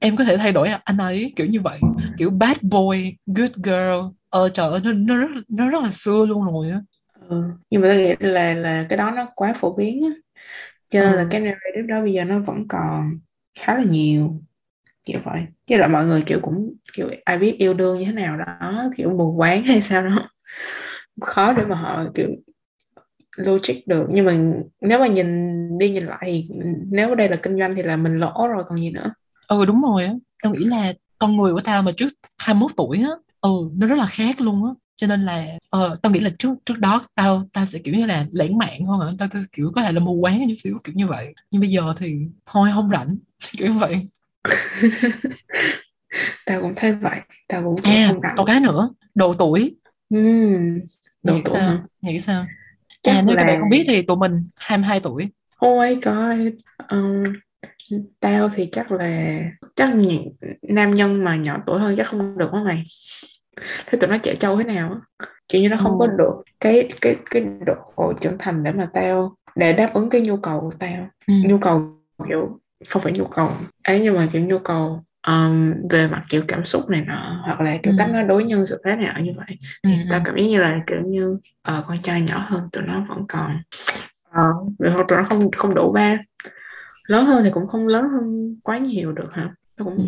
Em 0.00 0.16
có 0.16 0.24
thể 0.24 0.36
thay 0.36 0.52
đổi 0.52 0.68
anh 0.84 0.98
ấy 0.98 1.32
kiểu 1.36 1.46
như 1.46 1.60
vậy. 1.60 1.80
Kiểu 2.16 2.30
bad 2.30 2.58
boy 2.62 3.16
good 3.26 3.50
girl. 3.56 4.14
Ờ 4.30 4.48
trời 4.48 4.70
ơi 4.70 4.80
nó 4.84 4.92
nó 4.92 5.16
rất 5.16 5.28
nó 5.48 5.70
rất 5.70 5.82
là 5.82 5.90
xưa 5.92 6.26
luôn 6.28 6.44
rồi 6.44 6.70
á. 6.70 6.80
Ừ. 7.28 7.42
nhưng 7.70 7.82
mà 7.82 7.88
tôi 7.88 7.98
nghĩ 7.98 8.14
là 8.20 8.54
là 8.54 8.86
cái 8.88 8.96
đó 8.96 9.10
nó 9.10 9.26
quá 9.36 9.52
phổ 9.56 9.74
biến 9.76 10.02
á. 10.04 10.10
Cho 10.90 11.00
nên 11.00 11.12
ừ. 11.12 11.16
là 11.16 11.28
cái 11.30 11.40
narrative 11.42 11.88
đó 11.88 12.02
bây 12.02 12.12
giờ 12.14 12.24
nó 12.24 12.40
vẫn 12.40 12.68
còn 12.68 13.20
khá 13.60 13.78
là 13.78 13.84
nhiều 13.84 14.42
kiểu 15.04 15.20
vậy. 15.24 15.42
Chứ 15.66 15.76
là 15.78 15.88
mọi 15.88 16.06
người 16.06 16.22
kiểu 16.26 16.40
cũng 16.42 16.74
kiểu 16.94 17.10
ai 17.26 17.38
biết 17.38 17.56
yêu 17.58 17.74
đương 17.74 17.98
như 17.98 18.04
thế 18.06 18.12
nào 18.12 18.38
đó 18.38 18.90
kiểu 18.96 19.10
mù 19.18 19.34
quáng 19.38 19.64
hay 19.64 19.82
sao 19.82 20.04
đó. 20.04 20.30
Khó 21.22 21.52
để 21.52 21.66
mà 21.66 21.76
họ 21.76 22.04
kiểu 22.14 22.28
logic 23.38 23.86
được. 23.86 24.06
Nhưng 24.10 24.24
mà 24.24 24.38
nếu 24.80 24.98
mà 24.98 25.06
nhìn 25.06 25.28
đi 25.78 25.90
nhìn 25.90 26.06
lại 26.06 26.18
thì 26.22 26.48
nếu 26.90 27.14
đây 27.14 27.28
là 27.28 27.36
kinh 27.36 27.58
doanh 27.58 27.76
thì 27.76 27.82
là 27.82 27.96
mình 27.96 28.18
lỗ 28.18 28.48
rồi 28.48 28.64
còn 28.68 28.78
gì 28.78 28.90
nữa? 28.90 29.14
Ừ 29.48 29.64
đúng 29.64 29.82
rồi 29.82 30.04
á. 30.04 30.12
Tao 30.42 30.52
nghĩ 30.52 30.64
là 30.64 30.92
con 31.18 31.36
người 31.36 31.52
của 31.52 31.60
tao 31.60 31.82
mà 31.82 31.92
trước 31.96 32.08
21 32.38 32.72
tuổi 32.76 32.98
á 32.98 33.10
ừ 33.40 33.50
nó 33.76 33.86
rất 33.86 33.96
là 33.96 34.06
khác 34.06 34.40
luôn 34.40 34.64
á. 34.64 34.70
Cho 34.96 35.06
nên 35.06 35.20
là 35.20 35.46
uh, 35.76 36.02
tao 36.02 36.12
nghĩ 36.12 36.20
là 36.20 36.30
trước 36.38 36.54
trước 36.66 36.78
đó 36.78 37.02
tao 37.14 37.48
tao 37.52 37.66
sẽ 37.66 37.78
kiểu 37.78 37.94
như 37.94 38.06
là 38.06 38.26
lãng 38.30 38.58
mạn 38.58 38.86
hơn 38.86 39.00
hả? 39.00 39.06
Tao, 39.18 39.28
tao 39.32 39.42
kiểu 39.52 39.72
có 39.74 39.82
thể 39.82 39.92
là 39.92 40.00
mù 40.00 40.20
quáng 40.20 40.44
chút 40.48 40.54
xíu 40.56 40.78
kiểu 40.84 40.94
như 40.94 41.06
vậy. 41.06 41.34
Nhưng 41.52 41.60
bây 41.60 41.70
giờ 41.70 41.94
thì 41.98 42.16
thôi 42.46 42.68
không 42.74 42.90
rảnh. 42.90 43.16
Kiểu 43.58 43.72
vậy. 43.72 44.08
Tao 46.46 46.60
cũng 46.60 46.72
thấy 46.76 46.92
vậy. 46.92 47.20
Tao 47.48 47.62
cũng 47.62 47.80
à, 47.82 48.08
không 48.08 48.20
rảnh. 48.22 48.34
còn 48.36 48.46
cái 48.46 48.60
nữa. 48.60 48.90
Độ 49.14 49.32
tuổi. 49.32 49.76
Uhm, 50.14 50.80
độ 51.22 51.34
nghĩ 51.34 51.42
tuổi 51.44 51.54
sao? 51.54 51.68
hả? 51.68 51.82
nghĩ 52.00 52.20
sao 52.20 52.46
Chắc 53.08 53.16
à, 53.16 53.22
nếu 53.22 53.36
là... 53.36 53.42
các 53.42 53.46
bạn 53.46 53.60
không 53.60 53.70
biết 53.70 53.84
thì 53.88 54.02
tụi 54.02 54.16
mình 54.16 54.44
22 54.56 55.00
tuổi. 55.00 55.28
Ôi 55.58 55.98
coi 56.02 56.52
um, 56.90 57.24
tao 58.20 58.48
thì 58.54 58.68
chắc 58.72 58.92
là 58.92 59.40
chắc 59.76 59.94
những 59.94 60.32
nam 60.62 60.94
nhân 60.94 61.24
mà 61.24 61.36
nhỏ 61.36 61.62
tuổi 61.66 61.80
hơn 61.80 61.94
chắc 61.96 62.06
không 62.06 62.38
được 62.38 62.52
đó 62.52 62.62
mày. 62.64 62.84
Thế 63.86 63.98
tụi 63.98 64.10
nó 64.10 64.18
trẻ 64.18 64.34
trâu 64.34 64.56
thế 64.56 64.64
nào 64.64 65.00
kiểu 65.48 65.62
như 65.62 65.68
nó 65.68 65.76
không 65.82 65.98
ừ. 65.98 66.06
có 66.06 66.16
được 66.16 66.42
cái 66.60 66.88
cái 67.00 67.16
cái 67.30 67.42
độ 67.66 68.12
trưởng 68.20 68.38
thành 68.38 68.62
để 68.62 68.72
mà 68.72 68.90
tao 68.94 69.36
để 69.56 69.72
đáp 69.72 69.90
ứng 69.94 70.10
cái 70.10 70.20
nhu 70.20 70.36
cầu 70.36 70.60
của 70.60 70.72
tao. 70.78 71.08
Ừ. 71.26 71.34
nhu 71.44 71.58
cầu 71.58 71.82
kiểu 72.28 72.60
không 72.88 73.02
phải 73.02 73.12
nhu 73.12 73.24
cầu. 73.24 73.50
Ấy 73.82 74.00
nhưng 74.00 74.16
mà 74.16 74.28
kiểu 74.32 74.42
nhu 74.42 74.58
cầu 74.58 75.02
um, 75.28 75.74
về 75.90 76.08
mặt 76.08 76.22
kiểu 76.28 76.42
cảm 76.48 76.64
xúc 76.64 76.90
này 76.90 77.00
nọ 77.00 77.42
hoặc 77.44 77.60
là 77.60 77.76
kiểu 77.82 77.92
ừ. 77.92 77.96
cách 77.98 78.10
nó 78.12 78.22
đối 78.22 78.44
nhân 78.44 78.66
sự 78.66 78.82
thế 78.84 78.96
nào 78.96 79.20
như 79.20 79.32
vậy 79.36 79.58
thì 79.84 79.92
ừ. 79.92 79.98
tao 80.10 80.20
cảm 80.24 80.36
giác 80.36 80.44
như 80.44 80.60
là 80.60 80.80
kiểu 80.86 81.00
như 81.06 81.30
uh, 81.32 81.84
con 81.86 82.02
trai 82.02 82.22
nhỏ 82.22 82.46
hơn 82.48 82.68
tụi 82.72 82.82
nó 82.82 83.04
vẫn 83.08 83.24
còn 83.28 83.56
uh, 84.28 84.78
tụi 85.08 85.18
nó 85.18 85.26
không 85.28 85.50
không 85.50 85.74
đủ 85.74 85.92
ba 85.92 86.18
lớn 87.08 87.26
hơn 87.26 87.44
thì 87.44 87.50
cũng 87.50 87.68
không 87.68 87.86
lớn 87.86 88.04
hơn 88.08 88.56
quá 88.62 88.78
nhiều 88.78 89.12
được 89.12 89.28
hả 89.32 89.50
tao 89.76 89.84
cũng 89.84 89.96
ừ. 89.96 90.04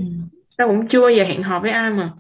tao 0.57 0.69
cũng 0.69 0.89
chưa 0.89 1.09
giờ 1.09 1.25
hẹn 1.25 1.43
hò 1.43 1.61
với 1.61 1.71
ai 1.71 1.91
mà 1.91 2.13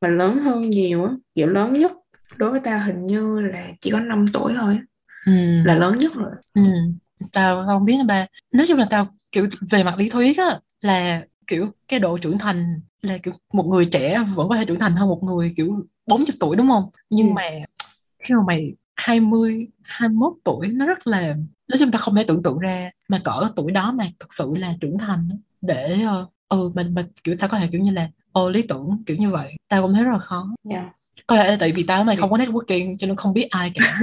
mà 0.00 0.08
lớn 0.08 0.38
hơn 0.38 0.60
nhiều 0.60 1.04
á 1.04 1.12
kiểu 1.34 1.48
lớn 1.48 1.72
nhất 1.72 1.92
đối 2.36 2.50
với 2.50 2.60
tao 2.60 2.80
hình 2.80 3.06
như 3.06 3.40
là 3.40 3.68
chỉ 3.80 3.90
có 3.90 4.00
5 4.00 4.24
tuổi 4.32 4.54
thôi 4.60 4.78
ừ. 5.26 5.32
là 5.64 5.74
lớn 5.74 5.98
nhất 5.98 6.12
rồi 6.14 6.30
ừ. 6.54 6.62
tao 7.32 7.64
không 7.66 7.84
biết 7.84 7.96
ba 8.08 8.26
nói 8.54 8.66
chung 8.68 8.78
là 8.78 8.86
tao 8.90 9.06
kiểu 9.32 9.46
về 9.70 9.84
mặt 9.84 9.94
lý 9.98 10.08
thuyết 10.08 10.38
á 10.38 10.58
là 10.80 11.22
kiểu 11.52 11.70
cái 11.88 12.00
độ 12.00 12.18
trưởng 12.18 12.38
thành 12.38 12.80
là 13.02 13.18
kiểu 13.18 13.34
một 13.52 13.66
người 13.66 13.84
trẻ 13.84 14.24
vẫn 14.34 14.48
có 14.48 14.56
thể 14.56 14.64
trưởng 14.64 14.78
thành 14.78 14.92
hơn 14.92 15.08
một 15.08 15.22
người 15.22 15.54
kiểu 15.56 15.86
40 16.06 16.26
tuổi 16.40 16.56
đúng 16.56 16.68
không 16.68 16.90
nhưng 17.10 17.28
ừ. 17.28 17.32
mà 17.32 17.42
khi 18.18 18.34
mà 18.34 18.40
mày 18.46 18.72
20 18.94 19.68
21 19.82 20.32
tuổi 20.44 20.68
nó 20.68 20.86
rất 20.86 21.06
là 21.06 21.34
nói 21.68 21.78
chung 21.78 21.90
ta 21.90 21.98
không 21.98 22.14
thể 22.14 22.24
tưởng 22.24 22.42
tượng 22.42 22.58
ra 22.58 22.90
mà 23.08 23.20
cỡ 23.24 23.48
tuổi 23.56 23.72
đó 23.72 23.92
mà 23.92 24.06
thực 24.20 24.34
sự 24.34 24.54
là 24.54 24.74
trưởng 24.80 24.98
thành 24.98 25.28
để 25.60 25.98
uh, 26.22 26.32
ừ 26.48 26.70
mình 26.74 26.94
mình 26.94 27.06
kiểu 27.24 27.36
ta 27.38 27.46
có 27.46 27.58
thể 27.58 27.68
kiểu 27.72 27.80
như 27.80 27.92
là 27.92 28.08
ồ 28.32 28.50
lý 28.50 28.62
tưởng 28.62 29.02
kiểu 29.06 29.16
như 29.16 29.30
vậy 29.30 29.56
tao 29.68 29.82
cũng 29.82 29.92
thấy 29.92 30.04
rất 30.04 30.12
là 30.12 30.18
khó 30.18 30.48
yeah. 30.70 30.84
Có 31.26 31.36
thể 31.36 31.50
là 31.50 31.56
tại 31.60 31.72
vì 31.72 31.82
tao 31.82 32.04
mày 32.04 32.16
không 32.16 32.30
có 32.30 32.36
networking 32.36 32.94
cho 32.98 33.06
nên 33.06 33.16
không 33.16 33.32
biết 33.32 33.46
ai 33.50 33.72
cả 33.74 33.98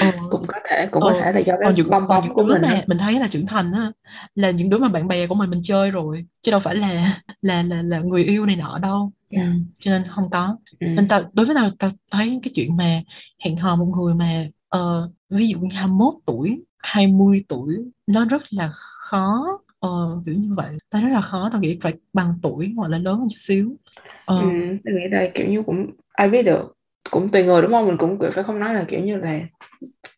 ừ. 0.00 0.06
cũng 0.30 0.46
có 0.46 0.58
thể 0.70 0.86
cũng 0.90 1.02
ừ. 1.02 1.10
có 1.12 1.20
thể 1.20 1.32
là 1.32 1.40
do 1.40 1.54
cái 1.60 1.72
những, 1.76 1.90
bong 1.90 2.06
những 2.24 2.46
đứa 2.46 2.58
mà 2.58 2.82
mình 2.86 2.98
thấy 2.98 3.20
là 3.20 3.28
trưởng 3.28 3.46
thành 3.46 3.72
á 3.72 3.92
là 4.34 4.50
những 4.50 4.70
đứa 4.70 4.78
mà 4.78 4.88
bạn 4.88 5.08
bè 5.08 5.26
của 5.26 5.34
mình 5.34 5.50
mình 5.50 5.60
chơi 5.62 5.90
rồi 5.90 6.26
chứ 6.42 6.50
đâu 6.50 6.60
phải 6.60 6.76
là 6.76 7.20
là 7.42 7.62
là 7.62 7.82
là 7.82 7.98
người 7.98 8.24
yêu 8.24 8.46
này 8.46 8.56
nọ 8.56 8.78
đâu 8.78 9.12
yeah. 9.30 9.46
ừ. 9.46 9.52
cho 9.78 9.90
nên 9.90 10.04
không 10.04 10.30
có 10.30 10.56
ừ. 10.80 10.86
nên 10.86 11.08
tao 11.08 11.22
đối 11.32 11.46
với 11.46 11.54
tao 11.54 11.70
tao 11.78 11.90
thấy 12.10 12.40
cái 12.42 12.50
chuyện 12.54 12.76
mà 12.76 13.02
hẹn 13.44 13.56
hò 13.56 13.76
một 13.76 13.86
người 13.96 14.14
mà 14.14 14.46
uh, 14.76 15.10
ví 15.30 15.48
dụ 15.48 15.58
như 15.58 15.76
21 15.76 16.14
tuổi 16.26 16.62
20 16.78 17.44
tuổi 17.48 17.76
nó 18.06 18.24
rất 18.24 18.42
là 18.50 18.70
khó 18.74 19.58
ờ 19.84 20.22
kiểu 20.26 20.34
như 20.34 20.54
vậy. 20.56 20.78
Ta 20.90 21.00
rất 21.00 21.08
là 21.12 21.20
khó 21.20 21.48
tao 21.52 21.60
nghĩ 21.60 21.78
phải 21.82 21.92
bằng 22.12 22.34
tuổi 22.42 22.72
hoặc 22.76 22.88
là 22.88 22.98
lớn 22.98 23.18
hơn 23.18 23.26
chút 23.30 23.36
xíu. 23.38 23.76
Ờ. 24.24 24.36
ừ, 24.36 24.42
tao 24.84 24.94
nghĩ 24.94 25.08
đây 25.10 25.30
kiểu 25.34 25.48
như 25.48 25.62
cũng 25.62 25.90
ai 26.12 26.28
biết 26.28 26.42
được 26.42 26.76
cũng 27.10 27.28
tùy 27.28 27.42
người 27.44 27.62
đúng 27.62 27.70
không? 27.70 27.86
Mình 27.86 27.96
cũng 27.98 28.18
phải 28.32 28.44
không 28.44 28.58
nói 28.60 28.74
là 28.74 28.84
kiểu 28.88 29.00
như 29.00 29.16
là 29.16 29.40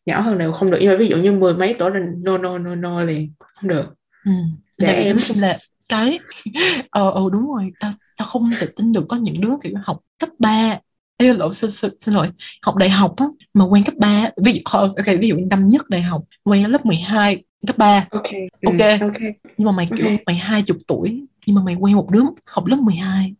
nhỏ 0.06 0.20
hơn 0.20 0.38
đều 0.38 0.52
không 0.52 0.70
được. 0.70 0.78
Nhưng 0.80 0.90
mà 0.90 0.96
ví 0.98 1.08
dụ 1.08 1.16
như 1.16 1.32
mười 1.32 1.54
mấy 1.54 1.76
tuổi 1.78 1.90
là 1.90 2.00
no 2.24 2.38
no 2.38 2.58
no 2.58 2.74
no 2.74 3.02
liền 3.04 3.32
không 3.38 3.68
được. 3.68 3.94
Ừ. 4.24 4.32
trẻ 4.78 4.92
em 4.94 5.16
chung 5.28 5.38
là 5.40 5.58
cái 5.88 6.18
ờ 6.90 7.10
ờ 7.10 7.22
đúng 7.32 7.46
rồi 7.54 7.72
tao 7.80 7.92
tao 8.16 8.28
không 8.28 8.50
thể 8.60 8.66
tin 8.76 8.92
được 8.92 9.04
có 9.08 9.16
những 9.16 9.40
đứa 9.40 9.50
kiểu 9.62 9.72
học 9.84 10.00
cấp 10.18 10.30
3 10.38 10.78
Ê, 11.18 11.32
lộn 11.32 11.52
xin, 11.52 11.70
xin, 11.70 11.90
xin 12.00 12.14
lỗi. 12.14 12.28
Học 12.62 12.76
đại 12.76 12.90
học 12.90 13.14
á 13.16 13.26
mà 13.54 13.64
quen 13.64 13.84
cấp 13.84 13.94
3 13.98 14.30
ví 14.44 14.52
dụ 14.52 14.60
ok 14.64 15.06
ví 15.20 15.28
dụ 15.28 15.36
năm 15.50 15.66
nhất 15.68 15.88
đại 15.88 16.02
học 16.02 16.24
quen 16.44 16.70
lớp 16.70 16.86
12 16.86 17.44
cấp 17.66 17.78
3 17.78 18.06
ok. 18.10 18.22
Ok, 18.66 18.78
ừ, 18.78 19.06
okay. 19.06 19.32
nhưng 19.58 19.66
mà 19.66 19.72
mày 19.72 19.88
kiểu 19.96 20.06
okay. 20.06 20.22
mày 20.26 20.36
hai 20.36 20.62
chục 20.62 20.76
tuổi 20.86 21.26
nhưng 21.46 21.56
mà 21.56 21.62
mày 21.62 21.74
quen 21.74 21.96
một 21.96 22.10
đứa 22.10 22.22
học 22.46 22.66
lớp 22.66 22.76
12 22.76 23.34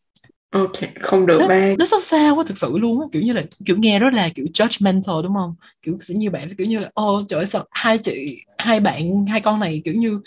ok 0.50 0.72
không 1.00 1.26
được 1.26 1.38
ba. 1.48 1.74
nó 1.78 1.84
sao 1.84 2.00
sao 2.00 2.34
quá 2.34 2.44
thực 2.46 2.58
sự 2.58 2.78
luôn 2.78 3.00
á. 3.00 3.06
Kiểu 3.12 3.22
như 3.22 3.32
là 3.32 3.42
kiểu 3.64 3.76
nghe 3.78 3.98
rất 3.98 4.14
là 4.14 4.28
kiểu 4.28 4.46
judgmental 4.54 5.22
đúng 5.22 5.34
không? 5.34 5.54
Kiểu 5.82 5.98
sẽ 6.00 6.14
như 6.14 6.30
bạn 6.30 6.48
sẽ 6.48 6.54
kiểu 6.58 6.66
như 6.66 6.78
là 6.78 6.90
ô 6.94 7.22
trời 7.28 7.40
ơi 7.40 7.46
sao 7.46 7.64
hai 7.70 7.98
chị 7.98 8.44
hai 8.58 8.80
bạn 8.80 9.26
hai 9.26 9.40
con 9.40 9.60
này 9.60 9.82
kiểu 9.84 9.94
như 9.94 10.20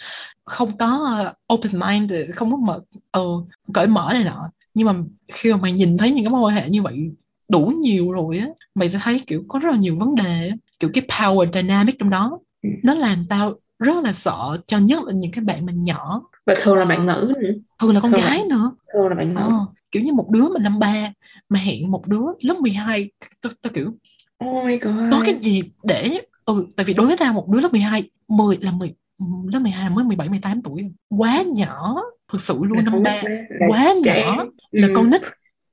không 0.46 0.78
có 0.78 1.20
uh, 1.30 1.54
open 1.54 1.72
mind 1.80 2.14
không 2.36 2.52
có 2.52 2.58
mở 2.58 2.82
uh, 3.20 3.48
cởi 3.74 3.88
mở 3.88 4.10
này 4.14 4.24
nọ. 4.24 4.52
Nhưng 4.74 4.88
mà 4.88 4.94
khi 5.34 5.52
mà 5.52 5.58
mày 5.58 5.72
nhìn 5.72 5.98
thấy 5.98 6.12
những 6.12 6.26
cái 6.26 6.32
mối 6.32 6.42
quan 6.42 6.56
hệ 6.56 6.70
như 6.70 6.82
vậy 6.82 7.12
đủ 7.50 7.66
nhiều 7.66 8.12
rồi 8.12 8.38
á 8.38 8.48
mày 8.76 8.90
sẽ 8.90 9.00
thấy 9.04 9.22
kiểu 9.28 9.44
có 9.48 9.60
rất 9.60 9.70
là 9.72 9.78
nhiều 9.78 9.96
vấn 10.00 10.16
đề 10.16 10.52
kiểu 10.80 10.90
cái 10.94 11.04
power 11.08 11.52
dynamic 11.52 12.00
trong 12.00 12.10
đó 12.10 12.40
ừ. 12.64 12.70
nó 12.84 12.94
làm 12.94 13.26
tao 13.30 13.56
rất 13.80 14.04
là 14.04 14.14
sợ 14.14 14.58
cho 14.68 14.78
nhất 14.78 15.04
là 15.04 15.14
những 15.14 15.32
cái 15.32 15.44
bạn 15.44 15.66
mà 15.66 15.74
nhỏ. 15.76 16.22
Và 16.46 16.56
thường 16.62 16.78
là 16.78 16.86
bạn 16.86 17.06
nữ 17.06 17.34
nữa. 17.42 17.50
Thường 17.82 17.94
là 17.94 18.00
con 18.00 18.12
thường 18.12 18.22
gái 18.22 18.40
là, 18.40 18.46
nữa. 18.50 18.72
thường 18.94 19.08
là 19.08 19.16
bạn 19.16 19.34
nữ. 19.34 19.42
Ờ, 19.42 19.52
kiểu 19.92 20.04
như 20.04 20.14
một 20.14 20.30
đứa 20.30 20.50
mà 20.50 20.60
năm 20.60 20.80
ba 20.80 21.12
mà 21.50 21.60
hẹn 21.60 21.92
một 21.92 22.08
đứa 22.08 22.22
lớp 22.42 22.56
12 22.60 23.12
tao, 23.42 23.54
tao 23.62 23.74
kiểu 23.74 23.94
oh 24.46 24.66
my 24.66 24.80
God. 24.80 25.12
có 25.12 25.22
cái 25.26 25.36
gì 25.42 25.64
để 25.84 26.22
ừ 26.46 26.66
tại 26.76 26.86
vì 26.86 26.94
đối 26.94 27.08
với 27.08 27.18
tao 27.18 27.34
một 27.34 27.50
đứa 27.50 27.60
lớp 27.60 27.72
12 27.72 28.10
10 28.28 28.58
là 28.62 28.72
10 28.72 28.94
lớp 29.54 29.60
12 29.60 29.90
mới 29.90 30.06
17 30.06 30.30
18 30.30 30.62
tuổi 30.62 30.92
quá 31.10 31.42
nhỏ 31.42 32.02
thực 32.32 32.42
sự 32.42 32.60
luôn 32.62 32.86
năm 32.86 33.04
ba 33.04 33.22
quá 33.68 33.94
nhỏ 34.04 34.46
là 34.72 34.88
ừ. 34.88 34.94
con 34.96 35.12
nít. 35.12 35.22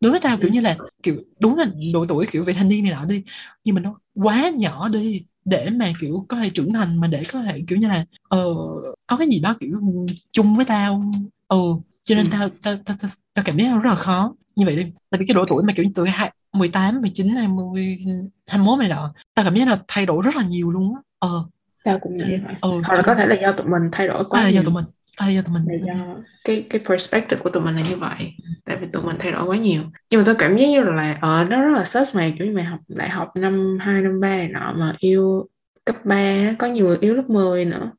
Đối 0.00 0.10
với 0.10 0.20
tao 0.20 0.36
kiểu 0.36 0.50
như 0.50 0.60
là 0.60 0.76
kiểu 1.02 1.16
đúng 1.40 1.56
là 1.58 1.66
độ 1.92 2.04
tuổi 2.04 2.26
kiểu 2.32 2.44
về 2.44 2.52
thanh 2.52 2.68
niên 2.68 2.84
này 2.84 2.92
nọ 2.92 3.04
đi 3.04 3.22
nhưng 3.64 3.74
mà 3.74 3.80
nó 3.80 3.98
quá 4.14 4.50
nhỏ 4.54 4.88
đi 4.88 5.24
để 5.46 5.70
mà 5.70 5.92
kiểu 6.00 6.24
có 6.28 6.36
thể 6.36 6.50
trưởng 6.50 6.72
thành 6.72 7.00
mà 7.00 7.06
để 7.06 7.22
có 7.32 7.42
thể 7.42 7.62
kiểu 7.66 7.78
như 7.78 7.88
là 7.88 8.04
uh, 8.36 8.96
có 9.06 9.16
cái 9.16 9.28
gì 9.28 9.40
đó 9.40 9.56
kiểu 9.60 10.06
chung 10.32 10.56
với 10.56 10.64
tao. 10.64 11.10
Ừ 11.48 11.76
cho 12.06 12.14
nên 12.14 12.24
ừ. 12.24 12.30
tao, 12.32 12.48
tao, 12.62 12.74
tao, 12.84 12.96
tao, 13.00 13.10
tao 13.34 13.44
cảm 13.44 13.56
giác 13.56 13.82
rất 13.82 13.90
là 13.90 13.96
khó. 13.96 14.34
Như 14.56 14.64
vậy 14.64 14.76
đi. 14.76 14.82
Tại 15.10 15.18
vì 15.18 15.26
cái 15.26 15.34
độ 15.34 15.44
tuổi 15.48 15.62
mà 15.62 15.72
kiểu 15.76 15.86
tuổi 15.94 16.08
hai 16.08 16.32
18, 16.52 17.00
19, 17.00 17.28
20, 17.28 17.98
21 18.46 18.78
này 18.78 18.88
nọ 18.88 19.14
tao 19.34 19.44
cảm 19.44 19.54
giác 19.54 19.68
là 19.68 19.78
thay 19.88 20.06
đổi 20.06 20.22
rất 20.22 20.36
là 20.36 20.42
nhiều 20.42 20.70
luôn 20.70 20.94
á. 20.94 21.00
Ờ. 21.18 21.44
Tao 21.84 21.98
cũng 21.98 22.16
nghĩ 22.16 22.24
vậy. 22.24 22.54
Ừ, 22.60 22.70
hoặc 22.84 22.94
là 22.94 23.02
có 23.02 23.14
thể 23.14 23.26
là 23.26 23.36
do 23.42 23.52
tụi 23.52 23.66
mình 23.66 23.82
thay 23.92 24.08
đổi 24.08 24.24
quá 24.24 24.40
à, 24.40 24.42
là 24.42 24.50
nhiều. 24.50 24.62
do 24.62 24.64
tụi 24.64 24.74
mình 24.74 24.84
à, 25.16 25.28
do 25.28 25.42
tụi 25.42 25.54
mình 25.54 25.64
là 25.68 25.94
do 25.94 26.16
cái 26.44 26.66
cái 26.70 26.80
perspective 26.88 27.40
của 27.42 27.50
tụi 27.50 27.62
mình 27.62 27.76
là 27.76 27.82
như 27.88 27.96
vậy 27.96 28.34
tại 28.64 28.76
vì 28.76 28.86
tụi 28.92 29.02
mình 29.02 29.16
thay 29.18 29.32
đổi 29.32 29.44
quá 29.44 29.56
nhiều. 29.56 29.82
Nhưng 30.10 30.20
mà 30.20 30.24
tôi 30.26 30.34
cảm 30.34 30.56
giác 30.56 30.66
như 30.66 30.82
là 30.82 31.18
ở 31.20 31.44
nó 31.44 31.62
rất 31.62 31.72
là 31.74 31.84
sớt 31.84 32.04
mày 32.14 32.34
kiểu 32.38 32.46
như 32.46 32.52
mày 32.52 32.64
học 32.64 32.80
đại 32.88 33.08
học 33.08 33.36
năm 33.36 33.78
hai 33.80 34.02
năm 34.02 34.20
ba 34.20 34.28
này 34.28 34.48
nọ 34.48 34.74
mà 34.76 34.94
yêu 34.98 35.48
cấp 35.84 35.96
3 36.04 36.52
có 36.58 36.66
nhiều 36.66 36.86
người 36.86 36.98
yêu 37.00 37.14
lớp 37.14 37.30
10 37.30 37.64
nữa. 37.64 37.90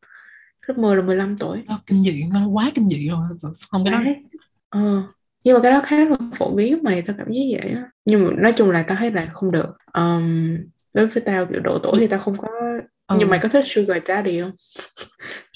Lớp 0.67 0.77
10 0.77 0.95
là 0.95 1.01
15 1.01 1.37
tuổi. 1.37 1.63
Nó 1.67 1.79
kinh 1.85 2.03
dị 2.03 2.23
nó 2.33 2.47
quá 2.47 2.71
kinh 2.75 2.89
dị 2.89 3.09
rồi 3.09 3.19
không 3.71 3.83
cái 3.85 3.93
đó 3.93 4.11
ờ. 4.69 5.03
nhưng 5.43 5.53
mà 5.53 5.59
cái 5.63 5.71
đó 5.71 5.81
khá 5.85 6.05
là 6.05 6.17
phổ 6.37 6.55
biến 6.55 6.79
mày 6.83 7.01
tao 7.01 7.15
cảm 7.19 7.27
giác 7.31 7.41
vậy 7.51 7.71
á. 7.71 7.83
Nhưng 8.05 8.25
mà 8.25 8.31
nói 8.37 8.53
chung 8.53 8.71
là 8.71 8.83
tao 8.83 8.97
thấy 8.97 9.11
là 9.11 9.29
không 9.33 9.51
được. 9.51 9.77
Um, 9.93 10.57
đối 10.93 11.07
với 11.07 11.23
tao 11.25 11.45
kiểu 11.45 11.59
độ 11.59 11.79
tuổi 11.83 11.93
thì 11.99 12.07
tao 12.07 12.19
không 12.19 12.37
có 12.37 12.47
ừ. 13.07 13.15
nhưng 13.19 13.29
mày 13.29 13.39
có 13.39 13.49
thích 13.49 13.63
sugar 13.67 13.97
daddy 14.05 14.41
không 14.41 14.51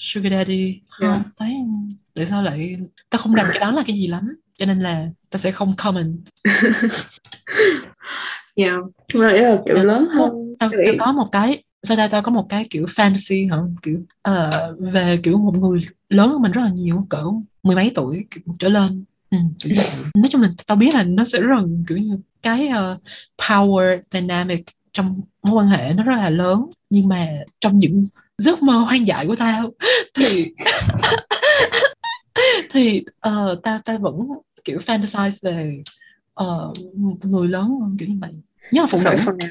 sugar 0.02 0.32
daddy. 0.32 0.80
Yeah. 1.00 1.12
không 1.12 1.22
thấy 1.38 1.56
tại 2.14 2.26
sao 2.26 2.42
lại 2.42 2.76
tao 3.10 3.18
không 3.18 3.34
rành 3.34 3.46
cái 3.50 3.60
đó 3.60 3.70
là 3.70 3.82
cái 3.86 3.96
gì 3.96 4.06
lắm. 4.06 4.36
Cho 4.56 4.66
nên 4.66 4.80
là 4.80 5.06
tao 5.30 5.38
sẽ 5.38 5.50
không 5.50 5.74
comment. 5.76 6.16
Yeah 8.54 8.80
mà 9.14 9.32
ý 9.32 9.40
là 9.40 9.62
kiểu 9.66 9.76
Tao- 9.76 9.84
lớn 9.84 10.06
hơn 10.06 10.54
tao, 10.58 10.70
Tao 10.70 10.94
có 10.98 11.12
một 11.12 11.28
cái 11.32 11.62
sau 11.82 11.96
đây 11.96 12.08
tao 12.08 12.22
có 12.22 12.32
một 12.32 12.46
cái 12.48 12.66
kiểu 12.70 12.86
fantasy 12.86 13.50
hả? 13.50 13.56
Kiểu 13.82 14.00
ờ, 14.22 14.76
về 14.80 15.20
kiểu 15.22 15.38
một 15.38 15.54
người 15.58 15.80
lớn 16.08 16.28
hơn 16.28 16.42
mình 16.42 16.52
rất 16.52 16.62
là 16.62 16.70
nhiều 16.74 17.06
cỡ 17.10 17.24
mười 17.62 17.76
mấy 17.76 17.92
tuổi 17.94 18.26
trở 18.58 18.68
lên. 18.68 19.04
Ừ, 19.30 19.38
kiểu 19.64 19.76
nói 20.14 20.28
chung 20.30 20.40
là 20.42 20.48
tao 20.66 20.76
biết 20.76 20.94
là 20.94 21.02
nó 21.02 21.24
sẽ 21.24 21.40
rất 21.40 21.56
là 21.58 21.62
kiểu 21.88 21.98
như 21.98 22.18
cái 22.42 22.68
ờ, 22.68 22.98
power 23.38 24.00
dynamic 24.12 24.64
trong 24.92 25.20
mối 25.42 25.54
quan 25.54 25.66
hệ 25.66 25.94
nó 25.94 26.02
rất 26.02 26.16
là 26.16 26.30
lớn. 26.30 26.66
Nhưng 26.90 27.08
mà 27.08 27.28
trong 27.60 27.78
những 27.78 28.04
giấc 28.38 28.62
mơ 28.62 28.74
hoang 28.74 29.06
dại 29.06 29.26
của 29.26 29.36
tao. 29.36 29.70
Thì 30.14 30.44
thì 32.70 33.04
ờ, 33.20 33.60
tao 33.62 33.78
tao 33.84 33.98
vẫn 33.98 34.14
kiểu 34.64 34.78
fantasize 34.78 35.38
về 35.42 35.82
một 36.96 37.16
người 37.22 37.48
lớn 37.48 37.78
hơn 37.80 37.96
kiểu 37.98 38.08
như 38.08 38.16
vậy. 38.20 38.30
Nhưng 38.72 38.82
mà 38.82 38.86
phụ 38.86 39.00
nữ. 39.04 39.10
phần 39.26 39.38
nào 39.38 39.50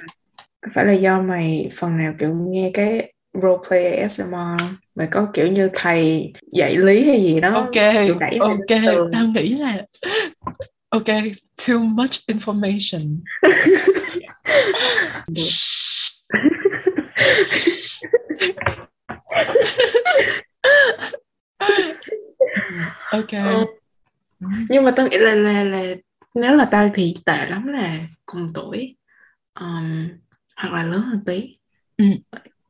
có 0.62 0.72
phải 0.74 0.86
là 0.86 0.94
do 0.94 1.22
mày 1.22 1.70
phần 1.76 1.98
nào 1.98 2.14
kiểu 2.20 2.36
nghe 2.36 2.72
cái 2.74 3.14
roleplay 3.34 3.96
ASMR 3.96 4.32
không? 4.32 4.76
mày 4.96 5.08
có 5.12 5.28
kiểu 5.34 5.48
như 5.48 5.70
thầy 5.74 6.34
dạy 6.54 6.78
lý 6.78 7.08
hay 7.08 7.22
gì 7.22 7.40
đó 7.40 7.54
ok 7.54 7.76
đẩy 8.20 8.38
ok. 8.40 8.82
tao 9.12 9.26
nghĩ 9.26 9.56
là 9.56 9.86
ok 10.90 11.08
too 11.68 11.78
much 11.78 12.12
information 12.28 13.20
ok. 23.12 23.32
Ờ, 23.32 23.66
nhưng 24.70 24.84
mà 24.84 24.92
tao 24.92 25.08
nghĩ 25.08 25.18
là 25.18 25.36
là 25.36 25.64
là 25.64 25.96
nếu 26.34 26.56
là 26.56 26.66
tao 26.66 26.90
thì 26.96 27.16
tệ 27.26 27.50
lắm 27.50 27.68
là 27.68 28.00
cùng 28.26 28.54
tuổi 28.54 28.96
um, 29.60 30.08
hoặc 30.56 30.74
là 30.74 30.84
lớn 30.84 31.02
hơn 31.02 31.20
tí. 31.26 31.58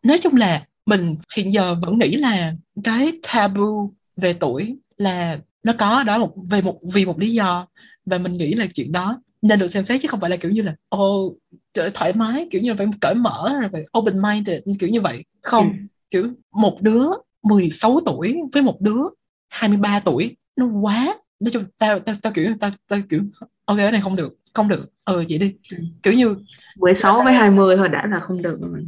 Nói 0.03 0.17
chung 0.17 0.35
là 0.35 0.65
mình 0.85 1.17
hiện 1.35 1.53
giờ 1.53 1.75
vẫn 1.81 1.97
nghĩ 1.97 2.15
là 2.15 2.53
cái 2.83 3.11
taboo 3.33 3.89
về 4.17 4.33
tuổi 4.33 4.77
là 4.97 5.39
nó 5.63 5.73
có 5.77 6.03
đó 6.03 6.17
một 6.17 6.33
về 6.49 6.61
một 6.61 6.79
vì 6.93 7.05
một 7.05 7.19
lý 7.19 7.33
do. 7.33 7.67
Và 8.05 8.17
mình 8.17 8.33
nghĩ 8.33 8.53
là 8.53 8.67
chuyện 8.75 8.91
đó 8.91 9.21
nên 9.41 9.59
được 9.59 9.67
xem 9.67 9.83
xét 9.83 10.01
chứ 10.01 10.07
không 10.07 10.19
phải 10.19 10.29
là 10.29 10.37
kiểu 10.37 10.51
như 10.51 10.61
là 10.61 10.75
ô 10.89 11.35
ơi, 11.77 11.89
thoải 11.93 12.13
mái 12.13 12.47
kiểu 12.51 12.61
như 12.61 12.69
là 12.69 12.75
phải 12.77 12.87
cởi 13.01 13.15
mở 13.15 13.53
rồi 13.61 13.69
phải 13.71 13.83
open 13.99 14.21
minded 14.21 14.59
kiểu 14.79 14.89
như 14.89 15.01
vậy. 15.01 15.25
Không. 15.41 15.71
Ừ. 15.71 15.77
kiểu 16.11 16.27
một 16.51 16.77
đứa 16.81 17.05
16 17.43 17.99
tuổi 18.05 18.35
với 18.53 18.63
một 18.63 18.81
đứa 18.81 19.01
23 19.49 19.99
tuổi 19.99 20.37
nó 20.55 20.65
quá 20.81 21.17
nói 21.39 21.51
chung 21.51 21.63
tao 21.77 21.99
tao 21.99 22.15
tao 22.21 22.33
kiểu 22.33 22.53
tao 22.59 22.71
tao 22.87 22.99
kiểu 23.09 23.21
ok 23.65 23.77
cái 23.77 23.91
này 23.91 24.01
không 24.01 24.15
được 24.15 24.33
không 24.53 24.67
được. 24.67 24.85
Ừ 25.05 25.23
vậy 25.29 25.37
đi. 25.37 25.55
Ừ. 25.71 25.77
kiểu 26.03 26.13
như 26.13 26.35
16 26.77 27.23
với 27.23 27.33
20 27.33 27.77
thôi 27.77 27.89
đã 27.89 28.07
là 28.07 28.19
không 28.19 28.41
được 28.41 28.57
rồi 28.61 28.87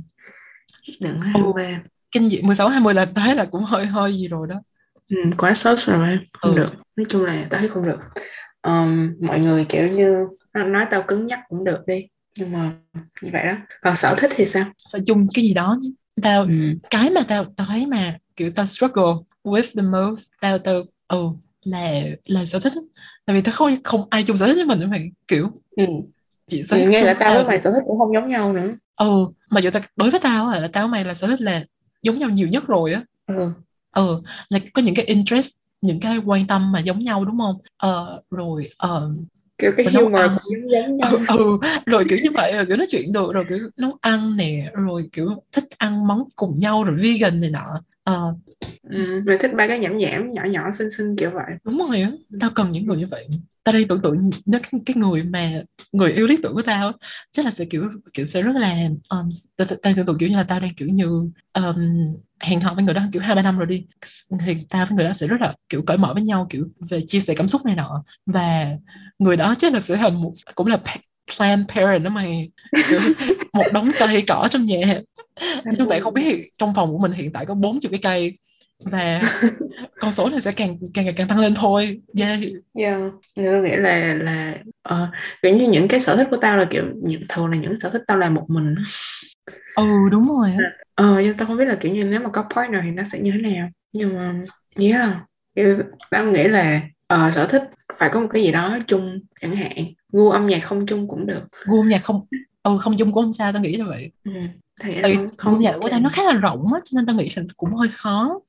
đừng 1.00 1.18
có 1.20 1.26
Ừ. 1.26 1.30
23 1.34 1.84
kinh 2.12 2.30
dị 2.30 2.42
16 2.42 2.68
20 2.70 2.94
là 2.94 3.06
thấy 3.16 3.36
là 3.36 3.46
cũng 3.46 3.64
hơi 3.64 3.86
hơi 3.86 4.14
gì 4.14 4.28
rồi 4.28 4.48
đó. 4.48 4.56
Ừ, 5.10 5.18
quá 5.38 5.54
sớt 5.54 5.80
rồi 5.80 6.20
không 6.40 6.52
Ừ. 6.52 6.58
được. 6.58 6.70
Nói 6.96 7.06
chung 7.10 7.24
là 7.24 7.48
tao 7.50 7.60
thấy 7.60 7.70
không 7.70 7.86
được. 7.86 8.00
Um, 8.68 9.12
mọi 9.22 9.40
người 9.40 9.66
kiểu 9.70 9.88
như 9.88 10.28
nói 10.54 10.86
tao 10.92 11.04
cứng 11.08 11.26
nhắc 11.26 11.40
cũng 11.50 11.64
được 11.64 11.80
đi 11.88 12.08
nhưng 12.40 12.52
mà 12.52 12.72
như 13.22 13.30
vậy 13.34 13.44
đó. 13.46 13.54
Còn 13.82 13.96
sở 13.96 14.16
thích 14.18 14.32
thì 14.36 14.46
sao? 14.46 14.66
Phải 14.94 15.02
chung 15.06 15.28
cái 15.34 15.46
gì 15.46 15.54
đó 15.54 15.78
chứ. 15.82 15.90
Tao 16.22 16.44
ừ. 16.44 16.50
cái 16.90 17.10
mà 17.10 17.22
tao 17.28 17.46
tao 17.58 17.68
thấy 17.68 17.86
mà 17.88 18.18
kiểu 18.36 18.52
tao 18.56 18.66
struggle 18.66 19.14
with 19.44 19.64
the 19.76 19.82
most 19.82 20.28
tao 20.42 20.58
tao 20.58 20.84
ừ 21.08 21.30
là 21.64 22.02
là 22.26 22.46
sở 22.46 22.60
thích 22.60 22.74
tại 23.26 23.36
vì 23.36 23.42
tao 23.42 23.54
không 23.56 23.76
không 23.84 24.08
ai 24.10 24.24
chung 24.24 24.38
sở 24.38 24.48
thích 24.48 24.56
với 24.56 24.66
mình 24.66 24.90
mày 24.90 25.12
kiểu 25.28 25.50
Ừ. 25.76 25.86
chỉ 26.48 26.64
sở 26.64 26.78
chung 26.84 26.94
cả 26.94 27.14
của 27.14 27.20
tao 27.20 27.36
với 27.36 27.44
mày 27.44 27.60
sở 27.60 27.72
thích 27.72 27.84
cũng 27.88 28.00
không 28.00 28.14
giống 28.14 28.30
nhau 28.30 28.54
nữa 28.54 28.76
ừ 28.96 29.28
mà 29.52 29.62
dù 29.62 29.70
tao 29.74 29.82
đối 29.96 30.10
với 30.10 30.20
tao 30.20 30.50
là 30.50 30.70
tao 30.74 30.88
mày 30.88 31.04
là 31.06 31.14
sở 31.14 31.28
thích 31.28 31.42
là 31.42 31.66
giống 32.02 32.20
nhau 32.20 32.30
nhiều 32.30 32.48
nhất 32.48 32.68
rồi 32.68 32.94
á 32.94 33.04
ừ. 33.28 33.52
ừ 33.92 34.22
là 34.50 34.60
có 34.74 34.82
những 34.82 34.96
cái 34.96 35.06
interest 35.06 35.52
những 35.82 36.00
cái 36.00 36.18
quan 36.18 36.48
tâm 36.48 36.72
mà 36.72 36.80
giống 36.80 37.00
nhau 37.02 37.26
đúng 37.26 37.38
không 37.40 37.56
ờ 37.78 38.22
rồi 38.32 38.70
ờ 38.78 39.12
kiểu 39.64 39.72
cái 39.78 39.86
nấu 39.94 40.04
humor 40.04 40.22
ăn. 40.22 40.38
cũng 40.44 40.54
giống 40.72 40.72
giống 40.72 40.96
nhau. 40.98 41.12
ừ, 41.12 41.38
ừ 41.38 41.58
rồi 41.86 42.06
kiểu 42.10 42.20
như 42.24 42.32
vậy 42.34 42.54
rồi 42.56 42.66
kiểu 42.66 42.78
nói 42.78 42.86
chuyện 42.90 43.14
được 43.14 43.34
rồi 43.34 43.46
kiểu 43.50 43.58
nấu 43.82 43.92
ăn 44.02 44.38
nè 44.38 44.72
rồi 44.74 45.10
kiểu 45.12 45.30
thích 45.52 45.64
ăn 45.78 46.08
món 46.08 46.24
cùng 46.36 46.58
nhau 46.58 46.84
rồi 46.84 46.98
vegan 47.00 47.42
này 47.42 47.50
nọ. 47.50 47.66
Ờ. 48.04 48.36
Ừ. 48.90 49.22
mày 49.26 49.38
thích 49.38 49.52
ba 49.58 49.68
cái 49.68 49.80
nhảm 49.80 49.98
nhảm 49.98 50.32
nhỏ 50.32 50.44
nhỏ 50.52 50.72
xinh 50.72 50.92
xinh 50.92 51.16
kiểu 51.18 51.32
vậy. 51.34 51.58
Đúng 51.64 51.78
rồi 51.78 52.02
á 52.02 52.12
tao 52.40 52.50
cần 52.50 52.72
những 52.72 52.86
người 52.86 52.98
như 52.98 53.08
vậy. 53.08 53.28
Tao 53.64 53.74
đây 53.74 53.86
tưởng 53.90 54.02
tượng 54.02 54.30
nó 54.46 54.60
cái, 54.64 54.82
cái 54.86 54.96
người 54.96 55.24
mà 55.24 55.62
người 55.92 56.12
yêu 56.12 56.28
lý 56.28 56.38
tưởng 56.44 56.54
của 56.54 56.62
tao 56.62 56.92
chắc 57.32 57.46
là 57.46 57.52
sẽ 57.52 57.66
kiểu 57.66 57.90
kiểu 58.14 58.26
sẽ 58.26 58.42
rất 58.42 58.56
là 58.56 58.76
um, 59.10 59.30
tao, 59.58 59.68
tao, 59.68 59.78
tao 59.82 59.94
tưởng 59.96 60.06
tượng 60.06 60.18
kiểu 60.18 60.30
như 60.30 60.38
là 60.38 60.44
tao 60.44 60.60
đang 60.60 60.74
kiểu 60.78 60.88
như 60.88 61.06
um, 61.54 61.76
hẹn 62.42 62.62
hò 62.62 62.74
với 62.74 62.84
người 62.84 62.94
đó 62.94 63.02
kiểu 63.14 63.22
hai 63.22 63.36
ba 63.36 63.42
năm 63.42 63.58
rồi 63.58 63.68
đi. 63.68 63.86
Thì 64.46 64.58
tao 64.70 64.86
với 64.86 64.96
người 64.96 65.06
đó 65.06 65.14
sẽ 65.14 65.28
rất 65.28 65.42
là 65.42 65.54
kiểu 65.70 65.82
cởi 65.82 65.98
mở 65.98 66.14
với 66.14 66.24
nhau 66.24 66.48
kiểu 66.50 66.68
về 66.90 67.04
chia 67.08 67.20
sẻ 67.20 67.34
cảm 67.38 67.48
xúc 67.48 67.66
này 67.66 67.76
nọ. 67.76 68.04
Và 68.26 68.78
người 69.24 69.38
đó 69.38 69.56
chắc 69.58 69.74
là 69.74 69.82
sẽ 69.82 69.96
thành 69.96 70.22
một 70.22 70.32
cũng 70.56 70.68
là 70.68 70.78
planned 71.36 71.68
parent 71.70 72.04
đó 72.04 72.10
mày. 72.10 72.52
Một 73.54 73.66
đống 73.74 73.92
cây 74.00 74.24
cỏ 74.28 74.48
trong 74.52 74.66
nhà. 74.66 75.02
Nhưng 75.66 75.90
bạn 75.90 76.02
không 76.02 76.14
biết 76.14 76.50
trong 76.58 76.74
phòng 76.76 76.92
của 76.92 76.98
mình 76.98 77.12
hiện 77.12 77.34
tại 77.34 77.46
có 77.46 77.54
40 77.54 77.92
cái 77.92 78.00
cây. 78.04 78.38
Và 78.86 79.22
con 80.00 80.12
số 80.12 80.30
này 80.30 80.42
sẽ 80.42 80.52
càng 80.52 80.78
càng 80.94 81.06
ngày 81.06 81.14
càng 81.18 81.28
tăng 81.28 81.40
lên 81.40 81.54
thôi. 81.56 82.02
Yeah. 82.20 82.40
Yeah. 82.74 83.02
Tôi 83.36 83.62
nghĩ 83.62 83.76
là 83.76 84.14
là 84.14 84.56
ờ, 84.82 85.08
kiểu 85.42 85.58
như 85.58 85.68
những 85.68 85.88
cái 85.88 86.00
sở 86.00 86.16
thích 86.16 86.28
của 86.32 86.38
tao 86.38 86.58
là 86.58 86.66
kiểu 86.66 86.84
thường 87.30 87.48
là 87.48 87.58
những 87.58 87.80
sở 87.80 87.90
thích 87.90 88.02
tao 88.08 88.18
làm 88.18 88.34
một 88.34 88.46
mình. 88.48 88.76
Ừ 89.76 89.86
đúng 90.12 90.28
rồi 90.28 90.50
ờ 90.96 91.22
nhưng 91.24 91.38
tao 91.38 91.48
không 91.48 91.58
biết 91.58 91.66
là 91.66 91.76
kiểu 91.76 91.94
như 91.94 92.04
nếu 92.04 92.20
mà 92.20 92.30
có 92.30 92.46
partner 92.56 92.82
thì 92.84 92.92
nó 92.92 93.04
sẽ 93.12 93.20
như 93.20 93.32
thế 93.32 93.50
nào. 93.50 93.70
Nhưng 93.94 94.16
mà 94.16 94.34
yeah. 94.80 95.16
Kiểu, 95.56 95.78
tao 96.10 96.26
nghĩ 96.26 96.44
là 96.44 96.82
ờ, 97.08 97.32
sở 97.32 97.48
thích 97.48 97.64
phải 97.98 98.10
có 98.14 98.20
một 98.20 98.28
cái 98.34 98.44
gì 98.44 98.52
đó 98.52 98.78
chung 98.88 99.20
chẳng 99.42 99.56
hạn. 99.56 99.94
Gu 100.12 100.30
âm 100.30 100.48
nhạc 100.48 100.60
không 100.64 100.86
chung 100.86 101.08
cũng 101.08 101.26
được. 101.26 101.44
Gu 101.66 101.82
âm 101.82 101.88
nhạc 101.88 102.04
không 102.04 102.26
ừ 102.64 102.78
không 102.78 102.98
chung 102.98 103.12
cũng 103.12 103.24
không 103.24 103.34
sao 103.34 103.52
tao 103.52 103.62
nghĩ 103.62 103.76
như 103.78 103.86
vậy. 103.86 104.12
Ừ. 104.24 104.32
thì 104.82 105.02
tại 105.02 105.12
vì 105.12 105.18
không, 105.38 105.60
nhạc 105.60 105.76
của 105.82 105.90
tao 105.90 106.00
nó 106.00 106.10
khá 106.10 106.24
là 106.24 106.34
rộng 106.34 106.74
á 106.74 106.80
cho 106.86 106.96
nên 106.96 107.06
tao 107.06 107.16
nghĩ 107.16 107.30
là 107.36 107.44
cũng 107.58 107.74
hơi 107.74 107.88
khó 107.92 108.40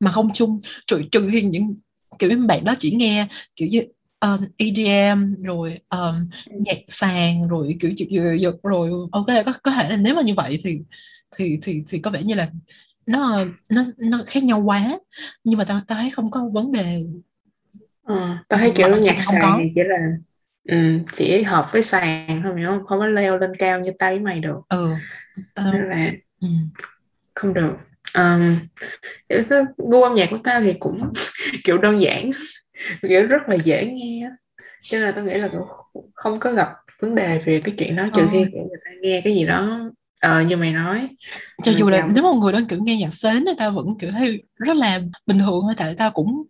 mà 0.00 0.10
không 0.10 0.32
chung. 0.32 0.60
Trừ 0.86 1.02
trừ 1.12 1.28
khi 1.32 1.42
những 1.42 1.74
kiểu 2.18 2.30
như 2.30 2.46
bạn 2.46 2.64
đó 2.64 2.74
chỉ 2.78 2.90
nghe 2.90 3.28
kiểu 3.56 3.68
như 3.68 3.82
um, 4.20 4.46
EDM 4.56 5.42
rồi 5.42 5.78
um, 5.90 6.28
nhạc 6.50 6.78
sàn 6.88 7.48
rồi 7.48 7.76
kiểu 7.80 7.90
giật 7.90 8.06
giật 8.40 8.54
rồi 8.62 8.90
ok 9.12 9.26
có 9.46 9.52
có 9.62 9.70
thể 9.70 9.90
là 9.90 9.96
nếu 9.96 10.14
mà 10.14 10.22
như 10.22 10.34
vậy 10.34 10.60
thì 10.64 10.78
thì 11.36 11.58
thì 11.62 11.82
thì 11.88 11.98
có 11.98 12.10
vẻ 12.10 12.22
như 12.22 12.34
là 12.34 12.50
nó 13.06 13.44
nó 13.70 13.84
nó 13.98 14.22
khác 14.26 14.44
nhau 14.44 14.62
quá. 14.62 14.98
Nhưng 15.44 15.58
mà 15.58 15.64
tao 15.64 15.80
tao 15.86 15.98
thấy 15.98 16.10
không 16.10 16.30
có 16.30 16.48
vấn 16.52 16.72
đề 16.72 17.04
Ờ, 18.04 18.38
tao 18.48 18.58
thấy 18.58 18.72
kiểu 18.76 18.88
nhạc 18.96 19.16
không 19.24 19.34
sàn 19.34 19.42
có. 19.42 19.58
thì 19.58 19.72
chỉ 19.74 19.80
là 19.84 19.96
ừ, 20.64 20.76
chỉ 21.16 21.42
hợp 21.42 21.68
với 21.72 21.82
sàn 21.82 22.40
thôi 22.44 22.54
hiểu 22.60 22.68
không 22.68 22.86
không 22.86 22.98
có 22.98 23.06
leo 23.06 23.38
lên 23.38 23.52
cao 23.58 23.80
như 23.80 23.92
tao 23.98 24.10
với 24.10 24.20
mày 24.20 24.40
được 24.40 24.60
ừ 24.68 24.94
tao 25.54 25.72
nên 25.72 25.88
là 25.88 26.12
ừ. 26.40 26.48
không 27.34 27.54
được 27.54 27.76
um, 28.14 28.56
cái 29.28 29.62
gu 29.76 30.02
âm 30.02 30.14
nhạc 30.14 30.26
của 30.30 30.38
tao 30.44 30.60
thì 30.60 30.74
cũng 30.80 31.12
kiểu 31.64 31.78
đơn 31.78 32.00
giản 32.00 32.30
kiểu 33.08 33.26
rất 33.26 33.42
là 33.48 33.56
dễ 33.56 33.86
nghe 33.86 34.30
cho 34.82 34.98
nên 34.98 35.02
là 35.06 35.12
tao 35.12 35.24
nghĩ 35.24 35.34
là 35.38 35.48
cũng 35.52 36.10
không 36.14 36.40
có 36.40 36.52
gặp 36.52 36.68
vấn 37.00 37.14
đề 37.14 37.38
về 37.46 37.62
cái 37.64 37.74
chuyện 37.78 37.96
đó 37.96 38.08
trừ 38.14 38.22
Ờ. 38.22 38.28
khi 38.32 38.46
kiểu 38.52 38.62
người 38.62 38.78
ta 38.84 38.90
nghe 39.02 39.20
cái 39.24 39.34
gì 39.34 39.46
đó 39.46 39.90
ờ, 40.24 40.42
như 40.42 40.56
mày 40.56 40.72
nói 40.72 41.08
cho 41.62 41.72
Mà 41.72 41.78
dù 41.78 41.88
là 41.90 42.00
chồng- 42.00 42.14
nếu 42.14 42.24
mà 42.24 42.30
một 42.30 42.36
người 42.38 42.52
đó 42.52 42.60
kiểu 42.68 42.78
nghe 42.84 42.96
nhạc 42.96 43.12
sến 43.14 43.44
thì 43.46 43.52
tao 43.58 43.70
vẫn 43.70 43.86
kiểu 43.98 44.10
thấy 44.12 44.42
rất 44.56 44.76
là 44.76 45.00
bình 45.26 45.38
thường 45.38 45.60
thôi 45.62 45.74
tại 45.76 45.94
tao 45.98 46.10
cũng 46.10 46.44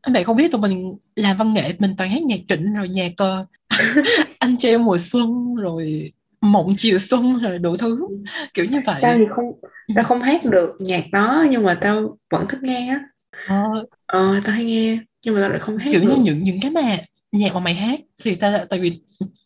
anh 0.00 0.12
bạn 0.12 0.24
không 0.24 0.36
biết 0.36 0.52
tụi 0.52 0.60
mình 0.60 0.96
làm 1.16 1.36
văn 1.36 1.52
nghệ 1.54 1.72
mình 1.78 1.94
toàn 1.98 2.10
hát 2.10 2.22
nhạc 2.22 2.38
trịnh 2.48 2.74
rồi 2.74 2.88
nhạc 2.88 3.12
uh, 3.42 3.48
anh 4.38 4.56
em 4.64 4.84
mùa 4.84 4.98
xuân 4.98 5.54
rồi 5.54 6.12
mộng 6.40 6.74
chiều 6.76 6.98
xuân 6.98 7.38
rồi 7.38 7.58
đủ 7.58 7.76
thứ 7.76 8.08
ừ. 8.08 8.14
kiểu 8.54 8.64
như 8.64 8.80
vậy 8.86 9.02
tao 9.02 9.18
thì 9.18 9.24
không 9.30 9.52
ừ. 9.88 9.94
tao 9.94 10.04
không 10.04 10.22
hát 10.22 10.44
được 10.44 10.70
nhạc 10.80 11.04
đó 11.12 11.46
nhưng 11.50 11.62
mà 11.62 11.78
tao 11.80 12.18
vẫn 12.30 12.46
thích 12.48 12.62
nghe 12.62 12.88
á 12.88 13.00
ờ, 13.44 13.84
ờ 14.06 14.40
tao 14.44 14.54
hay 14.54 14.64
nghe 14.64 14.98
nhưng 15.24 15.34
mà 15.34 15.40
tao 15.40 15.50
lại 15.50 15.58
không 15.58 15.76
hát 15.78 15.90
kiểu 15.90 16.02
được. 16.02 16.08
như 16.08 16.16
những 16.16 16.42
những 16.42 16.58
cái 16.62 16.70
mà 16.70 16.98
nhạc 17.32 17.54
mà 17.54 17.60
mày 17.60 17.74
hát 17.74 18.00
thì 18.22 18.34
tao 18.34 18.52
tại 18.70 18.80
vì 18.80 19.00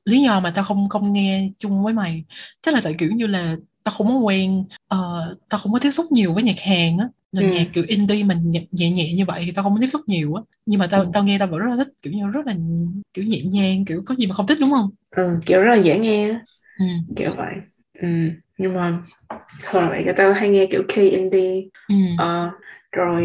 lý 0.05 0.23
do 0.23 0.41
mà 0.41 0.53
tao 0.55 0.65
không 0.65 0.89
không 0.89 1.13
nghe 1.13 1.51
chung 1.59 1.85
với 1.85 1.93
mày 1.93 2.25
chắc 2.63 2.75
là 2.75 2.81
tại 2.85 2.95
kiểu 2.99 3.11
như 3.13 3.27
là 3.27 3.57
tao 3.85 3.95
không 3.99 4.09
có 4.09 4.15
quen 4.15 4.61
uh, 4.95 5.39
tao 5.49 5.59
không 5.59 5.73
có 5.73 5.79
tiếp 5.79 5.91
xúc 5.91 6.07
nhiều 6.11 6.35
với 6.35 6.43
nhạc 6.43 6.59
Hàn 6.67 6.99
á 6.99 7.09
ừ. 7.33 7.47
nhạc 7.47 7.67
kiểu 7.73 7.85
indie 7.89 8.25
mình 8.25 8.51
nhẹ, 8.51 8.91
nhẹ 8.91 9.13
như 9.13 9.25
vậy 9.25 9.43
thì 9.47 9.53
tao 9.53 9.63
không 9.63 9.75
có 9.75 9.81
tiếp 9.81 9.87
xúc 9.87 10.01
nhiều 10.07 10.35
á 10.35 10.43
nhưng 10.67 10.81
mà 10.81 10.87
tao 10.91 11.01
ừ. 11.01 11.11
tao 11.13 11.25
nghe 11.25 11.39
tao 11.39 11.49
vẫn 11.49 11.61
rất 11.61 11.71
là 11.71 11.77
thích 11.77 11.89
kiểu 12.03 12.13
như 12.13 12.27
rất 12.27 12.47
là 12.47 12.55
kiểu 13.15 13.25
nhẹ 13.25 13.43
nhàng 13.43 13.85
kiểu 13.85 14.03
có 14.07 14.15
gì 14.15 14.27
mà 14.27 14.35
không 14.35 14.47
thích 14.47 14.59
đúng 14.61 14.71
không 14.71 14.91
ừ, 15.11 15.41
kiểu 15.47 15.63
rất 15.63 15.75
là 15.77 15.83
dễ 15.83 15.99
nghe 15.99 16.29
ừ. 16.79 16.87
kiểu 17.17 17.31
vậy 17.37 17.55
ừ. 17.99 18.09
nhưng 18.59 18.75
mà 18.75 19.03
thôi 19.71 19.87
vậy 19.89 20.15
tao 20.17 20.33
hay 20.33 20.49
nghe 20.49 20.67
kiểu 20.67 20.83
K 20.89 20.95
indie 20.95 21.63
ừ. 21.89 21.95
uh, 22.15 22.53
rồi 22.93 23.23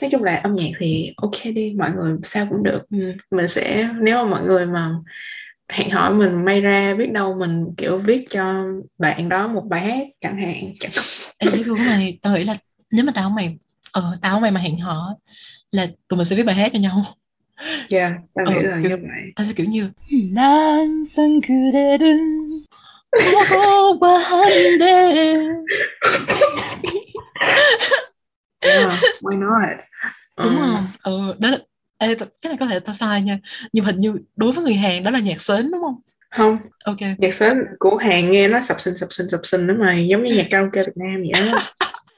nói 0.00 0.10
chung 0.10 0.22
là 0.22 0.36
âm 0.36 0.54
nhạc 0.54 0.70
thì 0.78 1.12
ok 1.16 1.54
đi 1.54 1.74
mọi 1.78 1.90
người 1.92 2.16
sao 2.22 2.46
cũng 2.50 2.62
được 2.62 2.90
ừ. 2.90 3.12
mình 3.30 3.48
sẽ 3.48 3.88
nếu 4.00 4.16
mà 4.16 4.30
mọi 4.30 4.42
người 4.42 4.66
mà 4.66 4.90
hẹn 5.69 5.89
hỏi 5.89 6.13
mình 6.13 6.45
may 6.45 6.61
ra 6.61 6.93
biết 6.93 7.11
đâu 7.11 7.35
mình 7.39 7.65
kiểu 7.77 7.97
viết 7.97 8.25
cho 8.29 8.63
bạn 8.97 9.29
đó 9.29 9.47
một 9.47 9.63
bài 9.69 9.81
hát 9.81 10.07
chẳng 10.21 10.41
hạn 10.41 10.73
chẳng 10.79 10.91
Ê, 11.37 11.47
cái 11.51 11.63
thứ 11.65 11.77
này 11.77 12.19
tao 12.21 12.33
nghĩ 12.33 12.43
là 12.43 12.57
nếu 12.91 13.05
mà 13.05 13.11
tao 13.15 13.29
mày 13.29 13.57
ờ 13.91 14.17
tao 14.21 14.39
mày 14.39 14.51
mà 14.51 14.61
hẹn 14.61 14.79
hò 14.79 15.15
là 15.71 15.87
tụi 16.07 16.17
mình 16.17 16.25
sẽ 16.25 16.35
viết 16.35 16.43
bài 16.43 16.55
hát 16.55 16.71
cho 16.73 16.79
nhau 16.79 17.03
dạ 17.89 17.99
yeah, 17.99 18.13
tao 18.35 18.45
nghĩ 18.45 18.55
ờ, 18.55 18.61
là 18.63 18.79
kiểu, 18.83 18.89
như 18.89 18.97
vậy 19.01 19.31
tao 19.35 19.45
sẽ 19.47 19.53
kiểu 19.55 19.65
như 19.65 19.91
난 20.31 21.05
그대를 21.41 22.19
보고봤는데 23.99 24.85
yeah, 28.61 28.99
why 29.21 29.35
not 29.35 29.77
đúng 30.37 30.57
um, 30.57 30.59
không 30.59 30.85
ừ 31.03 31.35
đó 31.39 31.49
là 31.49 31.57
Ê, 31.98 32.14
cái 32.14 32.28
này 32.44 32.56
có 32.60 32.66
thể 32.66 32.80
tao 32.80 32.94
sai 32.94 33.22
nha. 33.22 33.38
Nhưng 33.72 33.84
hình 33.84 33.98
như 33.98 34.14
đối 34.36 34.52
với 34.52 34.64
người 34.64 34.74
Hàn 34.74 35.02
đó 35.02 35.10
là 35.10 35.18
nhạc 35.18 35.40
sến 35.40 35.70
đúng 35.72 35.80
không? 35.80 36.00
Không. 36.30 36.58
Ok 36.84 36.96
nhạc 37.18 37.34
sến 37.34 37.58
của 37.78 37.96
Hàn 37.96 38.30
nghe 38.30 38.48
nó 38.48 38.60
sập 38.60 38.80
sình 38.80 38.96
sập 38.96 39.12
sình 39.12 39.26
sập 39.30 39.40
sình 39.42 39.66
đó 39.66 39.74
mà 39.78 39.98
giống 39.98 40.22
như 40.22 40.34
nhạc 40.34 40.46
karaoke 40.50 40.84
Việt 40.84 40.96
Nam 40.96 41.22
vậy 41.32 41.52
đó. 41.52 41.58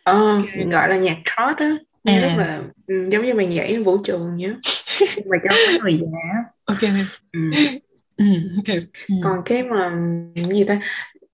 Ờ, 0.04 0.36
okay. 0.36 0.66
gọi 0.72 0.88
là 0.88 0.96
nhạc 0.96 1.16
trot 1.24 1.56
á. 1.56 1.76
À. 2.04 2.20
rất 2.20 2.32
là 2.36 2.62
ừ, 2.86 2.94
giống 3.10 3.24
như 3.24 3.34
mình 3.34 3.50
nhảy 3.50 3.78
vũ 3.78 3.98
trường 4.04 4.36
nhá 4.36 4.54
mà 5.26 5.36
cho 5.48 5.56
người 5.82 6.00
già 6.00 6.44
ok 6.64 6.82
ừ. 7.32 7.40
ừ, 8.16 8.24
ok. 8.56 8.76
Ừ. 9.08 9.14
còn 9.24 9.42
cái 9.44 9.62
mà 9.62 9.92
gì 10.52 10.64
ta? 10.64 10.80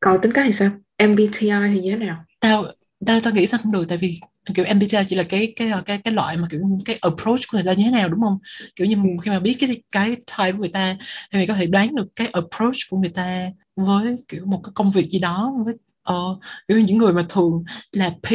Còn 0.01 0.21
tính 0.23 0.33
cách 0.33 0.45
thì 0.47 0.53
sao? 0.53 0.71
MBTI 0.99 1.75
thì 1.75 1.81
như 1.81 1.91
thế 1.91 1.97
nào? 1.97 2.25
Tao 2.41 2.65
tao 3.07 3.21
tao 3.21 3.33
nghĩ 3.33 3.47
sao 3.47 3.61
không 3.63 3.73
được 3.73 3.85
tại 3.89 3.99
vì 3.99 4.21
kiểu 4.55 4.65
MBTI 4.75 5.05
chỉ 5.09 5.17
là 5.17 5.23
cái 5.23 5.53
cái 5.57 5.71
cái 5.87 5.99
cái 5.99 6.15
loại 6.15 6.37
mà 6.37 6.47
kiểu 6.51 6.61
cái 6.85 6.97
approach 7.01 7.41
của 7.53 7.59
người 7.59 7.65
ta 7.67 7.73
như 7.73 7.85
thế 7.85 7.91
nào 7.91 8.09
đúng 8.09 8.21
không 8.21 8.39
kiểu 8.77 8.87
như 8.87 8.95
ừ. 8.95 9.03
khi 9.23 9.31
mà 9.31 9.41
biết 9.41 9.57
cái 9.61 9.83
cái 9.93 10.17
type 10.17 10.53
của 10.53 10.59
người 10.59 10.69
ta 10.69 10.97
thì 11.33 11.39
mình 11.39 11.49
có 11.49 11.55
thể 11.55 11.67
đoán 11.67 11.95
được 11.95 12.07
cái 12.17 12.27
approach 12.33 12.77
của 12.91 12.97
người 12.97 13.11
ta 13.11 13.51
với 13.77 14.17
kiểu 14.29 14.47
một 14.47 14.61
cái 14.65 14.73
công 14.75 14.91
việc 14.91 15.09
gì 15.09 15.19
đó 15.19 15.53
với 15.65 15.75
uh, 16.13 16.41
kiểu 16.69 16.79
như 16.79 16.85
những 16.85 16.99
người 16.99 17.13
mà 17.13 17.23
thường 17.29 17.65
là 17.93 18.11
P 18.11 18.33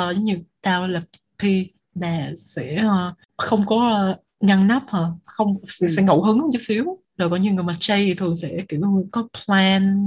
uh, 0.00 0.16
như 0.18 0.38
tao 0.62 0.88
là 0.88 1.02
P 1.38 1.42
là 1.94 2.30
sẽ 2.36 2.84
uh, 2.86 3.14
không 3.36 3.66
có 3.66 4.10
uh, 4.12 4.24
ngăn 4.40 4.68
nắp 4.68 4.82
hả 4.88 5.00
không 5.24 5.56
ừ. 5.80 5.88
sẽ 5.96 6.02
ngẫu 6.02 6.22
hứng 6.22 6.40
chút 6.52 6.58
xíu 6.60 6.84
rồi 7.18 7.30
có 7.30 7.36
những 7.36 7.54
người 7.54 7.64
mà 7.64 7.76
J 7.80 8.06
thì 8.06 8.14
thường 8.14 8.36
sẽ 8.36 8.64
kiểu 8.68 8.80
có 9.12 9.28
plan 9.44 10.04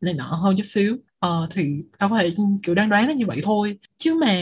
này 0.00 0.14
nọ 0.14 0.24
hơn 0.24 0.56
chút 0.56 0.66
xíu 0.66 0.96
ờ 1.24 1.46
thì 1.50 1.82
tao 1.98 2.08
có 2.08 2.18
thể 2.18 2.34
kiểu 2.62 2.74
đoán 2.74 2.88
đoán 2.88 3.06
nó 3.06 3.12
như 3.12 3.26
vậy 3.26 3.40
thôi. 3.44 3.78
Chứ 3.98 4.14
mà 4.20 4.36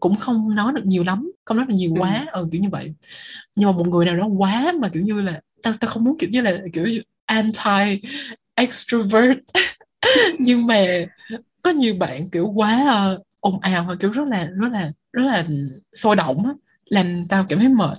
cũng 0.00 0.16
không 0.16 0.54
nói 0.54 0.72
được 0.72 0.84
nhiều 0.84 1.04
lắm 1.04 1.32
không 1.44 1.56
nói 1.56 1.66
được 1.66 1.74
nhiều 1.74 1.94
quá 1.98 2.18
ừ. 2.18 2.26
ờ 2.32 2.48
kiểu 2.52 2.60
như 2.60 2.68
vậy. 2.68 2.94
Nhưng 3.56 3.66
mà 3.66 3.72
một 3.72 3.88
người 3.88 4.06
nào 4.06 4.16
đó 4.16 4.26
quá 4.26 4.72
mà 4.80 4.88
kiểu 4.88 5.02
như 5.02 5.20
là 5.20 5.40
tao 5.62 5.72
tao 5.80 5.90
không 5.90 6.04
muốn 6.04 6.18
kiểu 6.18 6.30
như 6.30 6.40
là 6.40 6.58
kiểu 6.72 6.86
anti 7.26 8.00
extrovert 8.54 9.38
nhưng 10.38 10.66
mà 10.66 10.84
có 11.62 11.70
nhiều 11.70 11.94
bạn 11.94 12.30
kiểu 12.30 12.52
quá 12.54 13.04
uh, 13.14 13.26
ồn 13.40 13.60
ào 13.60 13.84
và 13.88 13.94
kiểu 13.94 14.10
rất 14.10 14.28
là 14.28 14.44
rất 14.44 14.68
là 14.72 14.92
rất 15.12 15.22
là 15.22 15.46
sôi 15.94 16.16
động 16.16 16.46
á 16.46 16.52
làm 16.84 17.24
tao 17.28 17.46
cảm 17.48 17.58
thấy 17.58 17.68
mệt. 17.68 17.98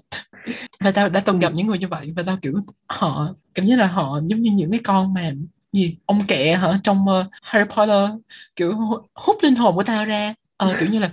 Và 0.80 0.92
tao 0.92 1.10
đã 1.10 1.20
từng 1.20 1.40
gặp 1.40 1.54
những 1.54 1.68
người 1.68 1.78
như 1.78 1.88
vậy 1.88 2.14
và 2.16 2.24
tao 2.24 2.38
kiểu 2.42 2.54
họ 2.88 3.34
cảm 3.56 3.66
giác 3.66 3.80
là 3.80 3.88
họ 3.88 4.20
giống 4.26 4.42
như 4.42 4.52
những 4.52 4.72
cái 4.72 4.80
con 4.84 5.14
mà 5.14 5.32
gì 5.74 5.98
ông 6.06 6.22
kẹ 6.28 6.56
hả 6.56 6.80
trong 6.84 7.06
uh, 7.20 7.26
Harry 7.42 7.70
Potter 7.70 8.10
kiểu 8.56 8.74
hút 9.14 9.38
linh 9.44 9.56
hồn 9.56 9.76
của 9.76 9.84
tao 9.84 10.06
ra 10.06 10.34
uh, 10.70 10.76
kiểu 10.80 10.90
như 10.90 11.00
là 11.00 11.12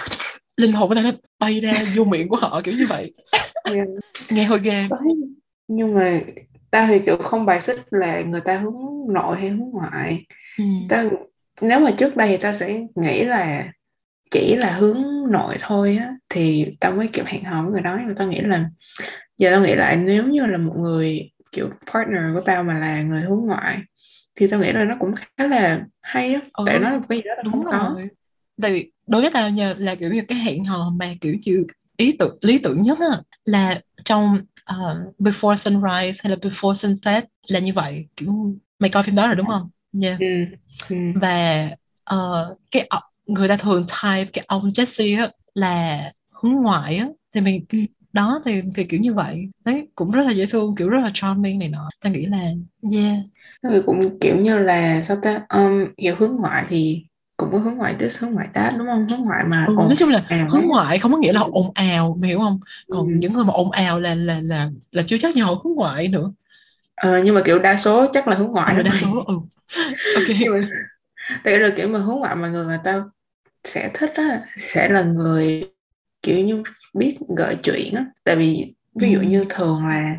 linh 0.56 0.72
hồn 0.72 0.88
của 0.88 0.94
tao 0.94 1.04
nó 1.04 1.10
bay 1.38 1.60
ra 1.60 1.74
vô 1.94 2.04
miệng 2.04 2.28
của 2.28 2.36
họ 2.36 2.60
kiểu 2.64 2.74
như 2.74 2.86
vậy 2.86 3.12
yeah. 3.74 3.88
nghe 4.30 4.44
hơi 4.44 4.58
ghê 4.58 4.88
nhưng 5.68 5.94
mà 5.94 6.20
tao 6.70 6.86
thì 6.86 6.98
kiểu 7.06 7.16
không 7.16 7.46
bài 7.46 7.62
xích 7.62 7.80
là 7.90 8.20
người 8.20 8.40
ta 8.40 8.56
hướng 8.56 8.76
nội 9.08 9.36
hay 9.36 9.48
hướng 9.48 9.70
ngoại 9.70 10.24
ừ. 10.58 10.64
tao 10.88 11.10
nếu 11.60 11.80
mà 11.80 11.90
trước 11.90 12.16
đây 12.16 12.28
thì 12.28 12.36
tao 12.36 12.52
sẽ 12.52 12.80
nghĩ 12.94 13.24
là 13.24 13.72
chỉ 14.30 14.56
là 14.56 14.72
hướng 14.72 15.02
nội 15.30 15.56
thôi 15.60 15.96
á 16.00 16.14
thì 16.28 16.66
tao 16.80 16.92
mới 16.92 17.08
kiểu 17.12 17.24
hẹn 17.26 17.44
hò 17.44 17.62
với 17.62 17.72
người 17.72 17.80
đó 17.80 17.96
nhưng 17.98 18.08
mà 18.08 18.14
tao 18.16 18.28
nghĩ 18.28 18.40
là 18.40 18.70
giờ 19.38 19.50
tao 19.50 19.60
nghĩ 19.60 19.74
lại 19.74 19.96
nếu 19.96 20.24
như 20.24 20.46
là 20.46 20.58
một 20.58 20.74
người 20.76 21.30
kiểu 21.52 21.70
partner 21.92 22.22
của 22.34 22.40
tao 22.40 22.62
mà 22.62 22.78
là 22.78 23.02
người 23.02 23.22
hướng 23.22 23.46
ngoại 23.46 23.78
thì 24.38 24.46
tao 24.48 24.60
nghĩ 24.60 24.72
là 24.72 24.84
nó 24.84 24.96
cũng 25.00 25.14
khá 25.14 25.46
là 25.46 25.84
hay 26.02 26.34
á. 26.34 26.40
Ừ, 26.52 26.64
tại 26.66 26.78
nó 26.78 26.90
là 26.90 26.98
một 26.98 27.04
cái 27.08 27.18
gì 27.18 27.22
đó 27.22 27.34
là 27.36 27.42
đúng 27.42 27.52
không 27.52 27.64
rồi. 27.64 28.08
có 28.08 28.14
tại 28.62 28.72
vì 28.72 28.90
đối 29.06 29.20
với 29.20 29.30
tao 29.34 29.50
nha 29.50 29.74
là 29.78 29.94
kiểu 29.94 30.12
như 30.12 30.22
cái 30.28 30.38
hẹn 30.38 30.64
hò 30.64 30.90
mà 30.90 31.14
kiểu 31.20 31.36
như 31.44 31.66
ý 31.96 32.16
tưởng 32.18 32.38
lý 32.40 32.58
tưởng 32.58 32.82
nhất 32.82 32.98
á 33.00 33.20
là 33.44 33.80
trong 34.04 34.36
uh, 34.72 35.18
before 35.18 35.54
sunrise 35.54 36.20
hay 36.24 36.30
là 36.30 36.36
before 36.36 36.74
sunset 36.74 37.24
là 37.48 37.58
như 37.58 37.72
vậy. 37.72 38.06
Kiểu 38.16 38.56
mày 38.78 38.90
coi 38.90 39.02
phim 39.02 39.14
đó 39.14 39.26
rồi 39.26 39.36
đúng 39.36 39.46
không? 39.46 39.68
Nha. 39.92 40.16
Yeah. 40.20 40.48
ừ. 40.88 40.96
ừ. 40.96 40.96
và 41.14 41.70
uh, 42.14 42.58
cái 42.70 42.88
người 43.26 43.48
ta 43.48 43.56
thường 43.56 43.84
type 44.02 44.30
cái 44.32 44.44
ông 44.48 44.62
Jesse 44.62 45.20
á 45.20 45.30
là 45.54 46.12
hướng 46.30 46.52
ngoại 46.52 46.96
á. 46.96 47.08
Thì 47.34 47.40
mình 47.40 47.64
đó 48.12 48.40
thì 48.44 48.62
thì 48.74 48.84
kiểu 48.84 49.00
như 49.00 49.14
vậy. 49.14 49.48
Đấy 49.64 49.88
cũng 49.94 50.10
rất 50.10 50.22
là 50.22 50.32
dễ 50.32 50.46
thương 50.46 50.74
kiểu 50.76 50.88
rất 50.88 51.00
là 51.00 51.10
charming 51.14 51.58
này 51.58 51.68
nọ. 51.68 51.88
Ta 52.00 52.10
nghĩ 52.10 52.26
là 52.26 52.50
yeah 52.92 53.18
người 53.62 53.82
cũng 53.82 54.18
kiểu 54.20 54.36
như 54.36 54.58
là 54.58 55.02
sao 55.02 55.16
ta 55.22 55.46
um, 55.48 55.84
kiểu 55.96 56.14
hướng 56.18 56.36
ngoại 56.36 56.64
thì 56.68 57.04
cũng 57.36 57.52
có 57.52 57.58
hướng 57.58 57.74
ngoại 57.74 57.94
tới 57.98 58.08
hướng 58.20 58.30
ngoại 58.32 58.48
tát 58.54 58.74
đúng 58.78 58.86
không? 58.86 59.06
Hướng 59.08 59.20
ngoại 59.20 59.44
mà 59.44 59.66
ừ, 59.68 59.74
nói 59.76 59.96
chung 59.96 60.08
là 60.08 60.22
ào 60.28 60.48
hướng 60.50 60.66
ngoại 60.66 60.98
không 60.98 61.12
có 61.12 61.18
nghĩa 61.18 61.32
là 61.32 61.40
ồn 61.40 61.70
ào 61.74 62.16
mày 62.20 62.30
hiểu 62.30 62.38
không? 62.38 62.60
Còn 62.88 63.06
ừ. 63.06 63.12
những 63.18 63.32
người 63.32 63.44
mà 63.44 63.52
ồn 63.52 63.70
ào 63.70 64.00
là 64.00 64.14
là 64.14 64.40
là 64.40 64.70
là 64.92 65.02
chưa 65.06 65.18
chắc 65.18 65.36
nhau 65.36 65.60
hướng 65.64 65.74
ngoại 65.74 66.08
nữa. 66.08 66.32
Ờ, 66.96 67.18
nhưng 67.24 67.34
mà 67.34 67.42
kiểu 67.44 67.58
đa 67.58 67.76
số 67.78 68.06
chắc 68.12 68.28
là 68.28 68.36
hướng 68.36 68.48
ngoại 68.48 68.76
ừ, 68.76 68.82
đa 68.82 68.90
số 68.94 69.24
ừ. 69.26 69.34
Ok. 70.14 70.24
Tại 71.44 71.58
là 71.58 71.70
kiểu 71.76 71.88
mà 71.88 71.98
hướng 71.98 72.16
ngoại 72.16 72.36
mà 72.36 72.48
người 72.48 72.66
mà 72.66 72.80
tao 72.84 73.10
sẽ 73.64 73.90
thích 73.94 74.12
á 74.14 74.42
sẽ 74.58 74.88
là 74.88 75.02
người 75.02 75.70
kiểu 76.22 76.44
như 76.44 76.62
biết 76.94 77.18
gợi 77.36 77.56
chuyện 77.62 77.94
á. 77.94 78.04
Tại 78.24 78.36
vì 78.36 78.74
ví 78.94 79.12
dụ 79.12 79.18
ừ. 79.18 79.24
như 79.24 79.44
thường 79.48 79.86
là 79.86 80.16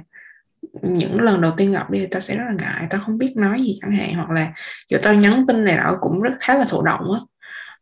những 0.82 1.22
lần 1.22 1.42
đầu 1.42 1.52
tiên 1.58 1.72
gặp 1.72 1.90
đi 1.90 2.00
thì 2.00 2.08
tao 2.12 2.22
sẽ 2.22 2.38
rất 2.38 2.44
là 2.48 2.56
ngại 2.60 2.88
tao 2.90 3.02
không 3.06 3.18
biết 3.18 3.34
nói 3.36 3.58
gì 3.60 3.74
chẳng 3.82 3.92
hạn 3.92 4.14
hoặc 4.14 4.30
là 4.30 4.54
kiểu 4.90 5.00
tao 5.04 5.14
nhắn 5.14 5.46
tin 5.48 5.64
này 5.64 5.78
nọ 5.78 5.98
cũng 6.02 6.22
rất 6.22 6.32
khá 6.40 6.58
là 6.58 6.66
thụ 6.70 6.82
động 6.82 7.14
á 7.14 7.20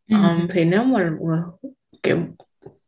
ừ. 0.09 0.27
um, 0.27 0.47
thì 0.51 0.65
nếu 0.65 0.83
mà 0.83 1.09
kiểu 2.03 2.17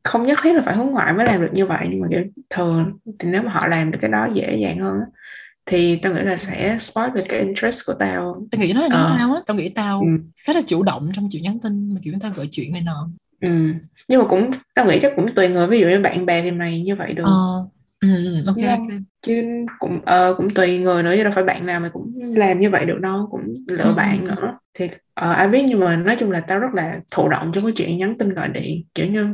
không 0.04 0.26
nhất 0.26 0.40
thiết 0.42 0.54
là 0.54 0.62
phải 0.62 0.76
hướng 0.76 0.88
ngoại 0.88 1.14
mới 1.14 1.26
làm 1.26 1.42
được 1.42 1.50
như 1.54 1.66
vậy 1.66 1.88
nhưng 1.90 2.02
mà 2.02 2.08
kiểu 2.12 2.24
thường 2.50 2.98
thì 3.20 3.30
nếu 3.30 3.42
mà 3.42 3.52
họ 3.52 3.68
làm 3.68 3.92
được 3.92 4.00
cái 4.02 4.12
đó 4.12 4.28
dễ 4.34 4.58
dàng 4.62 4.80
hơn 4.80 5.00
thì 5.66 5.96
tao 5.96 6.14
nghĩ 6.14 6.22
là 6.22 6.38
sẽ 6.38 6.78
spark 6.80 7.14
được 7.14 7.24
cái 7.30 7.40
interest 7.40 7.86
của 7.88 7.94
tao 8.00 8.48
tao 8.52 8.62
nghĩ 8.62 8.74
nó 8.74 8.82
là 8.82 8.88
giống 8.88 9.12
uh, 9.12 9.18
tao 9.20 9.34
á 9.34 9.42
tao 9.48 9.58
nghĩ 9.58 9.70
tao 9.70 10.00
ừ. 10.00 10.08
khá 10.46 10.54
là 10.54 10.62
chủ 10.68 10.84
động 10.84 11.10
trong 11.14 11.28
chuyện 11.32 11.44
nhắn 11.44 11.60
tin 11.64 11.94
mà 11.94 12.00
kiểu 12.04 12.14
tao 12.22 12.32
gợi 12.36 12.48
chuyện 12.52 12.74
này 12.74 12.82
nọ 12.82 13.10
ừ. 13.42 13.74
nhưng 14.08 14.22
mà 14.22 14.28
cũng 14.30 14.52
tao 14.76 14.86
nghĩ 14.86 15.00
chắc 15.02 15.14
cũng 15.16 15.36
tùy 15.36 15.48
người 15.48 15.68
ví 15.68 15.80
dụ 15.80 15.88
như 15.88 16.00
bạn 16.00 16.26
bè 16.26 16.42
thì 16.42 16.52
mày 16.52 16.82
như 16.82 16.96
vậy 16.96 17.14
được 17.14 17.24
uh, 17.24 17.72
ừ, 18.00 18.44
ok, 18.48 18.58
okay. 18.58 19.00
chứ 19.22 19.44
cũng 19.80 19.98
uh, 19.98 20.38
cũng 20.38 20.50
tùy 20.50 20.80
người 20.80 21.04
nữa 21.04 21.14
chứ 21.18 21.24
đâu 21.24 21.32
phải 21.36 21.44
bạn 21.44 21.66
nào 21.66 21.80
mà 21.80 21.90
cũng 21.94 22.14
làm 22.36 22.60
như 22.60 22.70
vậy 22.70 22.86
được 22.86 23.00
đâu 23.02 23.28
cũng 23.32 23.54
lựa 23.68 23.84
ừ. 23.84 23.94
bạn 23.94 24.28
nữa 24.28 24.58
thì 24.74 24.86
uh, 24.86 24.92
ai 25.14 25.48
biết 25.48 25.64
nhưng 25.68 25.80
mà 25.80 25.96
nói 25.96 26.16
chung 26.20 26.32
là 26.32 26.40
tao 26.40 26.60
rất 26.60 26.74
là 26.74 27.00
thụ 27.12 27.30
động 27.30 27.52
trong 27.54 27.64
cái 27.64 27.74
chuyện 27.76 27.98
nhắn 27.98 28.18
tin 28.18 28.34
gọi 28.34 28.50
điện 28.50 28.84
kiểu 28.96 29.06
như 29.06 29.28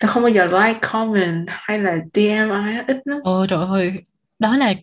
tao 0.00 0.12
không 0.12 0.22
bao 0.22 0.30
giờ 0.30 0.44
like 0.44 0.78
comment 0.82 1.46
hay 1.48 1.78
là 1.78 1.98
DM 2.14 2.50
ai 2.52 2.84
ít 2.86 2.96
lắm 3.04 3.18
ôi 3.24 3.46
trời 3.50 3.66
ơi 3.66 3.92
đó 4.38 4.56
là 4.56 4.74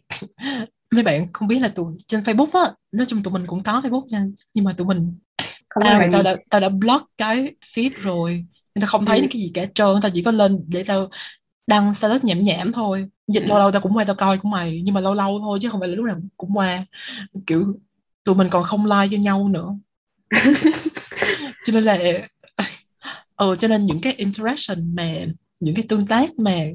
mấy 0.96 1.04
bạn 1.04 1.28
không 1.34 1.48
biết 1.48 1.60
là 1.60 1.68
tụi 1.68 1.94
trên 2.08 2.22
Facebook 2.22 2.62
á 2.64 2.72
nói 2.92 3.06
chung 3.06 3.24
tụi 3.24 3.34
mình 3.34 3.48
cũng 3.48 3.64
có 3.64 3.82
Facebook 3.84 4.06
nha 4.10 4.24
nhưng 4.54 4.66
mà 4.66 4.72
tụi 4.74 4.88
mình 4.88 5.18
không 5.70 5.84
tao 5.84 6.02
tao 6.12 6.24
đã 6.24 6.36
tao 6.50 6.62
đã 6.62 6.70
block 6.70 7.06
cái 7.18 7.56
feed 7.76 7.90
rồi 8.02 8.32
người 8.76 8.82
ta 8.82 8.86
không 8.88 9.06
thấy 9.06 9.20
ừ. 9.20 9.28
cái 9.32 9.42
gì 9.42 9.52
cả 9.54 9.66
trơn 9.76 9.96
tao 10.02 10.12
chỉ 10.14 10.24
có 10.24 10.32
lên 10.32 10.66
để 10.68 10.84
tao 10.84 11.10
đăng 11.68 11.94
status 11.94 12.24
nhảm 12.24 12.44
nhảm 12.44 12.72
thôi 12.72 13.10
dịch 13.32 13.44
lâu 13.44 13.60
lâu 13.60 13.72
tao 13.72 13.82
cũng 13.82 13.98
qua 13.98 14.04
tao 14.04 14.16
coi 14.16 14.38
của 14.38 14.50
mày 14.50 14.82
nhưng 14.86 14.94
mà 14.94 15.02
lâu 15.02 15.14
lâu 15.14 15.40
thôi 15.40 15.60
chứ 15.62 15.70
không 15.70 15.80
phải 15.80 15.90
là 15.90 15.96
lúc 15.96 16.06
nào 16.06 16.18
cũng 16.38 16.58
qua. 16.58 16.86
Kiểu 17.48 17.74
tụi 18.24 18.36
mình 18.36 18.50
còn 18.50 18.64
không 18.64 18.86
like 18.86 19.08
cho 19.12 19.18
nhau 19.18 19.48
nữa. 19.48 19.76
Cho 21.66 21.74
nên 21.74 21.84
là 21.84 21.98
ừ 23.36 23.56
cho 23.60 23.68
nên 23.68 23.86
những 23.86 24.00
cái 24.02 24.14
interaction 24.14 24.96
mà 24.96 25.26
những 25.60 25.76
cái 25.76 25.86
tương 25.90 26.06
tác 26.06 26.40
mà 26.40 26.66